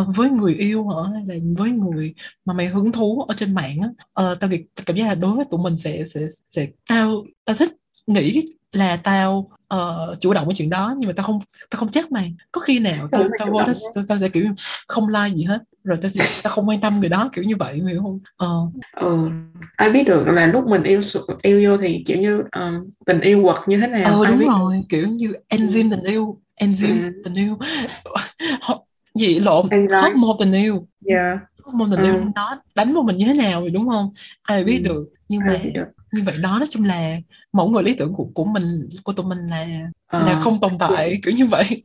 uh, 0.00 0.16
với 0.16 0.30
người 0.30 0.54
yêu 0.54 0.88
hả? 0.88 0.96
Hay 1.14 1.22
là 1.26 1.34
với 1.58 1.70
người 1.70 2.14
mà 2.44 2.54
mày 2.54 2.66
hứng 2.66 2.92
thú 2.92 3.22
ở 3.22 3.34
trên 3.34 3.54
mạng 3.54 3.78
á 3.80 3.88
uh, 3.88 4.40
tao, 4.40 4.50
tao 4.50 4.84
cảm 4.86 4.96
giác 4.96 5.06
là 5.06 5.14
đối 5.14 5.36
với 5.36 5.44
tụi 5.50 5.60
mình 5.60 5.78
sẽ 5.78 6.04
sẽ 6.06 6.20
sẽ 6.48 6.68
tao 6.88 7.24
tao 7.44 7.56
thích 7.56 7.72
nghĩ 8.06 8.46
là 8.72 8.96
tao 8.96 9.50
uh, 9.74 10.20
chủ 10.20 10.32
động 10.32 10.48
cái 10.48 10.54
chuyện 10.56 10.70
đó 10.70 10.94
nhưng 10.98 11.06
mà 11.06 11.12
tao 11.16 11.26
không 11.26 11.38
tao 11.70 11.78
không 11.78 11.88
chắc 11.88 12.12
mày 12.12 12.34
có 12.52 12.60
khi 12.60 12.78
nào 12.78 13.08
tao 13.10 13.24
tao 13.38 13.50
vô 13.50 13.58
đó 13.58 13.72
tao, 13.94 14.04
tao 14.08 14.18
sẽ 14.18 14.28
kiểu 14.28 14.46
không 14.88 15.08
like 15.08 15.36
gì 15.36 15.44
hết 15.44 15.62
rồi 15.84 15.98
tao 16.02 16.10
tao 16.42 16.52
không 16.52 16.68
quan 16.68 16.80
tâm 16.80 17.00
người 17.00 17.08
đó 17.08 17.30
kiểu 17.32 17.44
như 17.44 17.56
vậy 17.56 17.80
hiểu 17.88 18.02
không 18.02 18.18
ờ 18.36 18.56
ừ 18.92 19.30
ai 19.76 19.90
biết 19.90 20.04
được 20.06 20.24
là 20.26 20.46
lúc 20.46 20.66
mình 20.66 20.82
yêu 20.82 21.00
yêu 21.42 21.70
vô 21.70 21.76
thì 21.76 22.02
kiểu 22.06 22.18
như 22.18 22.42
um, 22.56 22.90
tình 23.06 23.20
yêu 23.20 23.42
quật 23.42 23.56
như 23.66 23.76
thế 23.76 23.86
nào 23.86 24.20
ừ 24.20 24.26
đúng 24.26 24.38
rồi 24.38 24.76
được. 24.76 24.82
kiểu 24.88 25.08
như 25.08 25.32
enzyme 25.48 25.90
tình 25.90 26.02
yêu 26.02 26.38
enzyme 26.60 27.04
ừ. 27.04 27.22
tình 27.24 27.34
yêu 27.34 27.58
gì 29.14 29.38
lộn 29.38 29.66
hormone 30.02 30.36
tình 30.38 30.52
yêu 30.52 30.86
yeah. 31.06 31.38
hormone 31.62 31.96
tình 31.96 32.04
ừ. 32.04 32.12
yêu 32.12 32.24
nó 32.34 32.60
đánh 32.74 32.94
vào 32.94 33.02
mình 33.02 33.16
như 33.16 33.26
thế 33.26 33.34
nào 33.34 33.60
rồi 33.60 33.70
đúng 33.70 33.88
không 33.88 34.10
ai 34.42 34.64
biết 34.64 34.80
ừ. 34.84 34.88
được 34.88 35.04
nhưng 35.28 35.40
mà 35.46 35.60
được. 35.74 35.84
Như 36.12 36.22
vậy 36.22 36.36
đó 36.38 36.56
nói 36.58 36.66
chung 36.70 36.84
là 36.84 37.16
mẫu 37.52 37.68
người 37.68 37.82
lý 37.82 37.94
tưởng 37.94 38.14
của 38.14 38.28
của 38.34 38.44
mình 38.44 38.88
của 39.04 39.12
tụi 39.12 39.26
mình 39.26 39.38
là 39.38 39.66
à. 40.06 40.18
là 40.18 40.40
không 40.40 40.60
tồn 40.60 40.72
tại 40.78 41.20
kiểu 41.24 41.34
như 41.34 41.46
vậy 41.46 41.84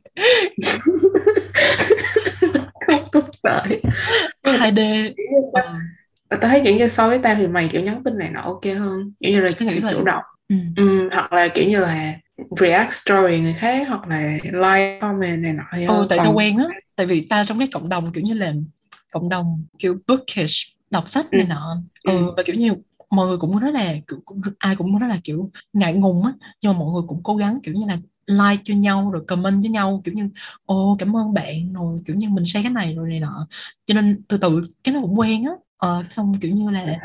không 2.86 3.08
tồn 3.12 3.24
tại 3.42 3.80
2D 4.42 5.12
à. 5.52 5.80
tao 6.28 6.40
thấy 6.40 6.60
kiểu 6.64 6.76
như 6.76 6.88
so 6.88 7.08
với 7.08 7.18
tao 7.18 7.34
thì 7.34 7.46
mày 7.46 7.68
kiểu 7.68 7.82
nhắn 7.82 8.02
tin 8.04 8.18
này 8.18 8.30
nó 8.30 8.40
ok 8.42 8.64
hơn 8.78 9.12
kiểu 9.20 9.32
như 9.32 9.40
là 9.40 9.50
cái 9.58 9.68
nghĩ 9.68 9.80
chủ 9.90 10.04
động 10.04 10.22
ừ. 10.48 10.56
Ừ, 10.76 11.08
hoặc 11.12 11.32
là 11.32 11.48
kiểu 11.48 11.68
như 11.68 11.78
là 11.78 12.14
react 12.60 12.92
story 12.92 13.38
người 13.40 13.54
khác 13.58 13.88
hoặc 13.88 14.08
là 14.08 14.38
like 14.42 14.98
comment 15.00 15.42
này 15.42 15.52
nọ 15.52 15.94
ừ, 15.94 16.06
tại 16.08 16.18
còn... 16.18 16.26
tao 16.26 16.34
quen 16.34 16.56
á 16.56 16.64
tại 16.96 17.06
vì 17.06 17.26
tao 17.30 17.44
trong 17.44 17.58
cái 17.58 17.68
cộng 17.72 17.88
đồng 17.88 18.12
kiểu 18.12 18.24
như 18.24 18.34
là 18.34 18.52
cộng 19.12 19.28
đồng 19.28 19.64
kiểu 19.78 19.96
bookish 20.06 20.74
đọc 20.90 21.08
sách 21.08 21.26
này 21.32 21.42
ừ. 21.42 21.46
nọ 21.48 21.76
ừ, 22.04 22.12
ừ. 22.12 22.32
và 22.36 22.42
kiểu 22.42 22.56
như 22.56 22.72
mọi 23.14 23.28
người 23.28 23.36
cũng 23.38 23.60
nói 23.60 23.72
là 23.72 23.94
kiểu, 24.08 24.20
ai 24.58 24.76
cũng 24.76 24.98
nói 25.00 25.08
là 25.08 25.20
kiểu 25.24 25.50
ngại 25.72 25.92
ngùng 25.94 26.24
á 26.24 26.32
nhưng 26.62 26.72
mà 26.72 26.78
mọi 26.78 26.88
người 26.92 27.02
cũng 27.08 27.22
cố 27.22 27.36
gắng 27.36 27.58
kiểu 27.62 27.74
như 27.74 27.86
là 27.86 27.98
like 28.26 28.62
cho 28.64 28.74
nhau 28.74 29.10
rồi 29.10 29.24
comment 29.28 29.62
với 29.62 29.70
nhau 29.70 30.00
kiểu 30.04 30.14
như 30.14 30.28
ô 30.66 30.96
cảm 30.98 31.16
ơn 31.16 31.34
bạn 31.34 31.72
rồi 31.72 32.00
kiểu 32.06 32.16
như 32.16 32.28
mình 32.30 32.44
share 32.44 32.62
cái 32.62 32.72
này 32.72 32.94
rồi 32.94 33.08
này 33.08 33.20
nọ. 33.20 33.46
Cho 33.84 33.94
nên 33.94 34.22
từ 34.28 34.36
từ 34.38 34.60
cái 34.84 34.94
nó 34.94 35.00
cũng 35.02 35.18
quen 35.18 35.44
á. 35.44 35.52
Ờ 35.76 36.04
xong 36.10 36.32
kiểu 36.40 36.52
như 36.54 36.70
là 36.70 36.98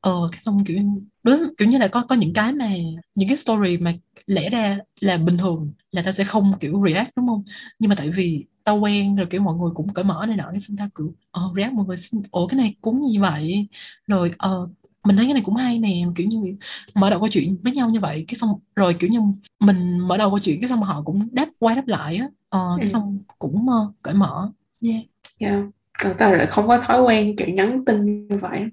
ờ 0.00 0.28
cái 0.32 0.40
xong 0.40 0.64
kiểu 0.64 0.78
đối 1.22 1.38
kiểu 1.58 1.68
như 1.68 1.78
là 1.78 1.88
có 1.88 2.02
có 2.08 2.14
những 2.14 2.32
cái 2.34 2.52
mà 2.52 2.68
những 3.14 3.28
cái 3.28 3.36
story 3.36 3.76
mà 3.78 3.92
lẽ 4.26 4.50
ra 4.50 4.78
là 5.00 5.16
bình 5.16 5.36
thường 5.38 5.72
là 5.92 6.02
ta 6.02 6.12
sẽ 6.12 6.24
không 6.24 6.52
kiểu 6.60 6.82
react 6.88 7.16
đúng 7.16 7.26
không? 7.28 7.42
Nhưng 7.78 7.88
mà 7.88 7.94
tại 7.98 8.10
vì 8.10 8.46
tao 8.64 8.76
quen 8.80 9.16
rồi 9.16 9.26
kiểu 9.30 9.42
mọi 9.42 9.56
người 9.58 9.70
cũng 9.74 9.94
cởi 9.94 10.04
mở 10.04 10.24
này 10.28 10.36
nọ 10.36 10.44
cái 10.50 10.60
xong 10.60 10.76
tao 10.76 10.88
kiểu 10.98 11.14
ờ 11.30 11.42
react 11.56 11.72
mọi 11.74 11.86
người 11.86 11.96
xin 11.96 12.22
ủa 12.30 12.46
cái 12.46 12.56
này 12.58 12.74
cũng 12.80 13.00
như 13.00 13.20
vậy. 13.20 13.68
Rồi 14.06 14.32
ờ 14.38 14.68
mình 15.04 15.16
thấy 15.16 15.26
cái 15.26 15.34
này 15.34 15.42
cũng 15.46 15.56
hay 15.56 15.78
nè 15.78 16.02
kiểu 16.14 16.26
như 16.26 16.56
mở 16.94 17.10
đầu 17.10 17.20
câu 17.20 17.28
chuyện 17.32 17.56
với 17.62 17.72
nhau 17.72 17.90
như 17.90 18.00
vậy 18.00 18.24
cái 18.28 18.34
xong 18.34 18.60
rồi 18.76 18.94
kiểu 18.94 19.10
như 19.10 19.20
mình 19.60 19.98
mở 19.98 20.16
đầu 20.16 20.30
câu 20.30 20.38
chuyện 20.38 20.60
cái 20.60 20.68
xong 20.68 20.82
họ 20.82 21.02
cũng 21.02 21.28
đáp 21.32 21.48
quay 21.58 21.76
đáp 21.76 21.86
lại 21.86 22.16
á. 22.16 22.28
Ờ, 22.48 22.74
cái 22.76 22.86
ừ. 22.86 22.90
xong 22.90 23.22
cũng 23.38 23.66
uh, 23.68 23.94
cởi 24.02 24.14
mở. 24.14 24.50
Yeah. 24.80 25.02
Yeah 25.38 25.64
còn 26.02 26.14
tao 26.18 26.36
lại 26.36 26.46
không 26.46 26.68
có 26.68 26.78
thói 26.78 27.02
quen 27.02 27.36
kiểu 27.36 27.48
nhắn 27.48 27.84
tin 27.84 28.28
như 28.28 28.36
vậy. 28.36 28.64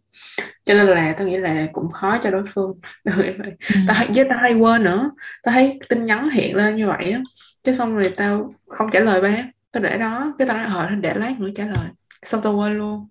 Cho 0.65 0.73
nên 0.73 0.85
là 0.85 1.15
tao 1.17 1.27
nghĩ 1.27 1.37
là 1.37 1.67
cũng 1.73 1.91
khó 1.91 2.17
cho 2.23 2.31
đối 2.31 2.43
phương. 2.47 2.79
Ừ. 3.73 3.79
tao 3.87 3.95
hay 3.95 4.07
với 4.15 4.25
tao 4.29 4.39
hay 4.39 4.53
quên 4.53 4.83
nữa. 4.83 5.11
Tao 5.43 5.53
thấy 5.53 5.79
tin 5.89 6.03
nhắn 6.03 6.29
hiện 6.29 6.55
lên 6.55 6.75
như 6.75 6.87
vậy 6.87 7.11
á. 7.11 7.21
Cái 7.63 7.75
xong 7.75 7.95
rồi 7.95 8.13
tao 8.17 8.53
không 8.67 8.89
trả 8.91 8.99
lời 8.99 9.21
ba. 9.21 9.43
Tao 9.71 9.83
để 9.83 9.97
đó. 9.97 10.33
Cái 10.39 10.47
tao 10.47 10.57
nói 10.57 10.67
hỏi 10.67 10.91
để 11.01 11.13
lát 11.13 11.39
nữa 11.39 11.49
trả 11.55 11.65
lời. 11.65 11.87
Xong 12.25 12.41
tao 12.43 12.57
quên 12.57 12.77
luôn 12.77 13.07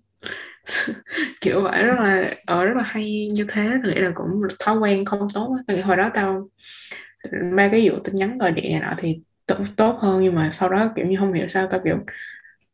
kiểu 1.41 1.63
vậy 1.63 1.85
rất 1.85 1.95
là 1.99 2.35
ở 2.47 2.59
ờ, 2.59 2.65
rất 2.65 2.77
là 2.77 2.83
hay 2.83 3.29
như 3.33 3.47
thế 3.49 3.71
tôi 3.85 3.95
nghĩ 3.95 4.01
là 4.01 4.13
cũng 4.15 4.43
thói 4.59 4.79
quen 4.79 5.05
không 5.05 5.29
tốt 5.35 5.57
á. 5.67 5.83
Hồi 5.85 5.97
đó 5.97 6.11
tao 6.15 6.49
ba 7.57 7.69
cái 7.69 7.91
vụ 7.91 7.99
tin 8.05 8.17
nhắn 8.17 8.39
gọi 8.39 8.53
điện 8.53 8.73
này 8.73 8.81
nọ 8.81 8.95
thì 8.99 9.21
tốt, 9.47 9.57
tốt 9.77 9.99
hơn 10.01 10.23
nhưng 10.23 10.35
mà 10.35 10.51
sau 10.53 10.69
đó 10.69 10.93
kiểu 10.97 11.07
như 11.07 11.17
không 11.19 11.33
hiểu 11.33 11.47
sao 11.47 11.69
tao 11.71 11.81
kiểu 11.85 11.97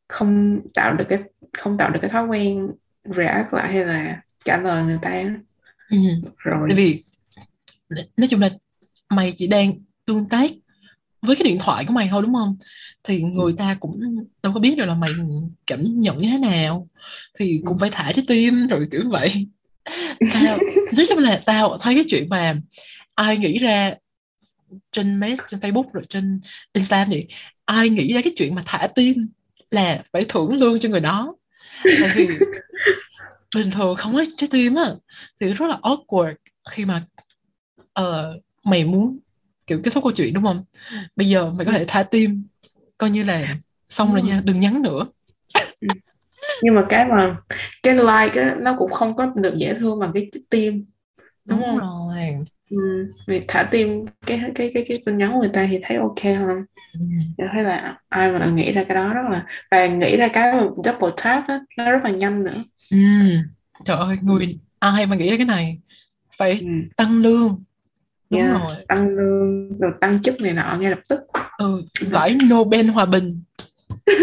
không 0.09 0.61
tạo 0.75 0.95
được 0.95 1.05
cái 1.09 1.19
không 1.53 1.79
tạo 1.79 1.91
được 1.91 1.99
cái 2.03 2.11
thói 2.11 2.27
quen 2.27 2.71
react 3.05 3.55
lại 3.55 3.73
hay 3.73 3.87
là 3.87 4.23
trả 4.45 4.57
lời 4.57 4.85
người 4.85 4.99
ta 5.03 5.23
ừ. 5.91 5.97
rồi. 6.39 6.69
Tại 6.69 6.77
vì 6.77 7.03
nói 8.17 8.29
chung 8.31 8.41
là 8.41 8.51
mày 9.11 9.35
chỉ 9.37 9.47
đang 9.47 9.73
tương 10.07 10.29
tác 10.29 10.51
với 11.27 11.37
cái 11.37 11.45
điện 11.45 11.59
thoại 11.61 11.85
của 11.85 11.93
mày 11.93 12.09
thôi 12.11 12.23
đúng 12.23 12.35
không 12.35 12.57
thì 13.05 13.23
người 13.23 13.53
ừ. 13.53 13.57
ta 13.59 13.77
cũng 13.81 14.01
đâu 14.43 14.53
có 14.53 14.61
biết 14.61 14.75
được 14.79 14.85
là 14.85 14.95
mày 14.95 15.11
cảm 15.67 16.01
nhận 16.01 16.19
như 16.19 16.29
thế 16.31 16.39
nào 16.39 16.89
thì 17.39 17.61
cũng 17.65 17.77
ừ. 17.79 17.81
phải 17.81 17.91
thả 17.91 18.13
trái 18.13 18.25
tim 18.29 18.67
rồi 18.67 18.89
kiểu 18.93 19.03
vậy 19.09 19.47
tao 20.35 20.59
nói 20.97 21.07
chung 21.09 21.19
là 21.19 21.43
tao 21.47 21.79
thấy 21.79 21.95
cái 21.95 22.05
chuyện 22.09 22.29
mà 22.29 22.57
ai 23.15 23.37
nghĩ 23.37 23.59
ra 23.59 23.95
trên 24.93 25.21
mes 25.21 25.39
trên 25.47 25.61
facebook 25.61 25.91
rồi 25.93 26.05
trên 26.09 26.41
instagram 26.73 27.11
vậy 27.11 27.27
ai 27.65 27.89
nghĩ 27.89 28.13
ra 28.13 28.21
cái 28.25 28.33
chuyện 28.37 28.55
mà 28.55 28.63
thả 28.67 28.87
tim 28.95 29.29
là 29.71 30.03
phải 30.13 30.25
thưởng 30.29 30.57
lương 30.57 30.81
cho 30.81 30.89
người 30.89 31.01
đó 31.01 31.37
tại 31.85 32.11
vì 32.15 32.29
bình 33.57 33.71
thường 33.71 33.97
không 33.97 34.15
có 34.15 34.25
trái 34.37 34.49
tim 34.53 34.75
á 34.75 34.91
thì 35.41 35.47
rất 35.47 35.67
là 35.67 35.79
awkward 35.83 36.35
khi 36.71 36.85
mà 36.85 37.03
uh, 38.01 38.43
mày 38.65 38.85
muốn 38.85 39.19
kiểu 39.67 39.81
kết 39.85 39.91
thúc 39.95 40.05
câu 40.05 40.13
chuyện 40.13 40.35
đúng 40.35 40.45
không 40.45 40.65
bây 41.17 41.29
giờ 41.29 41.51
mày 41.51 41.67
có 41.67 41.73
thể 41.73 41.85
thả 41.89 42.03
tim 42.03 42.45
coi 42.99 43.11
như 43.11 43.25
là 43.25 43.57
xong 43.89 44.13
rồi 44.13 44.23
nha 44.23 44.41
đừng 44.45 44.61
nhắn 44.61 44.83
nữa 44.83 45.07
ừ. 45.81 45.89
nhưng 46.63 46.75
mà 46.75 46.87
cái 46.89 47.05
mà 47.05 47.37
cái 47.83 47.95
like 47.95 48.43
á 48.43 48.57
nó 48.61 48.75
cũng 48.79 48.91
không 48.91 49.17
có 49.17 49.33
được 49.37 49.55
dễ 49.57 49.75
thương 49.75 50.01
bằng 50.01 50.11
cái 50.15 50.31
tim 50.51 50.85
đúng, 51.45 51.61
đúng 51.61 51.69
không 51.69 51.79
rồi 51.79 52.45
ừ. 52.71 52.79
vì 53.27 53.41
thả 53.49 53.63
tim 53.63 54.07
cái 54.27 54.41
cái 54.55 54.71
cái 54.75 54.85
cái 54.89 55.03
tin 55.07 55.19
nhắn 55.19 55.33
của 55.33 55.41
người 55.41 55.51
ta 55.53 55.67
thì 55.71 55.81
thấy 55.83 55.97
ok 55.97 56.23
hơn 56.25 56.65
ừ. 56.93 57.01
thấy 57.53 57.63
là 57.63 57.99
ai 58.09 58.33
mà 58.33 58.47
nghĩ 58.47 58.73
ra 58.73 58.85
cái 58.85 58.95
đó 58.95 59.15
rất 59.15 59.23
là 59.31 59.47
và 59.71 59.87
nghĩ 59.87 60.17
ra 60.17 60.29
cái 60.29 60.55
double 60.85 61.11
tap 61.25 61.49
đó, 61.49 61.59
nó 61.77 61.91
rất 61.91 62.01
là 62.05 62.11
nhanh 62.11 62.45
nữa 62.45 62.63
ừ. 62.91 62.99
trời 63.85 63.97
ơi 63.97 64.19
người 64.23 64.59
ai 64.79 65.07
mà 65.07 65.17
nghĩ 65.17 65.31
ra 65.31 65.37
cái 65.37 65.47
này 65.47 65.79
phải 66.37 66.59
ừ. 66.61 66.67
tăng 66.97 67.23
lương 67.23 67.65
đúng 68.31 68.41
yeah, 68.41 68.61
rồi. 68.61 68.75
Tăng 68.89 69.09
lương 69.09 69.79
rồi 69.79 69.93
tăng 70.01 70.23
chức 70.23 70.41
này 70.41 70.53
nọ 70.53 70.77
ngay 70.81 70.91
lập 70.91 71.01
tức. 71.09 71.21
Ừ 71.59 71.83
giải 72.01 72.37
Nobel 72.51 72.87
hòa 72.87 73.07
bình. 73.07 73.43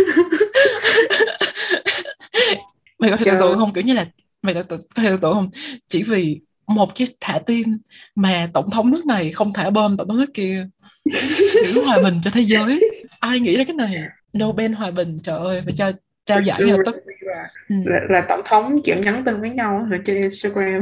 Mày 2.99 3.11
có 3.11 3.17
thể 3.17 3.25
tưởng 3.25 3.39
tượng 3.39 3.59
không? 3.59 3.73
Kiểu 3.73 3.83
như 3.83 3.93
là 3.93 4.05
mày 4.41 4.53
có 4.53 4.63
thể 4.63 5.09
tưởng 5.09 5.19
tượng 5.21 5.33
không? 5.33 5.49
Chỉ 5.87 6.03
vì 6.03 6.41
một 6.67 6.95
cái 6.95 7.07
thả 7.19 7.39
tim 7.39 7.77
mà 8.15 8.47
tổng 8.53 8.69
thống 8.71 8.91
nước 8.91 9.05
này 9.05 9.31
không 9.31 9.53
thả 9.53 9.69
bom 9.69 9.97
tổng 9.97 10.07
thống 10.07 10.17
nước 10.17 10.33
kia. 10.33 10.67
Giữ 11.65 11.83
hòa 11.85 11.99
bình 12.03 12.19
cho 12.23 12.31
thế 12.33 12.41
giới. 12.41 12.81
Ai 13.19 13.39
nghĩ 13.39 13.57
ra 13.57 13.63
cái 13.63 13.75
này? 13.75 14.03
Nobel 14.39 14.73
hòa 14.73 14.91
bình 14.91 15.19
trời 15.23 15.37
ơi 15.39 15.61
phải 15.65 15.73
cho 15.77 15.91
trao 16.25 16.41
giải 16.41 16.59
ngay 16.59 16.77
lập 16.77 16.83
tức. 16.85 16.95
ừ. 17.69 17.75
là, 17.85 17.99
là 18.09 18.25
tổng 18.29 18.41
thống 18.45 18.81
kiểu 18.83 18.95
nhắn 18.95 19.23
tin 19.25 19.41
với 19.41 19.49
nhau 19.49 19.87
ở 19.91 19.97
trên 20.05 20.21
Instagram. 20.21 20.81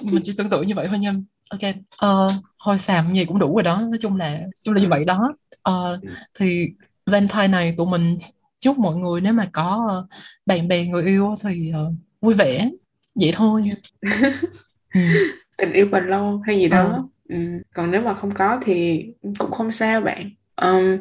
Mình 0.00 0.22
chỉ 0.24 0.32
tưởng 0.36 0.50
tượng 0.50 0.66
như 0.66 0.74
vậy 0.74 0.86
thôi 0.90 0.98
nha 0.98 1.12
ok 1.52 1.74
uh, 2.06 2.44
thôi 2.64 2.78
xàm 2.78 3.12
gì 3.12 3.24
cũng 3.24 3.38
đủ 3.38 3.54
rồi 3.54 3.62
đó 3.62 3.80
nói 3.90 3.98
chung 4.00 4.16
là 4.16 4.30
nói 4.30 4.50
chung 4.64 4.74
là 4.74 4.80
như 4.80 4.88
vậy 4.88 5.04
đó. 5.04 5.34
Uh, 5.70 6.00
thì 6.38 6.66
Valentine 7.06 7.48
này 7.48 7.74
tụi 7.76 7.86
mình 7.86 8.18
chúc 8.60 8.78
mọi 8.78 8.96
người 8.96 9.20
nếu 9.20 9.32
mà 9.32 9.48
có 9.52 9.98
uh, 9.98 10.10
bạn 10.46 10.68
bè 10.68 10.86
người 10.86 11.04
yêu 11.04 11.34
thì 11.44 11.72
uh, 11.88 11.94
vui 12.20 12.34
vẻ 12.34 12.70
vậy 13.14 13.32
thôi. 13.34 13.62
Ừ. 14.94 15.00
tình 15.58 15.72
yêu 15.72 15.86
bền 15.92 16.06
lâu 16.06 16.42
hay 16.46 16.58
gì 16.58 16.68
đó. 16.68 17.08
Ừ. 17.28 17.34
Ừ. 17.34 17.36
còn 17.74 17.90
nếu 17.90 18.02
mà 18.02 18.14
không 18.14 18.34
có 18.34 18.60
thì 18.64 19.06
cũng 19.38 19.50
không 19.50 19.72
sao 19.72 20.00
bạn. 20.00 20.30
Um, 20.56 20.98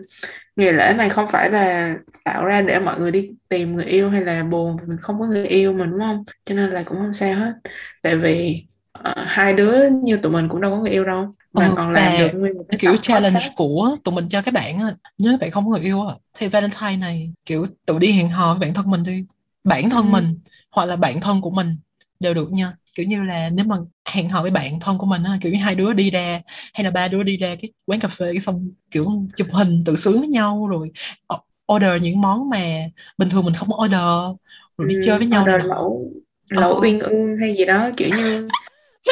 ngày 0.56 0.74
lễ 0.74 0.94
này 0.98 1.10
không 1.10 1.28
phải 1.32 1.50
là 1.52 1.96
tạo 2.24 2.46
ra 2.46 2.62
để 2.62 2.80
mọi 2.80 3.00
người 3.00 3.12
đi 3.12 3.32
tìm 3.50 3.76
người 3.76 3.86
yêu 3.86 4.10
hay 4.10 4.22
là 4.22 4.44
buồn 4.44 4.78
mình 4.88 4.98
không 5.02 5.20
có 5.20 5.26
người 5.26 5.46
yêu 5.46 5.74
mình 5.74 5.92
đúng 5.92 6.00
không? 6.00 6.24
Cho 6.46 6.56
nên 6.56 6.70
là 6.70 6.84
cũng 6.84 6.98
không 6.98 7.14
sao 7.14 7.36
hết. 7.36 7.54
Tại 8.02 8.16
vì 8.18 8.66
uh, 9.00 9.16
hai 9.16 9.54
đứa 9.54 9.90
như 10.04 10.18
tụi 10.18 10.32
mình 10.32 10.50
cũng 10.50 10.62
đâu 10.62 10.72
có 10.72 10.78
người 10.78 10.92
yêu 10.92 11.06
đâu 11.06 11.28
mà 11.54 11.68
ừ, 11.68 11.74
còn 11.78 11.92
làm 11.92 12.18
được 12.20 12.40
nguyên 12.40 12.58
một 12.58 12.64
cái 12.70 12.80
kiểu 12.80 12.98
challenge 12.98 13.40
khác. 13.40 13.52
của 13.56 13.96
tụi 14.04 14.16
mình 14.16 14.28
cho 14.28 14.42
các 14.42 14.54
bạn 14.54 14.80
á 14.80 14.94
nếu 15.18 15.38
bạn 15.38 15.52
không 15.52 15.66
có 15.66 15.72
người 15.72 15.86
yêu 15.86 16.08
á 16.08 16.16
thì 16.34 16.48
Valentine 16.48 16.98
này 16.98 17.34
kiểu 17.46 17.68
tự 17.86 18.00
đi 18.00 18.12
hẹn 18.12 18.30
hò 18.30 18.54
với 18.54 18.60
bản 18.60 18.74
thân 18.74 18.92
mình 18.92 19.04
đi 19.04 19.26
bản 19.64 19.90
thân 19.90 20.06
ừ. 20.06 20.10
mình 20.12 20.40
hoặc 20.72 20.86
là 20.86 20.96
bạn 20.96 21.22
thân 21.22 21.42
của 21.42 21.50
mình 21.50 21.76
đều 22.20 22.34
được 22.34 22.52
nha 22.52 22.74
kiểu 22.96 23.06
như 23.06 23.24
là 23.24 23.50
nếu 23.50 23.66
mà 23.66 23.76
hẹn 24.06 24.30
hò 24.30 24.42
với 24.42 24.52
bạn 24.52 24.80
thân 24.80 24.98
của 24.98 25.06
mình 25.06 25.24
á 25.24 25.38
kiểu 25.42 25.52
như 25.52 25.60
hai 25.60 25.76
đứa 25.76 25.94
đi 25.94 26.12
ra 26.12 26.42
hay 26.74 26.84
là 26.84 26.92
ba 26.92 27.08
đứa 27.08 27.24
đi 27.24 27.38
ra 27.38 27.56
cái 27.62 27.72
quán 27.86 28.00
cà 28.00 28.08
phê 28.08 28.26
cái 28.34 28.42
xong 28.42 28.70
kiểu 28.92 29.08
chụp 29.36 29.48
hình 29.52 29.84
tự 29.86 29.96
sướng 29.96 30.20
với 30.20 30.28
nhau 30.28 30.68
rồi 30.68 30.92
order 31.74 32.02
những 32.02 32.22
món 32.22 32.50
mà 32.50 32.60
bình 33.18 33.30
thường 33.30 33.46
mình 33.46 33.54
không 33.54 33.70
order 33.84 34.02
rồi 34.78 34.88
đi 34.88 34.96
ừ, 34.96 35.02
chơi 35.06 35.18
với 35.18 35.28
nhau 35.28 35.44
order 35.44 35.66
lẩu 35.66 36.12
lẩu 36.50 36.80
uyên 36.82 37.00
ương 37.00 37.38
hay 37.38 37.56
gì 37.56 37.66
đó 37.66 37.90
kiểu 37.98 38.10
như 38.18 38.48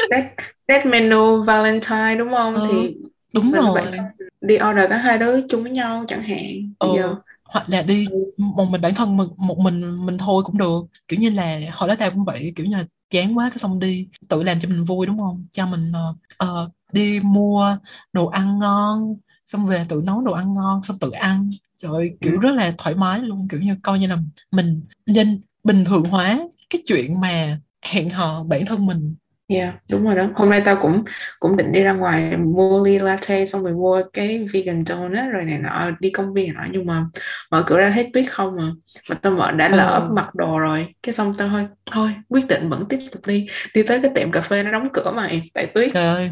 set 0.10 0.26
set 0.68 0.86
menu 0.86 1.44
Valentine 1.44 2.16
đúng 2.16 2.30
không 2.32 2.54
Ừ, 2.54 2.62
thì 2.68 2.98
đúng 3.34 3.52
rồi 3.52 3.82
phải 3.92 4.00
đi 4.42 4.56
order 4.56 4.90
cả 4.90 4.98
hai 4.98 5.18
đứa 5.18 5.48
chung 5.50 5.64
với 5.64 5.72
nhau 5.72 6.06
chẳng 6.08 6.22
hạn 6.22 6.74
ừ. 6.80 6.88
giờ 6.94 7.16
hoặc 7.44 7.70
là 7.70 7.82
đi 7.82 8.06
ừ. 8.12 8.32
một 8.38 8.66
mình 8.70 8.82
bản 8.82 8.96
thân 8.96 9.18
mình 9.18 9.28
một 9.38 9.58
mình 9.60 10.06
mình 10.06 10.18
thôi 10.18 10.44
cũng 10.46 10.58
được 10.58 10.82
kiểu 11.08 11.20
như 11.20 11.30
là 11.30 11.60
hồi 11.74 11.90
đó 11.90 11.96
tao 12.00 12.12
cũng 12.12 12.26
vậy 12.26 12.54
kiểu 12.56 12.66
như 12.66 12.78
là 12.78 12.86
chán 13.10 13.38
quá 13.38 13.50
cái 13.50 13.58
xong 13.58 13.80
đi 13.80 14.08
tự 14.30 14.44
làm 14.44 14.60
cho 14.60 14.70
mình 14.70 14.84
vui 14.86 15.06
đúng 15.06 15.18
không 15.20 15.46
cho 15.52 15.66
mình 15.66 15.92
ờ, 16.38 16.70
đi 16.94 17.20
mua 17.24 17.78
đồ 18.14 18.28
ăn 18.28 18.60
ngon 18.60 19.16
xong 19.46 19.66
về 19.68 19.86
tự 19.90 20.02
nấu 20.06 20.22
đồ 20.22 20.32
ăn 20.34 20.54
ngon 20.54 20.84
xong 20.84 21.00
tự 21.00 21.12
ăn 21.12 21.52
trời 21.78 21.92
ơi, 21.92 22.18
kiểu 22.22 22.34
Ừ. 22.34 22.40
rất 22.42 22.52
là 22.56 22.74
thoải 22.78 22.96
mái 22.96 23.20
luôn 23.20 23.48
kiểu 23.48 23.60
như 23.60 23.76
coi 23.84 24.00
như 24.00 24.08
là 24.08 24.18
mình 24.52 24.82
nên 25.06 25.42
bình 25.64 25.86
thường 25.86 26.04
hóa 26.06 26.40
cái 26.70 26.82
chuyện 26.88 27.20
mà 27.22 27.60
hẹn 27.82 28.10
hò 28.10 28.44
bản 28.44 28.66
thân 28.66 28.86
mình 28.86 29.16
Yeah, 29.50 29.76
đúng 29.91 30.04
rồi 30.04 30.16
đó. 30.16 30.30
Hôm 30.36 30.50
nay 30.50 30.62
tao 30.66 30.78
cũng 30.82 31.04
cũng 31.39 31.58
định 31.58 31.72
đi 31.72 31.82
ra 31.84 31.93
ngoài 31.93 32.38
mua 32.38 32.86
ly 32.86 33.00
latte 33.00 33.45
xong 33.45 33.64
rồi 33.64 33.74
mua 33.74 34.04
cái 34.14 34.45
vegan 34.54 34.86
donut 34.86 35.32
rồi 35.34 35.43
này 35.45 35.58
nọ 35.58 35.91
đi 36.00 36.10
công 36.10 36.34
viên 36.34 36.54
nọ. 36.54 36.66
Nhưng 36.72 36.86
mà 36.86 37.06
mở 37.52 37.64
cửa 37.68 37.78
ra 37.78 37.91
thấy 37.95 38.10
tuyết 38.14 38.32
không 38.32 38.56
mà 38.56 38.72
mà 39.10 39.16
tao 39.16 39.34
mở 39.34 39.52
đã 39.52 39.70
lỡ 39.70 40.06
ừ 40.10 40.14
mặc 40.16 40.36
đồ 40.36 40.60
rồi. 40.60 40.88
Cái 41.04 41.14
xong 41.14 41.34
tao 41.38 41.47
thôi 41.50 41.68
thôi 41.91 42.10
quyết 42.30 42.47
định 42.47 42.70
vẫn 42.70 42.86
tiếp 42.89 43.00
tục 43.12 43.26
đi. 43.28 43.47
Đi 43.74 43.84
tới 43.84 44.00
cái 44.02 44.12
tiệm 44.16 44.32
cà 44.32 44.41
phê 44.41 44.64
nó 44.64 44.72
đóng 44.72 44.88
cửa 44.93 45.12
mày 45.16 45.41
tại 45.54 45.66
tuyết. 45.68 45.91
Trời 45.93 46.04
ơi. 46.06 46.32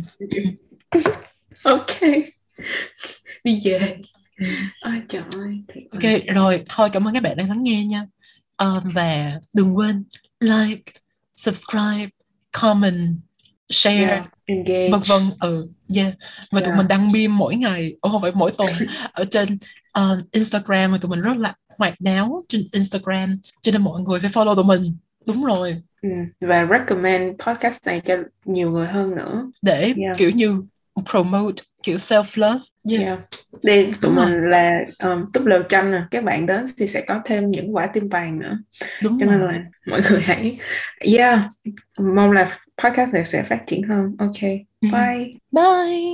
Ok. 1.63 2.01
Đi 3.43 3.59
về. 3.63 3.97
Ôi 4.85 5.01
trời 5.09 5.21
ơi 5.37 5.63
ok 5.91 6.35
rồi 6.35 6.65
thôi 6.69 6.89
cảm 6.93 7.07
ơn 7.07 7.13
các 7.13 7.23
bạn 7.23 7.37
đã 7.37 7.45
lắng 7.47 7.63
nghe 7.63 7.85
nha. 7.85 8.05
Ờ, 8.55 8.81
và 8.95 9.33
đừng 9.53 9.77
quên 9.77 10.03
like 10.39 10.93
subscribe 11.35 12.07
comment 12.51 13.15
share 13.69 14.05
yeah, 14.05 14.25
engage 14.45 14.89
vân 14.91 15.01
vân 15.01 15.21
ừ 15.39 15.67
yeah 15.95 16.13
và 16.51 16.59
tụi 16.59 16.67
Yeah. 16.67 16.77
mình 16.77 16.87
đăng 16.87 17.11
meme 17.11 17.27
mỗi 17.27 17.55
ngày 17.55 17.93
ồ 18.01 18.09
không 18.09 18.21
phải 18.21 18.31
mỗi 18.35 18.51
tuần 18.57 18.69
ở 19.13 19.25
trên 19.31 19.57
ờ, 19.91 20.21
Instagram 20.31 20.91
và 20.91 20.97
tụi 20.97 21.09
mình 21.09 21.21
rất 21.21 21.37
là 21.37 21.53
hoạt 21.77 22.01
náo 22.01 22.43
trên 22.49 22.67
Instagram 22.71 23.39
cho 23.61 23.71
nên 23.71 23.81
mọi 23.81 24.01
người 24.01 24.19
phải 24.19 24.29
follow 24.29 24.55
tụi 24.55 24.63
mình 24.63 24.83
đúng 25.25 25.45
rồi 25.45 25.81
ừ. 26.01 26.09
và 26.41 26.67
recommend 26.71 27.41
podcast 27.47 27.85
này 27.87 28.01
cho 28.05 28.15
nhiều 28.45 28.71
người 28.71 28.87
hơn 28.87 29.15
nữa 29.15 29.51
để 29.61 29.93
Yeah. 29.97 30.17
kiểu 30.17 30.29
như 30.29 30.61
promote 31.11 31.63
kiểu 31.83 31.95
self 31.97 32.23
love 32.35 32.59
yeah. 32.91 33.03
Yeah. 33.03 33.19
Đây 33.63 33.83
tụi 33.85 33.93
Đúng 34.01 34.15
rồi. 34.15 34.25
mình 34.25 34.49
là 34.49 34.71
um, 35.03 35.25
túp 35.33 35.45
lều 35.45 35.63
tranh 35.63 35.91
nè 35.91 36.01
các 36.11 36.23
bạn 36.23 36.45
đến 36.45 36.65
thì 36.77 36.87
sẽ 36.87 37.01
có 37.07 37.21
thêm 37.25 37.51
những 37.51 37.75
quả 37.75 37.87
tim 37.87 38.09
vàng 38.09 38.39
nữa 38.39 38.57
đúng 39.03 39.17
cho 39.19 39.25
nên 39.25 39.39
rồi 39.39 39.53
là 39.53 39.59
mọi 39.87 40.01
người 40.09 40.21
hãy 40.21 40.59
yeah 41.17 41.39
mong 41.99 42.31
là 42.31 42.49
podcast 42.83 43.13
này 43.13 43.25
sẽ 43.25 43.43
phát 43.43 43.59
triển 43.67 43.83
hơn 43.83 44.15
ok 44.19 44.41
Ừ. 44.81 44.87
bye 44.91 45.33
bye 45.51 46.11